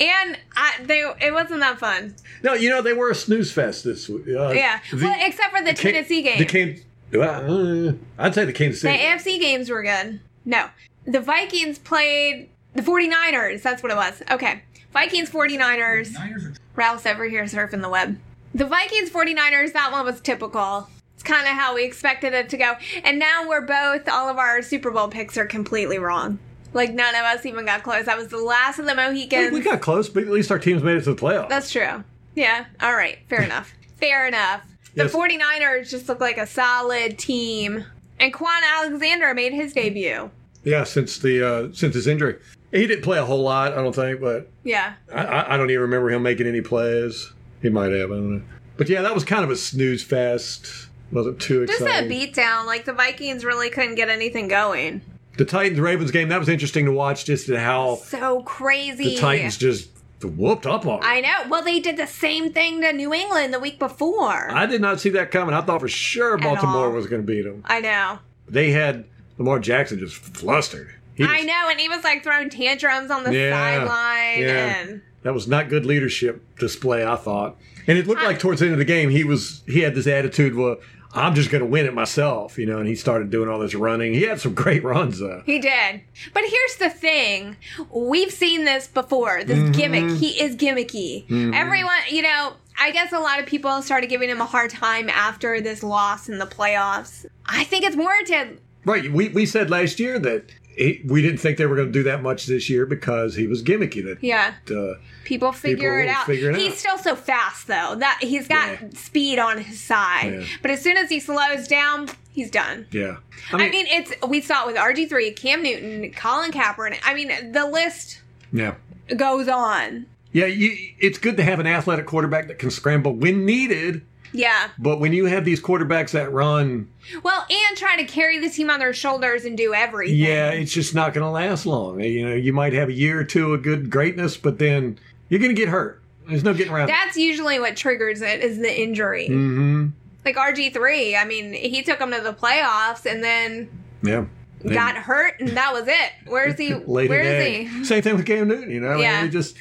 And 0.00 0.36
I, 0.56 0.80
they, 0.82 1.02
it 1.20 1.32
wasn't 1.32 1.60
that 1.60 1.78
fun. 1.78 2.16
No, 2.42 2.54
you 2.54 2.70
know 2.70 2.82
they 2.82 2.92
were 2.94 3.10
a 3.10 3.14
snooze 3.14 3.52
fest 3.52 3.84
this 3.84 4.08
week. 4.08 4.26
Uh, 4.26 4.50
Yeah, 4.50 4.80
the- 4.90 5.04
well, 5.04 5.16
except 5.20 5.54
for 5.56 5.62
the 5.62 5.74
Can- 5.74 5.92
Tennessee 5.92 6.22
game. 6.22 6.82
The 7.12 7.18
well, 7.20 7.88
uh, 7.90 7.92
I'd 8.18 8.34
say 8.34 8.46
the 8.46 8.52
Kansas 8.52 8.80
City. 8.80 8.98
The. 8.98 9.04
AFC 9.04 9.38
games 9.38 9.70
were 9.70 9.84
good. 9.84 10.18
No. 10.44 10.66
The 11.10 11.20
Vikings 11.20 11.78
played 11.78 12.48
the 12.74 12.82
49ers. 12.82 13.62
That's 13.62 13.82
what 13.82 13.90
it 13.90 13.96
was. 13.96 14.22
Okay. 14.30 14.62
Vikings 14.92 15.30
49ers. 15.30 16.56
Ralph's 16.76 17.06
over 17.06 17.24
here 17.24 17.44
surfing 17.44 17.82
the 17.82 17.88
web. 17.88 18.18
The 18.54 18.64
Vikings 18.64 19.10
49ers, 19.10 19.72
that 19.72 19.92
one 19.92 20.04
was 20.04 20.20
typical. 20.20 20.88
It's 21.14 21.22
kind 21.22 21.42
of 21.46 21.54
how 21.54 21.74
we 21.74 21.84
expected 21.84 22.32
it 22.32 22.48
to 22.50 22.56
go. 22.56 22.74
And 23.04 23.18
now 23.18 23.48
we're 23.48 23.60
both, 23.60 24.08
all 24.08 24.28
of 24.28 24.38
our 24.38 24.62
Super 24.62 24.90
Bowl 24.90 25.08
picks 25.08 25.36
are 25.36 25.46
completely 25.46 25.98
wrong. 25.98 26.38
Like 26.72 26.92
none 26.94 27.14
of 27.14 27.22
us 27.22 27.44
even 27.44 27.66
got 27.66 27.82
close. 27.82 28.06
That 28.06 28.16
was 28.16 28.28
the 28.28 28.38
last 28.38 28.78
of 28.78 28.86
the 28.86 28.94
Mohicans. 28.94 29.52
we 29.52 29.60
got 29.60 29.80
close, 29.80 30.08
but 30.08 30.22
at 30.22 30.28
least 30.30 30.50
our 30.52 30.58
teams 30.58 30.82
made 30.82 30.96
it 30.96 31.04
to 31.04 31.14
the 31.14 31.20
playoffs. 31.20 31.48
That's 31.48 31.70
true. 31.70 32.04
Yeah. 32.36 32.66
All 32.80 32.94
right. 32.94 33.18
Fair 33.28 33.42
enough. 33.42 33.74
Fair 33.96 34.28
enough. 34.28 34.62
The 34.94 35.04
Yes. 35.04 35.12
49ers 35.12 35.90
just 35.90 36.08
look 36.08 36.20
like 36.20 36.38
a 36.38 36.46
solid 36.46 37.18
team. 37.18 37.84
And 38.18 38.32
Kwon 38.32 38.60
Alexander 38.76 39.34
made 39.34 39.52
his 39.52 39.72
debut. 39.72 40.30
Yeah, 40.64 40.84
since 40.84 41.18
the 41.18 41.46
uh, 41.46 41.68
since 41.72 41.94
his 41.94 42.06
injury, 42.06 42.36
he 42.70 42.86
didn't 42.86 43.02
play 43.02 43.18
a 43.18 43.24
whole 43.24 43.42
lot. 43.42 43.72
I 43.72 43.76
don't 43.76 43.94
think, 43.94 44.20
but 44.20 44.48
Yeah. 44.64 44.94
I- 45.12 45.54
I, 45.54 45.56
don't 45.56 45.70
even 45.70 45.82
remember 45.82 46.10
him 46.10 46.22
making 46.22 46.46
any 46.46 46.60
plays. 46.60 47.32
He 47.62 47.68
might 47.68 47.92
have. 47.92 48.10
I 48.10 48.14
don't 48.14 48.36
know. 48.38 48.42
But 48.76 48.88
yeah, 48.88 49.02
that 49.02 49.14
was 49.14 49.24
kind 49.24 49.44
of 49.44 49.50
a 49.50 49.56
snooze 49.56 50.02
fest. 50.02 50.88
Wasn't 51.12 51.40
too 51.40 51.62
exciting. 51.64 52.08
Just 52.10 52.36
a 52.36 52.40
beatdown. 52.40 52.66
Like 52.66 52.84
the 52.84 52.92
Vikings 52.92 53.44
really 53.44 53.68
couldn't 53.70 53.96
get 53.96 54.08
anything 54.08 54.48
going. 54.48 55.02
the 55.36 55.44
Titans 55.44 55.80
Ravens 55.80 56.10
game 56.10 56.28
that 56.28 56.38
was 56.38 56.48
interesting 56.48 56.84
to 56.86 56.92
watch. 56.92 57.24
Just 57.24 57.50
how 57.50 57.96
So 57.96 58.42
crazy. 58.42 59.04
the 59.04 59.16
Titans 59.16 59.56
just 59.56 59.88
whooped 60.22 60.66
up 60.66 60.86
on. 60.86 60.98
'em. 60.98 61.00
I 61.02 61.20
know. 61.22 61.48
Well, 61.48 61.62
they 61.64 61.80
did 61.80 61.96
the 61.96 62.06
same 62.06 62.52
thing 62.52 62.80
to 62.82 62.92
New 62.92 63.12
England 63.14 63.52
the 63.54 63.58
week 63.60 63.78
before. 63.78 64.50
I 64.52 64.66
did 64.66 64.80
not 64.82 65.00
see 65.00 65.08
that 65.10 65.30
coming. 65.30 65.54
I 65.54 65.62
thought 65.62 65.80
for 65.80 65.88
sure 65.88 66.36
Baltimore 66.38 66.90
was 66.90 67.06
going 67.06 67.22
to 67.22 67.26
beat 67.26 67.42
them. 67.42 67.62
I 67.66 67.80
know. 67.80 68.18
They 68.48 68.70
had 68.72 69.04
Lamar 69.40 69.58
Jackson 69.58 69.98
just 69.98 70.14
flustered. 70.16 70.94
He 71.14 71.22
was- 71.24 71.32
I 71.32 71.40
know. 71.42 71.68
And 71.70 71.80
he 71.80 71.88
was 71.88 72.04
like 72.04 72.22
throwing 72.22 72.50
tantrums 72.50 73.10
on 73.10 73.24
the 73.24 73.34
Yeah. 73.34 73.50
sideline. 73.52 74.40
Yeah. 74.42 74.76
And 74.82 75.00
That 75.22 75.34
was 75.34 75.48
not 75.48 75.68
good 75.68 75.84
leadership 75.86 76.42
display, 76.58 77.04
I 77.04 77.16
thought. 77.16 77.56
And 77.86 77.98
it 77.98 78.06
looked 78.06 78.20
I- 78.22 78.26
like 78.26 78.38
towards 78.38 78.60
the 78.60 78.66
end 78.66 78.74
of 78.74 78.78
the 78.78 78.84
game, 78.84 79.10
he 79.10 79.24
was 79.24 79.62
he 79.66 79.80
had 79.80 79.94
this 79.94 80.06
attitude, 80.06 80.54
well, 80.54 80.76
I'm 81.12 81.34
just 81.34 81.50
going 81.50 81.60
to 81.60 81.66
win 81.66 81.86
it 81.86 81.92
myself, 81.94 82.56
you 82.56 82.66
know. 82.66 82.78
And 82.78 82.86
he 82.86 82.94
started 82.94 83.30
doing 83.30 83.48
all 83.48 83.58
this 83.58 83.74
running. 83.74 84.14
He 84.14 84.22
had 84.22 84.40
some 84.40 84.54
great 84.62 84.84
runs 84.84 85.18
though. 85.18 85.42
he 85.46 85.58
did. 85.58 86.02
But 86.34 86.44
here's 86.46 86.76
the 86.76 86.90
thing 86.90 87.56
we've 87.90 88.30
seen 88.30 88.64
this 88.66 88.86
before 88.86 89.42
this 89.44 89.58
Mm-hmm. 89.58 89.72
gimmick. 89.72 90.18
He 90.18 90.40
is 90.40 90.54
gimmicky. 90.54 91.24
Everyone, 91.54 91.96
you 92.10 92.22
know, 92.22 92.52
I 92.78 92.92
guess 92.92 93.12
a 93.12 93.18
lot 93.18 93.40
of 93.40 93.46
people 93.46 93.82
started 93.82 94.08
giving 94.08 94.30
him 94.30 94.40
a 94.40 94.46
hard 94.46 94.70
time 94.70 95.08
after 95.10 95.60
this 95.60 95.82
loss 95.82 96.28
in 96.28 96.38
the 96.38 96.46
playoffs. 96.46 97.26
I 97.44 97.64
think 97.64 97.84
it's 97.84 97.96
warranted. 97.96 98.58
Right. 98.84 99.10
We 99.12 99.28
we 99.28 99.46
said 99.46 99.70
last 99.70 99.98
year 100.00 100.18
that 100.18 100.50
he, 100.76 101.02
we 101.06 101.20
didn't 101.22 101.38
think 101.38 101.58
they 101.58 101.66
were 101.66 101.76
going 101.76 101.88
to 101.88 101.92
do 101.92 102.02
that 102.04 102.22
much 102.22 102.46
this 102.46 102.70
year 102.70 102.86
because 102.86 103.34
he 103.34 103.46
was 103.46 103.62
gimmicky. 103.62 104.02
That 104.04 104.18
Yeah. 104.22 104.54
uh, 104.70 104.94
People 105.24 105.52
figure 105.52 106.00
People 106.00 106.10
it 106.10 106.16
out. 106.16 106.26
figure 106.26 106.50
it 106.50 106.56
he's 106.56 106.72
out. 106.72 106.78
still 106.78 106.98
so 106.98 107.16
fast 107.16 107.66
though. 107.66 107.94
That 107.96 108.18
he's 108.22 108.48
got 108.48 108.68
Yeah. 108.80 108.88
speed 108.94 109.38
on 109.38 109.58
his 109.58 109.80
side. 109.80 110.32
Yeah. 110.40 110.46
But 110.62 110.70
as 110.70 110.80
soon 110.82 110.96
as 110.96 111.10
he 111.10 111.20
slows 111.20 111.68
down, 111.68 112.08
he's 112.32 112.50
done. 112.50 112.86
yeah. 112.90 113.16
I 113.52 113.68
mean, 113.68 113.86
it's 113.88 114.12
we 114.26 114.40
saw 114.40 114.64
it 114.64 114.68
with 114.68 114.76
RG 114.76 115.08
three, 115.08 115.30
Cam 115.32 115.62
Newton, 115.62 116.10
Colin 116.12 116.50
Kaepernick. 116.52 117.00
I 117.04 117.14
mean, 117.14 117.52
the 117.52 117.66
list 117.66 118.20
yeah. 118.52 118.74
goes 119.16 119.48
on. 119.48 120.06
Yeah, 120.32 120.46
you, 120.46 120.76
it's 121.00 121.18
good 121.18 121.36
to 121.38 121.42
have 121.42 121.58
an 121.58 121.66
athletic 121.66 122.06
quarterback 122.06 122.46
that 122.48 122.58
can 122.60 122.70
scramble 122.70 123.12
when 123.14 123.44
needed. 123.44 124.02
Yeah. 124.32 124.68
But 124.78 125.00
when 125.00 125.12
you 125.12 125.26
have 125.26 125.44
these 125.44 125.60
quarterbacks 125.60 126.10
that 126.12 126.32
run, 126.32 126.88
Well, 127.22 127.46
and 127.50 127.76
trying 127.76 127.98
to 127.98 128.04
carry 128.04 128.38
the 128.38 128.48
team 128.50 128.70
on 128.70 128.78
their 128.78 128.92
shoulders 128.92 129.44
and 129.44 129.56
do 129.56 129.74
everything. 129.74 130.16
yeah, 130.16 130.50
it's 130.50 130.72
just 130.72 130.94
not 130.94 131.14
going 131.14 131.24
to 131.24 131.30
last 131.30 131.66
long. 131.66 132.00
You 132.00 132.28
know, 132.28 132.34
you 132.34 132.52
might 132.52 132.72
have 132.72 132.88
a 132.88 132.92
year 132.92 133.18
or 133.20 133.24
two 133.24 133.52
of 133.54 133.62
good 133.62 133.90
greatness, 133.90 134.36
but 134.36 134.58
then 134.58 134.98
you're 135.28 135.40
going 135.40 135.54
to 135.54 135.60
get 135.60 135.68
hurt. 135.68 136.02
There's 136.28 136.44
no 136.44 136.54
getting 136.54 136.72
around. 136.72 136.88
it. 136.88 136.92
That's 136.92 137.16
usually 137.16 137.58
what 137.58 137.76
triggers 137.76 138.22
it 138.22 138.40
is 138.40 138.58
the 138.58 138.80
injury. 138.80 139.28
Mm-hmm. 139.28 139.88
Like 140.24 140.36
RG 140.36 140.72
three. 140.72 141.16
I 141.16 141.24
mean, 141.24 141.52
he 141.52 141.82
took 141.82 141.98
them 141.98 142.12
to 142.12 142.20
the 142.20 142.32
playoffs 142.34 143.06
and 143.06 143.24
then 143.24 143.68
Yeah. 144.02 144.26
Then 144.62 144.74
got 144.74 144.94
hurt, 144.94 145.40
and 145.40 145.48
that 145.56 145.72
was 145.72 145.88
it. 145.88 146.12
Where's 146.26 146.58
he? 146.58 146.72
Where 146.74 147.22
is 147.22 147.46
he? 147.68 147.84
Same 147.84 148.02
thing 148.02 148.14
with 148.16 148.26
Cam 148.26 148.46
Newton. 148.48 148.70
You 148.70 148.78
know, 148.80 148.88
I 148.90 148.94
mean, 148.94 149.00
Yeah. 149.02 149.26
just 149.28 149.56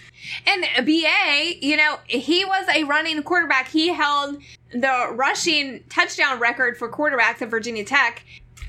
And 0.45 0.65
BA, 0.85 1.65
you 1.65 1.77
know, 1.77 1.97
he 2.05 2.43
was 2.43 2.67
a 2.75 2.83
running 2.83 3.23
quarterback. 3.23 3.69
He 3.69 3.87
held 3.93 4.41
the 4.71 5.11
rushing 5.13 5.83
touchdown 5.89 6.39
record 6.39 6.77
for 6.77 6.89
quarterbacks 6.89 7.41
at 7.41 7.49
Virginia 7.49 7.83
Tech. 7.83 8.23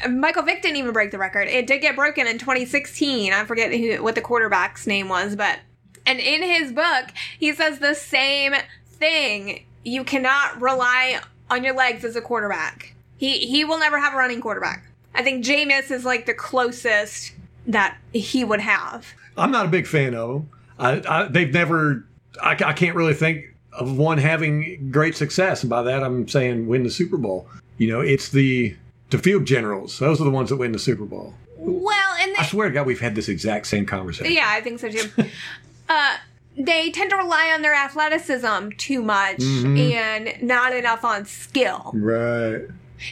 Michael 0.08 0.42
Vick 0.42 0.62
didn't 0.62 0.78
even 0.78 0.92
break 0.92 1.10
the 1.10 1.18
record. 1.18 1.48
It 1.48 1.66
did 1.66 1.80
get 1.80 1.94
broken 1.94 2.26
in 2.26 2.38
2016. 2.38 3.32
I 3.32 3.44
forget 3.44 3.72
who, 3.72 4.02
what 4.02 4.14
the 4.14 4.22
quarterback's 4.22 4.86
name 4.86 5.08
was, 5.08 5.36
but 5.36 5.58
and 6.06 6.18
in 6.18 6.42
his 6.42 6.72
book, 6.72 7.06
he 7.38 7.52
says 7.52 7.78
the 7.78 7.94
same 7.94 8.54
thing. 8.86 9.64
You 9.84 10.04
cannot 10.04 10.60
rely 10.60 11.20
on 11.50 11.64
your 11.64 11.74
legs 11.74 12.04
as 12.04 12.16
a 12.16 12.20
quarterback. 12.22 12.94
He 13.18 13.46
he 13.46 13.64
will 13.64 13.78
never 13.78 13.98
have 13.98 14.14
a 14.14 14.16
running 14.16 14.40
quarterback. 14.40 14.86
I 15.14 15.22
think 15.22 15.44
Jameis 15.44 15.90
is 15.90 16.04
like 16.04 16.26
the 16.26 16.34
closest 16.34 17.32
that 17.66 17.98
he 18.12 18.44
would 18.44 18.60
have. 18.60 19.06
I'm 19.36 19.50
not 19.50 19.66
a 19.66 19.68
big 19.68 19.86
fan 19.86 20.14
of 20.14 20.28
them. 20.28 20.50
I, 20.78 21.02
I 21.06 21.28
they've 21.28 21.52
never. 21.52 22.06
I, 22.40 22.52
I 22.52 22.72
can't 22.72 22.96
really 22.96 23.12
think 23.12 23.49
of 23.72 23.96
one 23.96 24.18
having 24.18 24.90
great 24.90 25.16
success. 25.16 25.62
And 25.62 25.70
by 25.70 25.82
that, 25.82 26.02
I'm 26.02 26.26
saying 26.28 26.66
win 26.66 26.82
the 26.82 26.90
Super 26.90 27.16
Bowl. 27.16 27.46
You 27.78 27.88
know, 27.88 28.00
it's 28.00 28.28
the 28.30 28.76
the 29.10 29.18
field 29.18 29.44
generals. 29.44 29.98
Those 29.98 30.20
are 30.20 30.24
the 30.24 30.30
ones 30.30 30.50
that 30.50 30.56
win 30.56 30.72
the 30.72 30.78
Super 30.78 31.04
Bowl. 31.04 31.34
Well, 31.56 32.14
and 32.20 32.34
I 32.38 32.44
swear 32.44 32.68
to 32.68 32.74
God, 32.74 32.86
we've 32.86 33.00
had 33.00 33.14
this 33.14 33.28
exact 33.28 33.66
same 33.66 33.84
conversation. 33.86 34.32
yeah, 34.32 34.46
I 34.48 34.60
think 34.60 34.80
so 34.80 34.88
too. 34.88 35.08
uh, 35.88 36.16
they 36.56 36.90
tend 36.90 37.10
to 37.10 37.16
rely 37.16 37.50
on 37.54 37.62
their 37.62 37.74
athleticism 37.74 38.70
too 38.78 39.02
much 39.02 39.36
Mm-hmm. 39.38 39.76
and 39.76 40.42
not 40.42 40.74
enough 40.74 41.04
on 41.04 41.24
skill. 41.26 41.90
Right. 41.94 42.62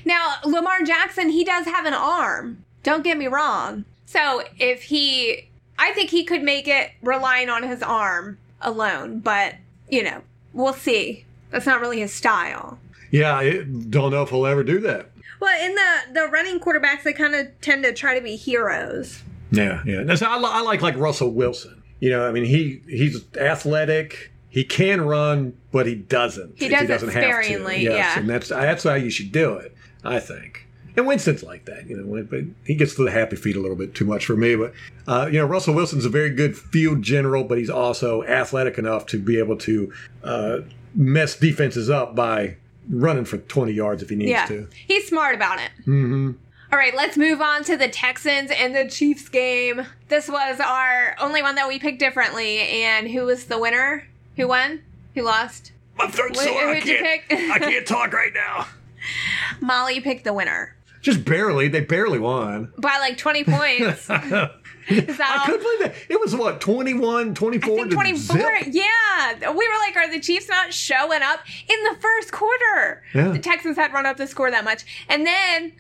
Now, 0.05 0.35
Lamar 0.45 0.83
Jackson, 0.83 1.31
he 1.31 1.45
does 1.45 1.67
have 1.67 1.87
an 1.87 1.95
arm. 1.95 2.65
Don't 2.83 3.03
get 3.05 3.17
me 3.19 3.27
wrong. 3.27 3.85
So 4.07 4.43
if 4.59 4.83
he, 4.85 5.49
I 5.79 5.93
think 5.93 6.11
he 6.11 6.25
could 6.25 6.43
make 6.43 6.69
it 6.69 6.91
relying 7.03 7.49
on 7.49 7.63
his 7.63 7.83
arm 7.83 8.39
alone, 8.61 9.21
but, 9.21 9.55
you 9.91 10.03
know, 10.03 10.23
we'll 10.59 10.75
see. 10.75 11.25
That's 11.51 11.65
not 11.65 11.81
really 11.81 12.01
his 12.01 12.13
style. 12.13 12.79
Yeah, 13.11 13.35
I 13.35 13.63
don't 13.63 14.11
know 14.11 14.23
if 14.23 14.31
he'll 14.31 14.47
ever 14.47 14.63
do 14.63 14.81
that. 14.81 15.11
Well, 15.41 15.65
in 15.65 15.75
the, 15.75 16.21
the 16.21 16.29
running 16.29 16.61
quarterbacks, 16.61 17.05
they 17.05 17.13
kind 17.13 17.35
of 17.35 17.49
tend 17.61 17.85
to 17.85 17.95
try 17.95 18.15
to 18.19 18.21
be 18.21 18.37
heroes. 18.37 19.23
Yeah, 19.51 19.83
yeah. 19.87 20.03
That's, 20.03 20.21
I, 20.21 20.37
I 20.37 20.61
like 20.61 20.83
like 20.83 20.97
Russell 20.97 21.31
Wilson. 21.31 21.83
You 22.01 22.11
know, 22.11 22.29
I 22.29 22.33
mean, 22.33 22.45
he 22.45 22.83
he's 22.87 23.25
athletic. 23.37 24.31
He 24.51 24.65
can 24.65 25.01
run, 25.01 25.57
but 25.73 25.87
he 25.87 25.95
doesn't. 25.95 26.59
He 26.59 26.67
if 26.67 26.73
does 26.73 26.83
it 26.83 26.87
doesn't 26.89 27.09
have 27.11 27.23
to. 27.23 27.29
sparingly, 27.29 27.85
yeah. 27.85 28.19
and 28.19 28.29
that's 28.29 28.49
that's 28.49 28.85
how 28.85 28.95
you 28.95 29.11
should 29.11 29.33
do 29.33 29.55
it. 29.55 29.75
I 30.05 30.21
think. 30.21 30.67
And 30.99 31.07
Winston's 31.07 31.45
like 31.45 31.65
that, 31.67 31.89
you 31.89 31.97
know, 31.97 32.25
but 32.29 32.41
he 32.65 32.75
gets 32.75 32.97
to 32.97 33.05
the 33.05 33.13
happy 33.13 33.37
feet 33.37 33.55
a 33.55 33.61
little 33.61 33.77
bit 33.77 33.95
too 33.95 34.05
much 34.05 34.27
for 34.27 34.37
me. 34.37 34.57
But 34.57 34.73
uh, 35.07 35.27
you 35.31 35.39
know, 35.39 35.47
Russell 35.47 35.73
Wilson's 35.73 36.05
a 36.05 36.09
very 36.09 36.31
good 36.31 36.59
field 36.59 37.03
general, 37.03 37.45
but 37.45 37.57
he's 37.57 37.71
also 37.71 38.25
athletic 38.25 38.79
enough 38.79 39.07
to 39.07 39.19
be 39.21 39.39
able 39.39 39.57
to 39.59 39.93
uh, 40.25 40.59
mess 40.97 41.37
defenses 41.39 41.89
up 41.89 42.17
by 42.17 42.57
running 42.91 43.25
for 43.25 43.39
twenty 43.39 43.71
yards 43.73 44.03
if 44.03 44.09
he 44.11 44.17
needs 44.17 44.31
Yeah. 44.31 44.47
to. 44.47 44.69
He's 44.89 45.07
smart 45.07 45.37
about 45.37 45.61
it. 45.61 45.71
Mm-hmm. 45.83 46.33
right, 46.73 46.97
let's 46.97 47.17
move 47.17 47.41
on 47.41 47.63
to 47.65 47.77
the 47.77 47.89
Texans 47.89 48.51
and 48.51 48.75
the 48.75 48.89
Chiefs 48.91 49.29
game. 49.29 49.87
This 50.09 50.29
was 50.29 50.59
our 50.59 51.15
only 51.21 51.43
one 51.43 51.55
that 51.55 51.69
we 51.69 51.79
picked 51.79 52.01
differently. 52.01 52.59
And 52.59 53.09
who 53.09 53.25
was 53.27 53.45
the 53.45 53.59
winner? 53.61 54.09
Who 54.35 54.49
won? 54.49 54.83
Who 55.15 55.23
lost? 55.23 55.71
My 55.97 56.09
throat's 56.09 56.41
Wh- 56.41 56.45
sore. 56.45 56.61
I 56.71 56.75
who'd 56.81 56.89
you 56.89 56.99
can't. 56.99 57.23
pick? 57.29 57.39
I 57.53 57.59
can't 57.61 57.87
talk 57.87 58.13
right 58.13 58.33
now. 58.35 58.67
Molly 59.61 60.01
picked 60.01 60.25
the 60.25 60.33
winner 60.33 60.75
Just 61.01 61.25
barely. 61.25 61.69
They 61.69 61.81
barely 61.81 62.19
won. 62.19 62.73
by 62.79 62.99
like 62.99 63.17
20 63.19 63.45
points. 63.45 64.09
Is 65.09 65.17
that 65.19 65.31
I 65.31 65.41
all? 65.41 65.47
couldn't 65.47 65.63
believe 65.63 65.79
that. 65.81 65.95
It 66.09 66.21
was 66.21 66.35
what, 66.35 66.61
21, 66.61 67.35
24 67.35 67.73
I 67.73 67.77
think 67.77 67.91
to 67.91 67.95
24. 67.95 68.37
zip? 68.37 68.69
Yeah. 68.73 69.51
We 69.51 69.69
were 69.69 69.75
like, 69.87 69.97
are 69.97 70.11
the 70.11 70.21
Chiefs 70.21 70.49
not 70.49 70.73
showing 70.73 71.23
up 71.23 71.41
in 71.69 71.77
the 71.93 71.99
first 72.01 72.33
quarter? 72.33 73.03
Yeah. 73.15 73.29
The 73.29 73.39
Texans 73.39 73.77
had 73.77 73.93
run 73.93 74.07
up 74.07 74.17
the 74.17 74.27
score 74.27 74.51
that 74.51 74.65
much. 74.65 74.85
And 75.09 75.27
then 75.27 75.73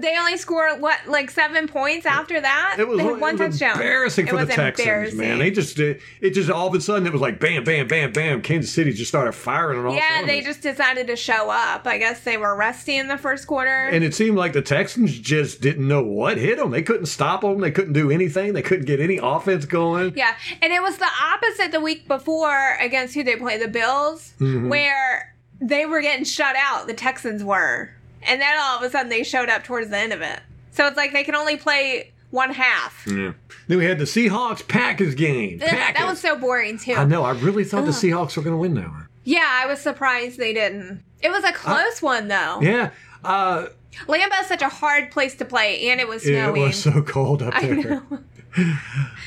they 0.00 0.16
only 0.18 0.38
scored, 0.38 0.80
what, 0.80 0.98
like 1.06 1.30
seven 1.30 1.68
points 1.68 2.06
after 2.06 2.40
that? 2.40 2.76
It 2.78 2.88
was, 2.88 2.98
they 2.98 3.04
had 3.04 3.20
one 3.20 3.34
it 3.34 3.40
was 3.40 3.58
touchdown. 3.58 3.72
embarrassing 3.76 4.26
It 4.26 4.30
for 4.30 4.36
the 4.36 4.46
was 4.46 4.54
Texans, 4.54 5.14
man. 5.14 5.38
They 5.38 5.50
just 5.50 5.76
did, 5.76 6.00
it 6.20 6.30
just 6.30 6.48
all 6.50 6.68
of 6.68 6.74
a 6.74 6.80
sudden 6.80 7.06
it 7.06 7.12
was 7.12 7.20
like 7.20 7.38
bam, 7.38 7.62
bam, 7.62 7.86
bam, 7.86 8.10
bam. 8.12 8.40
Kansas 8.40 8.72
City 8.72 8.92
just 8.92 9.10
started 9.10 9.32
firing 9.32 9.78
on 9.78 9.86
all 9.86 9.94
Yeah, 9.94 10.24
they 10.24 10.40
just 10.40 10.62
decided 10.62 11.06
to 11.08 11.16
show 11.16 11.50
up. 11.50 11.86
I 11.86 11.98
guess 11.98 12.24
they 12.24 12.38
were 12.38 12.56
rusty 12.56 12.96
in 12.96 13.08
the 13.08 13.18
first 13.18 13.46
quarter. 13.46 13.70
and 13.92 14.02
it 14.02 14.14
seemed 14.14 14.36
like 14.38 14.54
the 14.54 14.62
Texans 14.62 15.18
just 15.18 15.60
didn't 15.60 15.86
know 15.86 16.02
what 16.02 16.38
hit 16.38 16.56
them. 16.58 16.70
They 16.70 16.82
couldn't 16.82 17.06
stop 17.06 17.42
them. 17.42 17.60
They 17.60 17.70
couldn't 17.70 17.92
do 17.92 18.10
anything. 18.10 18.54
They 18.56 18.62
couldn't 18.62 18.86
get 18.86 18.98
any 19.00 19.18
offense 19.22 19.64
going. 19.66 20.14
yeah, 20.16 20.34
and 20.60 20.72
it 20.72 20.82
was 20.82 20.96
the 20.98 21.08
opposite 21.32 21.70
the 21.72 21.80
week 21.80 22.08
before 22.08 22.76
against 22.80 23.14
who 23.14 23.22
they 23.22 23.36
play, 23.36 23.56
the 23.58 23.68
Bills, 23.68 24.32
Mm-hmm. 24.40 24.68
where 24.68 25.34
they 25.60 25.86
were 25.86 26.00
getting 26.00 26.24
shut 26.24 26.56
out. 26.56 26.86
The 26.86 26.94
Texans 26.94 27.44
were, 27.44 27.90
and 28.22 28.40
then 28.40 28.58
all 28.60 28.78
of 28.78 28.82
a 28.82 28.90
sudden 28.90 29.08
they 29.08 29.22
showed 29.22 29.48
up 29.48 29.64
towards 29.64 29.90
the 29.90 29.96
end 29.98 30.12
of 30.12 30.20
it. 30.20 30.40
So 30.72 30.86
it's 30.86 30.96
like 30.96 31.12
they 31.12 31.24
can 31.24 31.34
only 31.34 31.56
play 31.56 32.12
one 32.30 32.52
half. 32.52 33.06
Yeah. 33.06 33.32
Then 33.68 33.78
we 33.78 33.84
had 33.84 33.98
the 33.98 34.04
Seahawks 34.04 34.66
Packers 34.66 35.14
game. 35.14 35.60
Ugh, 35.62 35.68
Packers. 35.68 35.98
That 36.00 36.06
was 36.08 36.20
so 36.20 36.36
boring 36.36 36.78
too. 36.78 36.92
I 36.94 37.04
know. 37.04 37.22
I 37.24 37.32
really 37.32 37.64
thought 37.64 37.84
the 37.86 37.92
Seahawks 37.92 38.36
were 38.36 38.42
going 38.42 38.54
to 38.54 38.58
win 38.58 38.74
that 38.74 38.88
one. 38.90 39.06
Yeah, 39.24 39.46
I 39.48 39.66
was 39.66 39.80
surprised 39.80 40.38
they 40.38 40.52
didn't. 40.52 41.02
It 41.22 41.30
was 41.30 41.44
a 41.44 41.52
close 41.52 42.02
one 42.02 42.28
though. 42.28 42.60
Yeah. 42.60 42.90
Uh, 43.24 43.66
Lambeau's 44.06 44.46
such 44.46 44.60
a 44.62 44.68
hard 44.68 45.10
place 45.10 45.34
to 45.36 45.44
play, 45.46 45.88
and 45.88 45.98
it 46.00 46.06
was 46.06 46.26
it 46.26 46.52
was 46.52 46.76
so 46.78 47.02
cold 47.02 47.42
up 47.42 47.54
I 47.56 47.66
there. 47.66 48.02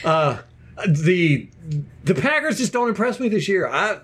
Uh, 0.04 0.38
the 0.88 1.50
the 2.04 2.16
Packers 2.16 2.58
just 2.58 2.74
don't 2.74 2.90
impress 2.90 3.20
me 3.20 3.30
this 3.30 3.48
year. 3.48 3.68
I, 3.68 4.00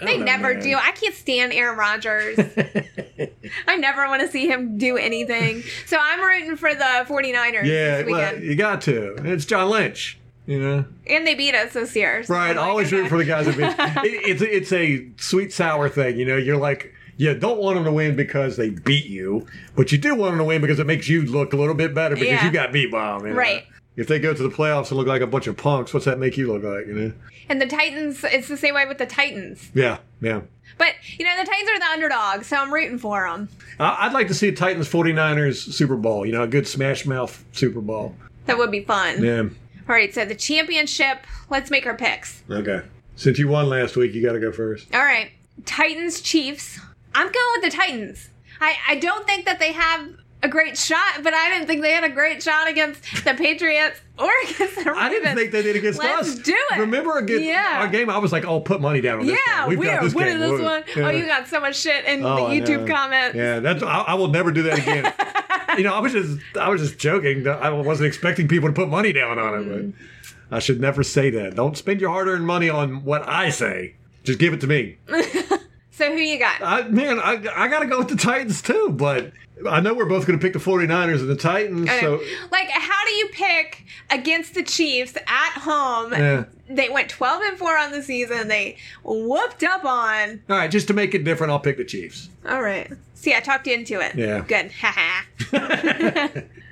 I 0.00 0.04
They 0.04 0.18
know, 0.18 0.24
never 0.24 0.54
man. 0.54 0.62
do. 0.62 0.74
I 0.76 0.90
can't 0.92 1.14
stand 1.14 1.52
Aaron 1.52 1.78
Rodgers. 1.78 2.38
I 3.68 3.76
never 3.76 4.06
want 4.08 4.22
to 4.22 4.28
see 4.28 4.46
him 4.48 4.78
do 4.78 4.96
anything. 4.96 5.62
So 5.86 5.96
I'm 6.00 6.20
rooting 6.20 6.56
for 6.56 6.74
the 6.74 6.84
49ers 7.06 7.64
Yeah, 7.64 8.02
this 8.02 8.10
well, 8.10 8.38
you 8.38 8.56
got 8.56 8.80
to. 8.82 9.14
It's 9.32 9.44
John 9.44 9.68
Lynch. 9.70 10.18
You 10.46 10.60
know, 10.60 10.84
and 11.06 11.26
they 11.26 11.34
beat 11.34 11.54
us 11.54 11.72
this 11.72 11.96
year. 11.96 12.22
so 12.22 12.34
right? 12.34 12.54
Like, 12.54 12.66
Always 12.66 12.88
okay. 12.88 12.98
root 13.02 13.08
for 13.08 13.16
the 13.16 13.24
guys 13.24 13.46
that 13.46 13.56
beat. 13.56 13.64
it, 14.12 14.28
it's 14.28 14.42
it's 14.42 14.72
a 14.72 15.08
sweet 15.16 15.52
sour 15.54 15.88
thing. 15.88 16.18
You 16.18 16.24
know, 16.26 16.36
you're 16.36 16.56
like. 16.58 16.92
You 17.16 17.32
don't 17.32 17.60
want 17.60 17.76
them 17.76 17.84
to 17.84 17.92
win 17.92 18.16
because 18.16 18.56
they 18.56 18.70
beat 18.70 19.06
you, 19.06 19.46
but 19.76 19.92
you 19.92 19.98
do 19.98 20.16
want 20.16 20.32
them 20.32 20.38
to 20.38 20.44
win 20.44 20.60
because 20.60 20.80
it 20.80 20.86
makes 20.88 21.08
you 21.08 21.22
look 21.22 21.52
a 21.52 21.56
little 21.56 21.76
bit 21.76 21.94
better 21.94 22.16
because 22.16 22.26
Yeah. 22.26 22.44
you 22.44 22.50
got 22.50 22.72
beat 22.72 22.90
by 22.90 23.12
them. 23.16 23.28
you 23.28 23.32
know? 23.34 23.38
Right. 23.38 23.64
If 23.96 24.08
they 24.08 24.18
go 24.18 24.34
to 24.34 24.42
the 24.42 24.48
playoffs 24.48 24.88
and 24.88 24.98
look 24.98 25.06
like 25.06 25.22
a 25.22 25.26
bunch 25.26 25.46
of 25.46 25.56
punks, 25.56 25.94
what's 25.94 26.06
that 26.06 26.18
make 26.18 26.36
you 26.36 26.52
look 26.52 26.64
like? 26.64 26.86
You 26.86 26.94
know? 26.94 27.12
And 27.48 27.60
the 27.60 27.66
Titans, 27.66 28.24
it's 28.24 28.48
the 28.48 28.56
same 28.56 28.74
way 28.74 28.86
with 28.86 28.98
the 28.98 29.06
Titans. 29.06 29.70
Yeah, 29.74 29.98
yeah. 30.20 30.40
But, 30.78 30.94
you 31.16 31.24
know, 31.24 31.36
the 31.38 31.48
Titans 31.48 31.70
are 31.70 31.78
the 31.78 31.84
underdog, 31.92 32.44
so 32.44 32.56
I'm 32.56 32.74
rooting 32.74 32.98
for 32.98 33.28
them. 33.28 33.48
I'd 33.78 34.12
like 34.12 34.28
to 34.28 34.34
see 34.34 34.48
a 34.48 34.52
Titans 34.52 34.88
49ers 34.88 35.72
Super 35.72 35.96
Bowl. 35.96 36.26
You 36.26 36.32
know, 36.32 36.42
a 36.42 36.48
good 36.48 36.66
smash 36.66 37.06
mouth 37.06 37.44
Super 37.52 37.80
Bowl. 37.80 38.16
That 38.46 38.58
would 38.58 38.72
be 38.72 38.82
fun. 38.82 39.22
Yeah. 39.22 39.42
All 39.88 39.94
right, 39.94 40.12
so 40.12 40.24
the 40.24 40.34
championship, 40.34 41.18
let's 41.50 41.70
make 41.70 41.86
our 41.86 41.96
picks. 41.96 42.42
Okay. 42.50 42.82
Since 43.16 43.38
you 43.38 43.48
won 43.48 43.68
last 43.68 43.96
week, 43.96 44.14
you 44.14 44.22
got 44.22 44.32
to 44.32 44.40
go 44.40 44.50
first. 44.50 44.92
All 44.92 45.04
right, 45.04 45.30
Titans, 45.66 46.20
Chiefs. 46.20 46.80
I'm 47.14 47.26
going 47.26 47.46
with 47.54 47.70
the 47.70 47.76
Titans. 47.76 48.30
I, 48.60 48.76
I 48.88 48.94
don't 48.96 49.26
think 49.26 49.44
that 49.44 49.58
they 49.60 49.72
have 49.72 50.08
a 50.44 50.48
great 50.48 50.76
shot, 50.76 51.22
but 51.22 51.32
I 51.34 51.48
didn't 51.50 51.66
think 51.66 51.80
they 51.82 51.92
had 51.92 52.04
a 52.04 52.08
great 52.10 52.42
shot 52.42 52.68
against 52.68 53.02
the 53.24 53.34
Patriots 53.34 53.98
or 54.18 54.30
against 54.44 54.58
the 54.76 54.84
Ravens. 54.84 54.96
I 54.98 55.08
didn't 55.08 55.36
think 55.36 55.50
they 55.52 55.62
did 55.62 55.76
against 55.76 55.98
Let's 55.98 56.28
us. 56.28 56.34
do 56.38 56.54
it. 56.72 56.78
Remember 56.78 57.18
against 57.18 57.44
Yeah. 57.44 57.78
our 57.80 57.88
game? 57.88 58.10
I 58.10 58.18
was 58.18 58.30
like, 58.30 58.44
"Oh, 58.44 58.60
put 58.60 58.80
money 58.80 59.00
down 59.00 59.20
on 59.20 59.26
this." 59.26 59.38
Yeah. 59.46 59.66
We 59.66 59.76
got 59.76 60.02
are 60.04 60.10
winning 60.14 60.38
this 60.38 60.60
one. 60.60 60.84
Yeah. 60.96 61.06
Oh, 61.06 61.10
you 61.10 61.26
got 61.26 61.48
so 61.48 61.60
much 61.60 61.76
shit 61.76 62.04
in 62.04 62.24
Oh, 62.24 62.36
the 62.48 62.54
YouTube 62.60 62.86
comments. 62.88 63.34
Yeah, 63.36 63.60
that's. 63.60 63.82
I, 63.82 64.00
I 64.08 64.14
will 64.14 64.28
never 64.28 64.52
do 64.52 64.62
that 64.64 64.78
again. 64.78 65.12
you 65.78 65.84
know, 65.84 65.94
I 65.94 66.00
was 66.00 66.12
just, 66.12 66.38
I 66.60 66.68
was 66.68 66.80
just 66.82 66.98
joking. 66.98 67.48
I 67.48 67.70
wasn't 67.70 68.06
expecting 68.06 68.46
people 68.46 68.68
to 68.68 68.72
put 68.74 68.88
money 68.88 69.12
down 69.12 69.38
on 69.38 69.54
it, 69.54 69.66
Mm. 69.66 69.92
but 70.50 70.56
I 70.56 70.58
should 70.60 70.80
never 70.80 71.02
say 71.02 71.30
that. 71.30 71.56
Don't 71.56 71.76
spend 71.76 72.00
your 72.00 72.10
hard-earned 72.10 72.46
money 72.46 72.68
on 72.68 73.02
what 73.04 73.26
I 73.28 73.48
say. 73.50 73.94
Just 74.24 74.38
give 74.38 74.52
it 74.52 74.60
to 74.60 74.66
me. 74.66 74.96
So 75.96 76.10
who 76.10 76.18
you 76.18 76.38
got? 76.40 76.60
I, 76.60 76.82
man, 76.88 77.20
I, 77.20 77.34
I 77.54 77.68
got 77.68 77.80
to 77.80 77.86
go 77.86 77.98
with 77.98 78.08
the 78.08 78.16
Titans 78.16 78.60
too, 78.60 78.90
but 78.90 79.32
I 79.68 79.80
know 79.80 79.94
we're 79.94 80.06
both 80.06 80.26
going 80.26 80.36
to 80.38 80.42
pick 80.42 80.52
the 80.52 80.58
49ers 80.58 81.20
and 81.20 81.28
the 81.28 81.36
Titans. 81.36 81.88
Okay. 81.88 82.00
So 82.00 82.20
like, 82.50 82.68
how 82.68 83.04
do 83.06 83.12
you 83.12 83.28
pick 83.28 83.84
against 84.10 84.54
the 84.54 84.64
Chiefs 84.64 85.16
at 85.16 85.52
home? 85.60 86.12
Yeah. 86.12 86.44
They 86.68 86.88
went 86.88 87.10
12 87.10 87.42
and 87.42 87.58
4 87.58 87.78
on 87.78 87.92
the 87.92 88.02
season. 88.02 88.48
They 88.48 88.76
whooped 89.04 89.62
up 89.62 89.84
on. 89.84 90.42
all 90.50 90.56
right, 90.56 90.70
just 90.70 90.88
to 90.88 90.94
make 90.94 91.14
it 91.14 91.22
different, 91.22 91.52
I'll 91.52 91.60
pick 91.60 91.76
the 91.76 91.84
Chiefs. 91.84 92.28
All 92.48 92.60
right. 92.62 92.90
See, 93.14 93.32
I 93.34 93.40
talked 93.40 93.66
you 93.68 93.74
into 93.74 94.00
it. 94.00 94.16
Yeah. 94.16 94.40
Good. 94.40 94.72
Haha. 94.72 96.28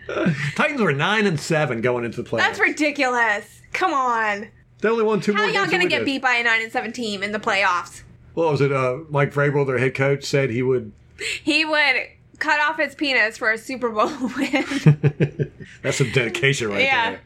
Titans 0.56 0.80
were 0.80 0.92
nine 0.92 1.26
and 1.26 1.38
seven 1.38 1.80
going 1.80 2.04
into 2.04 2.22
the 2.22 2.28
playoffs. 2.28 2.38
That's 2.38 2.58
ridiculous. 2.58 3.62
Come 3.72 3.94
on. 3.94 4.48
They 4.80 4.88
only 4.88 5.04
won 5.04 5.20
two 5.20 5.32
How 5.32 5.46
y'all 5.46 5.66
going 5.66 5.80
to 5.80 5.88
get 5.88 6.00
did. 6.00 6.06
beat 6.06 6.22
by 6.22 6.34
a 6.34 6.42
9 6.42 6.60
and 6.60 6.72
7 6.72 6.92
team 6.92 7.22
in 7.22 7.30
the 7.30 7.38
playoffs? 7.38 8.02
What 8.34 8.50
was 8.50 8.60
it? 8.60 8.72
Uh, 8.72 8.98
Mike 9.10 9.32
Vrabel, 9.32 9.66
their 9.66 9.78
head 9.78 9.94
coach, 9.94 10.24
said 10.24 10.50
he 10.50 10.62
would. 10.62 10.92
He 11.42 11.64
would 11.64 11.96
cut 12.38 12.60
off 12.60 12.78
his 12.78 12.94
penis 12.94 13.36
for 13.38 13.50
a 13.52 13.58
Super 13.58 13.90
Bowl 13.90 14.08
win. 14.36 15.52
That's 15.82 15.98
some 15.98 16.10
dedication 16.12 16.68
right 16.68 16.82
Yeah. 16.84 17.10
there. 17.10 17.20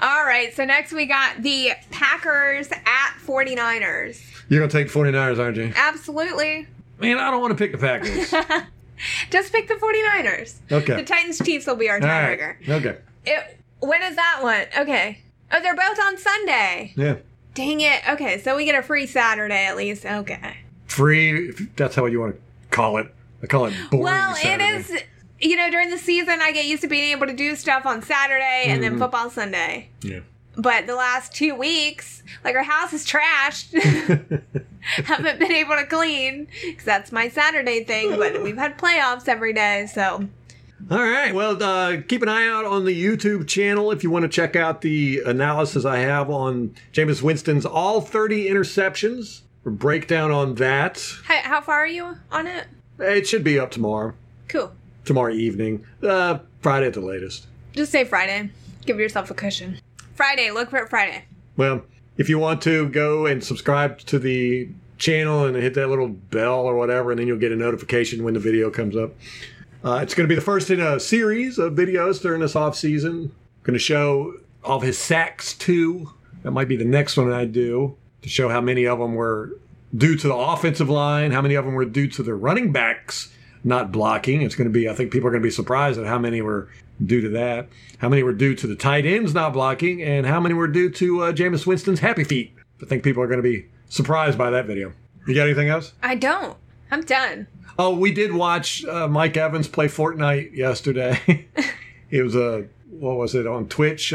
All 0.00 0.24
right. 0.24 0.54
So 0.54 0.64
next 0.64 0.92
we 0.92 1.06
got 1.06 1.42
the 1.42 1.72
Packers 1.90 2.70
at 2.72 3.14
49ers. 3.24 4.20
You're 4.48 4.60
going 4.60 4.70
to 4.70 4.76
take 4.76 4.92
the 4.92 4.98
49ers, 4.98 5.38
aren't 5.38 5.56
you? 5.56 5.72
Absolutely. 5.76 6.66
Man, 6.98 7.18
I 7.18 7.30
don't 7.30 7.40
want 7.40 7.56
to 7.56 7.62
pick 7.62 7.72
the 7.72 7.78
Packers. 7.78 8.30
Just 9.30 9.52
pick 9.52 9.66
the 9.68 9.74
49ers. 9.74 10.54
Okay. 10.70 10.96
The 10.96 11.02
Titans 11.04 11.38
Chiefs 11.44 11.66
will 11.66 11.76
be 11.76 11.88
our 11.90 11.98
right. 11.98 12.38
tiebreaker. 12.38 12.68
Okay. 12.68 12.98
It, 13.26 13.58
when 13.80 14.02
is 14.02 14.16
that 14.16 14.38
one? 14.42 14.66
Okay. 14.78 15.18
Oh, 15.52 15.60
they're 15.60 15.74
both 15.76 15.98
on 16.00 16.16
Sunday. 16.16 16.92
Yeah. 16.96 17.16
Dang 17.54 17.80
it. 17.80 18.00
Okay, 18.08 18.38
so 18.40 18.56
we 18.56 18.64
get 18.64 18.74
a 18.78 18.82
free 18.82 19.06
Saturday 19.06 19.66
at 19.66 19.76
least. 19.76 20.04
Okay. 20.06 20.56
Free, 20.86 21.48
if 21.50 21.76
that's 21.76 21.94
how 21.94 22.06
you 22.06 22.20
want 22.20 22.34
to 22.36 22.40
call 22.70 22.98
it. 22.98 23.12
I 23.42 23.46
call 23.46 23.66
it 23.66 23.74
boring. 23.90 24.04
Well, 24.04 24.34
Saturday. 24.36 24.64
it 24.64 24.90
is. 24.90 25.02
You 25.40 25.56
know, 25.56 25.70
during 25.70 25.90
the 25.90 25.98
season, 25.98 26.38
I 26.40 26.52
get 26.52 26.66
used 26.66 26.82
to 26.82 26.88
being 26.88 27.10
able 27.10 27.26
to 27.26 27.32
do 27.34 27.56
stuff 27.56 27.84
on 27.84 28.00
Saturday 28.02 28.64
and 28.66 28.80
Mm-hmm. 28.80 28.90
then 28.92 28.98
football 28.98 29.28
Sunday. 29.30 29.88
Yeah. 30.02 30.20
But 30.56 30.86
the 30.86 30.94
last 30.94 31.34
two 31.34 31.54
weeks, 31.54 32.22
like 32.44 32.54
our 32.54 32.62
house 32.62 32.92
is 32.92 33.06
trashed. 33.06 33.72
haven't 35.04 35.38
been 35.38 35.52
able 35.52 35.76
to 35.76 35.86
clean 35.86 36.46
because 36.64 36.84
that's 36.84 37.10
my 37.10 37.28
Saturday 37.28 37.84
thing. 37.84 38.16
But 38.18 38.42
we've 38.42 38.56
had 38.58 38.78
playoffs 38.78 39.28
every 39.28 39.52
day, 39.52 39.88
so 39.92 40.28
All 40.90 40.98
right. 40.98 41.34
Well, 41.34 41.62
uh, 41.62 41.98
keep 42.08 42.22
an 42.22 42.28
eye 42.28 42.46
out 42.48 42.64
on 42.64 42.84
the 42.84 43.04
YouTube 43.04 43.46
channel 43.46 43.90
if 43.92 44.02
you 44.02 44.10
want 44.10 44.24
to 44.24 44.28
check 44.28 44.56
out 44.56 44.80
the 44.80 45.22
analysis 45.24 45.84
I 45.84 45.98
have 45.98 46.28
on 46.28 46.74
Jameis 46.92 47.22
Winston's 47.22 47.64
all 47.64 48.00
30 48.00 48.48
interceptions. 48.48 49.42
Breakdown 49.64 50.32
on 50.32 50.56
that. 50.56 51.02
how, 51.24 51.40
how 51.42 51.60
far 51.60 51.78
are 51.80 51.86
you 51.86 52.16
on 52.32 52.46
it? 52.48 52.66
It 52.98 53.26
should 53.28 53.44
be 53.44 53.58
up 53.60 53.70
tomorrow, 53.70 54.12
Cool. 54.48 54.72
tomorrow 55.04 55.32
evening, 55.32 55.86
uh, 56.02 56.40
Friday 56.60 56.88
at 56.88 56.94
the 56.94 57.00
latest. 57.00 57.46
Just 57.72 57.92
say 57.92 58.04
Friday. 58.04 58.50
Give 58.84 58.98
yourself 58.98 59.30
a 59.30 59.34
cushion. 59.34 59.78
Friday. 60.16 60.50
Look 60.50 60.70
for 60.70 60.78
it 60.78 60.90
Friday. 60.90 61.24
Well, 61.56 61.82
if 62.16 62.28
you 62.28 62.38
want 62.40 62.60
to, 62.62 62.88
go 62.88 63.26
and 63.26 63.42
subscribe 63.42 63.98
to 64.00 64.18
the 64.18 64.68
channel 64.98 65.44
and 65.44 65.56
hit 65.56 65.74
that 65.74 65.88
little 65.88 66.08
bell 66.08 66.60
or 66.60 66.74
whatever, 66.76 67.12
and 67.12 67.20
then 67.20 67.26
you'll 67.28 67.38
get 67.38 67.52
a 67.52 67.56
notification 67.56 68.24
when 68.24 68.34
the 68.34 68.40
video 68.40 68.68
comes 68.68 68.96
up. 68.96 69.12
Uh, 69.84 69.98
it's 70.00 70.14
going 70.14 70.28
to 70.28 70.32
be 70.32 70.36
the 70.36 70.40
first 70.40 70.70
in 70.70 70.80
a 70.80 71.00
series 71.00 71.58
of 71.58 71.72
videos 71.72 72.22
during 72.22 72.40
this 72.40 72.54
off 72.54 72.76
season. 72.76 73.34
Going 73.64 73.74
to 73.74 73.80
show 73.80 74.34
all 74.62 74.76
of 74.76 74.82
his 74.82 74.96
sacks 74.96 75.54
too. 75.54 76.12
That 76.44 76.52
might 76.52 76.68
be 76.68 76.76
the 76.76 76.84
next 76.84 77.16
one 77.16 77.32
I 77.32 77.46
do 77.46 77.96
to 78.22 78.28
show 78.28 78.48
how 78.48 78.60
many 78.60 78.86
of 78.86 79.00
them 79.00 79.14
were 79.14 79.58
due 79.96 80.16
to 80.16 80.28
the 80.28 80.34
offensive 80.34 80.88
line, 80.88 81.32
how 81.32 81.42
many 81.42 81.56
of 81.56 81.64
them 81.64 81.74
were 81.74 81.84
due 81.84 82.06
to 82.08 82.22
the 82.22 82.34
running 82.34 82.70
backs 82.70 83.32
not 83.64 83.92
blocking. 83.92 84.42
It's 84.42 84.54
going 84.54 84.68
to 84.68 84.72
be, 84.72 84.88
I 84.88 84.94
think 84.94 85.12
people 85.12 85.28
are 85.28 85.30
going 85.30 85.42
to 85.42 85.46
be 85.46 85.50
surprised 85.50 85.98
at 85.98 86.06
how 86.06 86.18
many 86.18 86.42
were 86.42 86.68
due 87.04 87.20
to 87.20 87.28
that, 87.30 87.68
how 87.98 88.08
many 88.08 88.22
were 88.22 88.32
due 88.32 88.54
to 88.54 88.66
the 88.66 88.76
tight 88.76 89.04
ends 89.04 89.34
not 89.34 89.52
blocking, 89.52 90.02
and 90.02 90.26
how 90.26 90.40
many 90.40 90.54
were 90.54 90.68
due 90.68 90.90
to 90.90 91.24
uh, 91.24 91.32
Jameis 91.32 91.66
Winston's 91.66 92.00
happy 92.00 92.24
feet. 92.24 92.52
I 92.80 92.86
think 92.86 93.02
people 93.02 93.22
are 93.22 93.26
going 93.28 93.42
to 93.42 93.42
be 93.42 93.66
surprised 93.88 94.38
by 94.38 94.50
that 94.50 94.66
video. 94.66 94.92
You 95.26 95.34
got 95.34 95.44
anything 95.44 95.68
else? 95.68 95.92
I 96.02 96.14
don't. 96.16 96.56
I'm 96.90 97.02
done. 97.02 97.46
Oh, 97.82 97.96
we 97.96 98.12
did 98.12 98.32
watch 98.32 98.84
uh, 98.84 99.08
Mike 99.08 99.36
Evans 99.36 99.66
play 99.66 99.88
Fortnite 99.88 100.54
yesterday. 100.54 101.18
it 102.10 102.22
was 102.22 102.36
a 102.36 102.68
what 102.90 103.16
was 103.16 103.34
it 103.34 103.44
on 103.44 103.66
Twitch? 103.66 104.14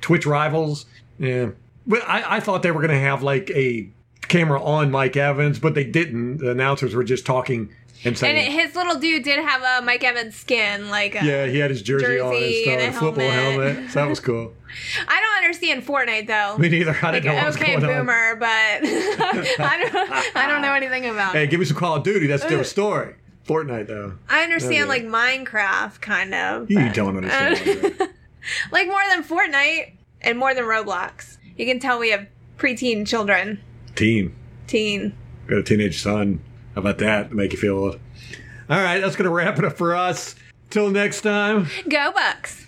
Twitch 0.00 0.24
rivals. 0.24 0.86
Yeah, 1.18 1.50
but 1.86 2.02
I, 2.08 2.36
I 2.36 2.40
thought 2.40 2.62
they 2.62 2.70
were 2.70 2.80
going 2.80 2.98
to 2.98 2.98
have 2.98 3.22
like 3.22 3.50
a 3.50 3.86
camera 4.28 4.62
on 4.62 4.90
Mike 4.90 5.18
Evans, 5.18 5.58
but 5.58 5.74
they 5.74 5.84
didn't. 5.84 6.38
The 6.38 6.52
announcers 6.52 6.94
were 6.94 7.04
just 7.04 7.26
talking 7.26 7.68
and 8.04 8.20
And 8.22 8.36
it, 8.38 8.50
his 8.52 8.74
little 8.74 8.98
dude 8.98 9.22
did 9.22 9.38
have 9.44 9.62
a 9.62 9.84
Mike 9.84 10.02
Evans 10.04 10.34
skin, 10.36 10.90
like 10.90 11.14
a, 11.14 11.24
"Yeah, 11.24 11.46
he 11.46 11.58
had 11.58 11.70
his 11.70 11.82
jersey, 11.82 12.18
on 12.20 12.34
and 12.34 12.44
stuff, 12.54 12.66
and 12.78 12.82
a 12.82 12.92
football 12.98 13.30
helmet. 13.30 13.74
helmet. 13.76 13.90
So 13.92 14.00
that 14.00 14.08
was 14.08 14.20
cool. 14.20 14.52
I 15.08 15.20
don't 15.20 15.44
understand 15.44 15.86
Fortnite 15.86 16.26
though. 16.26 16.58
Me 16.58 16.68
neither. 16.68 16.96
I 17.02 17.10
didn't 17.12 17.26
know 17.34 17.48
okay, 17.48 17.74
going 17.76 17.84
on. 17.84 17.98
boomer, 18.00 18.36
but 18.36 18.48
I 18.50 19.88
don't. 19.92 20.36
I 20.36 20.46
don't 20.48 20.62
know 20.62 20.72
anything 20.74 21.06
about. 21.06 21.34
It. 21.34 21.38
Hey, 21.38 21.46
give 21.46 21.60
me 21.60 21.66
some 21.66 21.76
Call 21.76 21.96
of 21.96 22.02
Duty. 22.02 22.26
That's 22.26 22.42
a 22.44 22.48
different 22.48 22.66
story. 22.78 23.14
Fortnite 23.46 23.88
though, 23.88 24.14
I 24.28 24.44
understand 24.44 24.88
Okay. 24.88 25.02
like 25.02 25.04
Minecraft, 25.04 26.00
kind 26.00 26.32
of. 26.34 26.70
you 26.70 26.78
but- 26.78 26.94
don't 26.94 27.16
understand. 27.16 28.08
Like 28.72 28.86
more 28.88 29.00
than 29.10 29.22
Fortnite 29.24 29.92
and 30.20 30.38
more 30.38 30.54
than 30.54 30.64
Roblox. 30.64 31.38
You 31.56 31.66
can 31.66 31.78
tell 31.80 31.98
we 31.98 32.10
have 32.10 32.26
preteen 32.58 33.06
children. 33.06 33.60
Teen. 33.94 34.34
Teen. 34.66 35.14
Got 35.48 35.58
a 35.58 35.62
teenage 35.62 36.00
son. 36.00 36.40
How 36.74 36.80
about 36.80 36.98
that? 36.98 37.30
To 37.30 37.34
make 37.34 37.52
you 37.52 37.58
feel 37.58 37.76
old. 37.76 38.00
All 38.70 38.78
right, 38.82 39.00
that's 39.00 39.16
going 39.16 39.24
to 39.28 39.34
wrap 39.34 39.58
it 39.58 39.64
up 39.64 39.76
for 39.76 39.94
us. 39.94 40.34
Till 40.70 40.90
next 40.90 41.20
time. 41.20 41.68
Go 41.88 42.12
Bucs. 42.12 42.66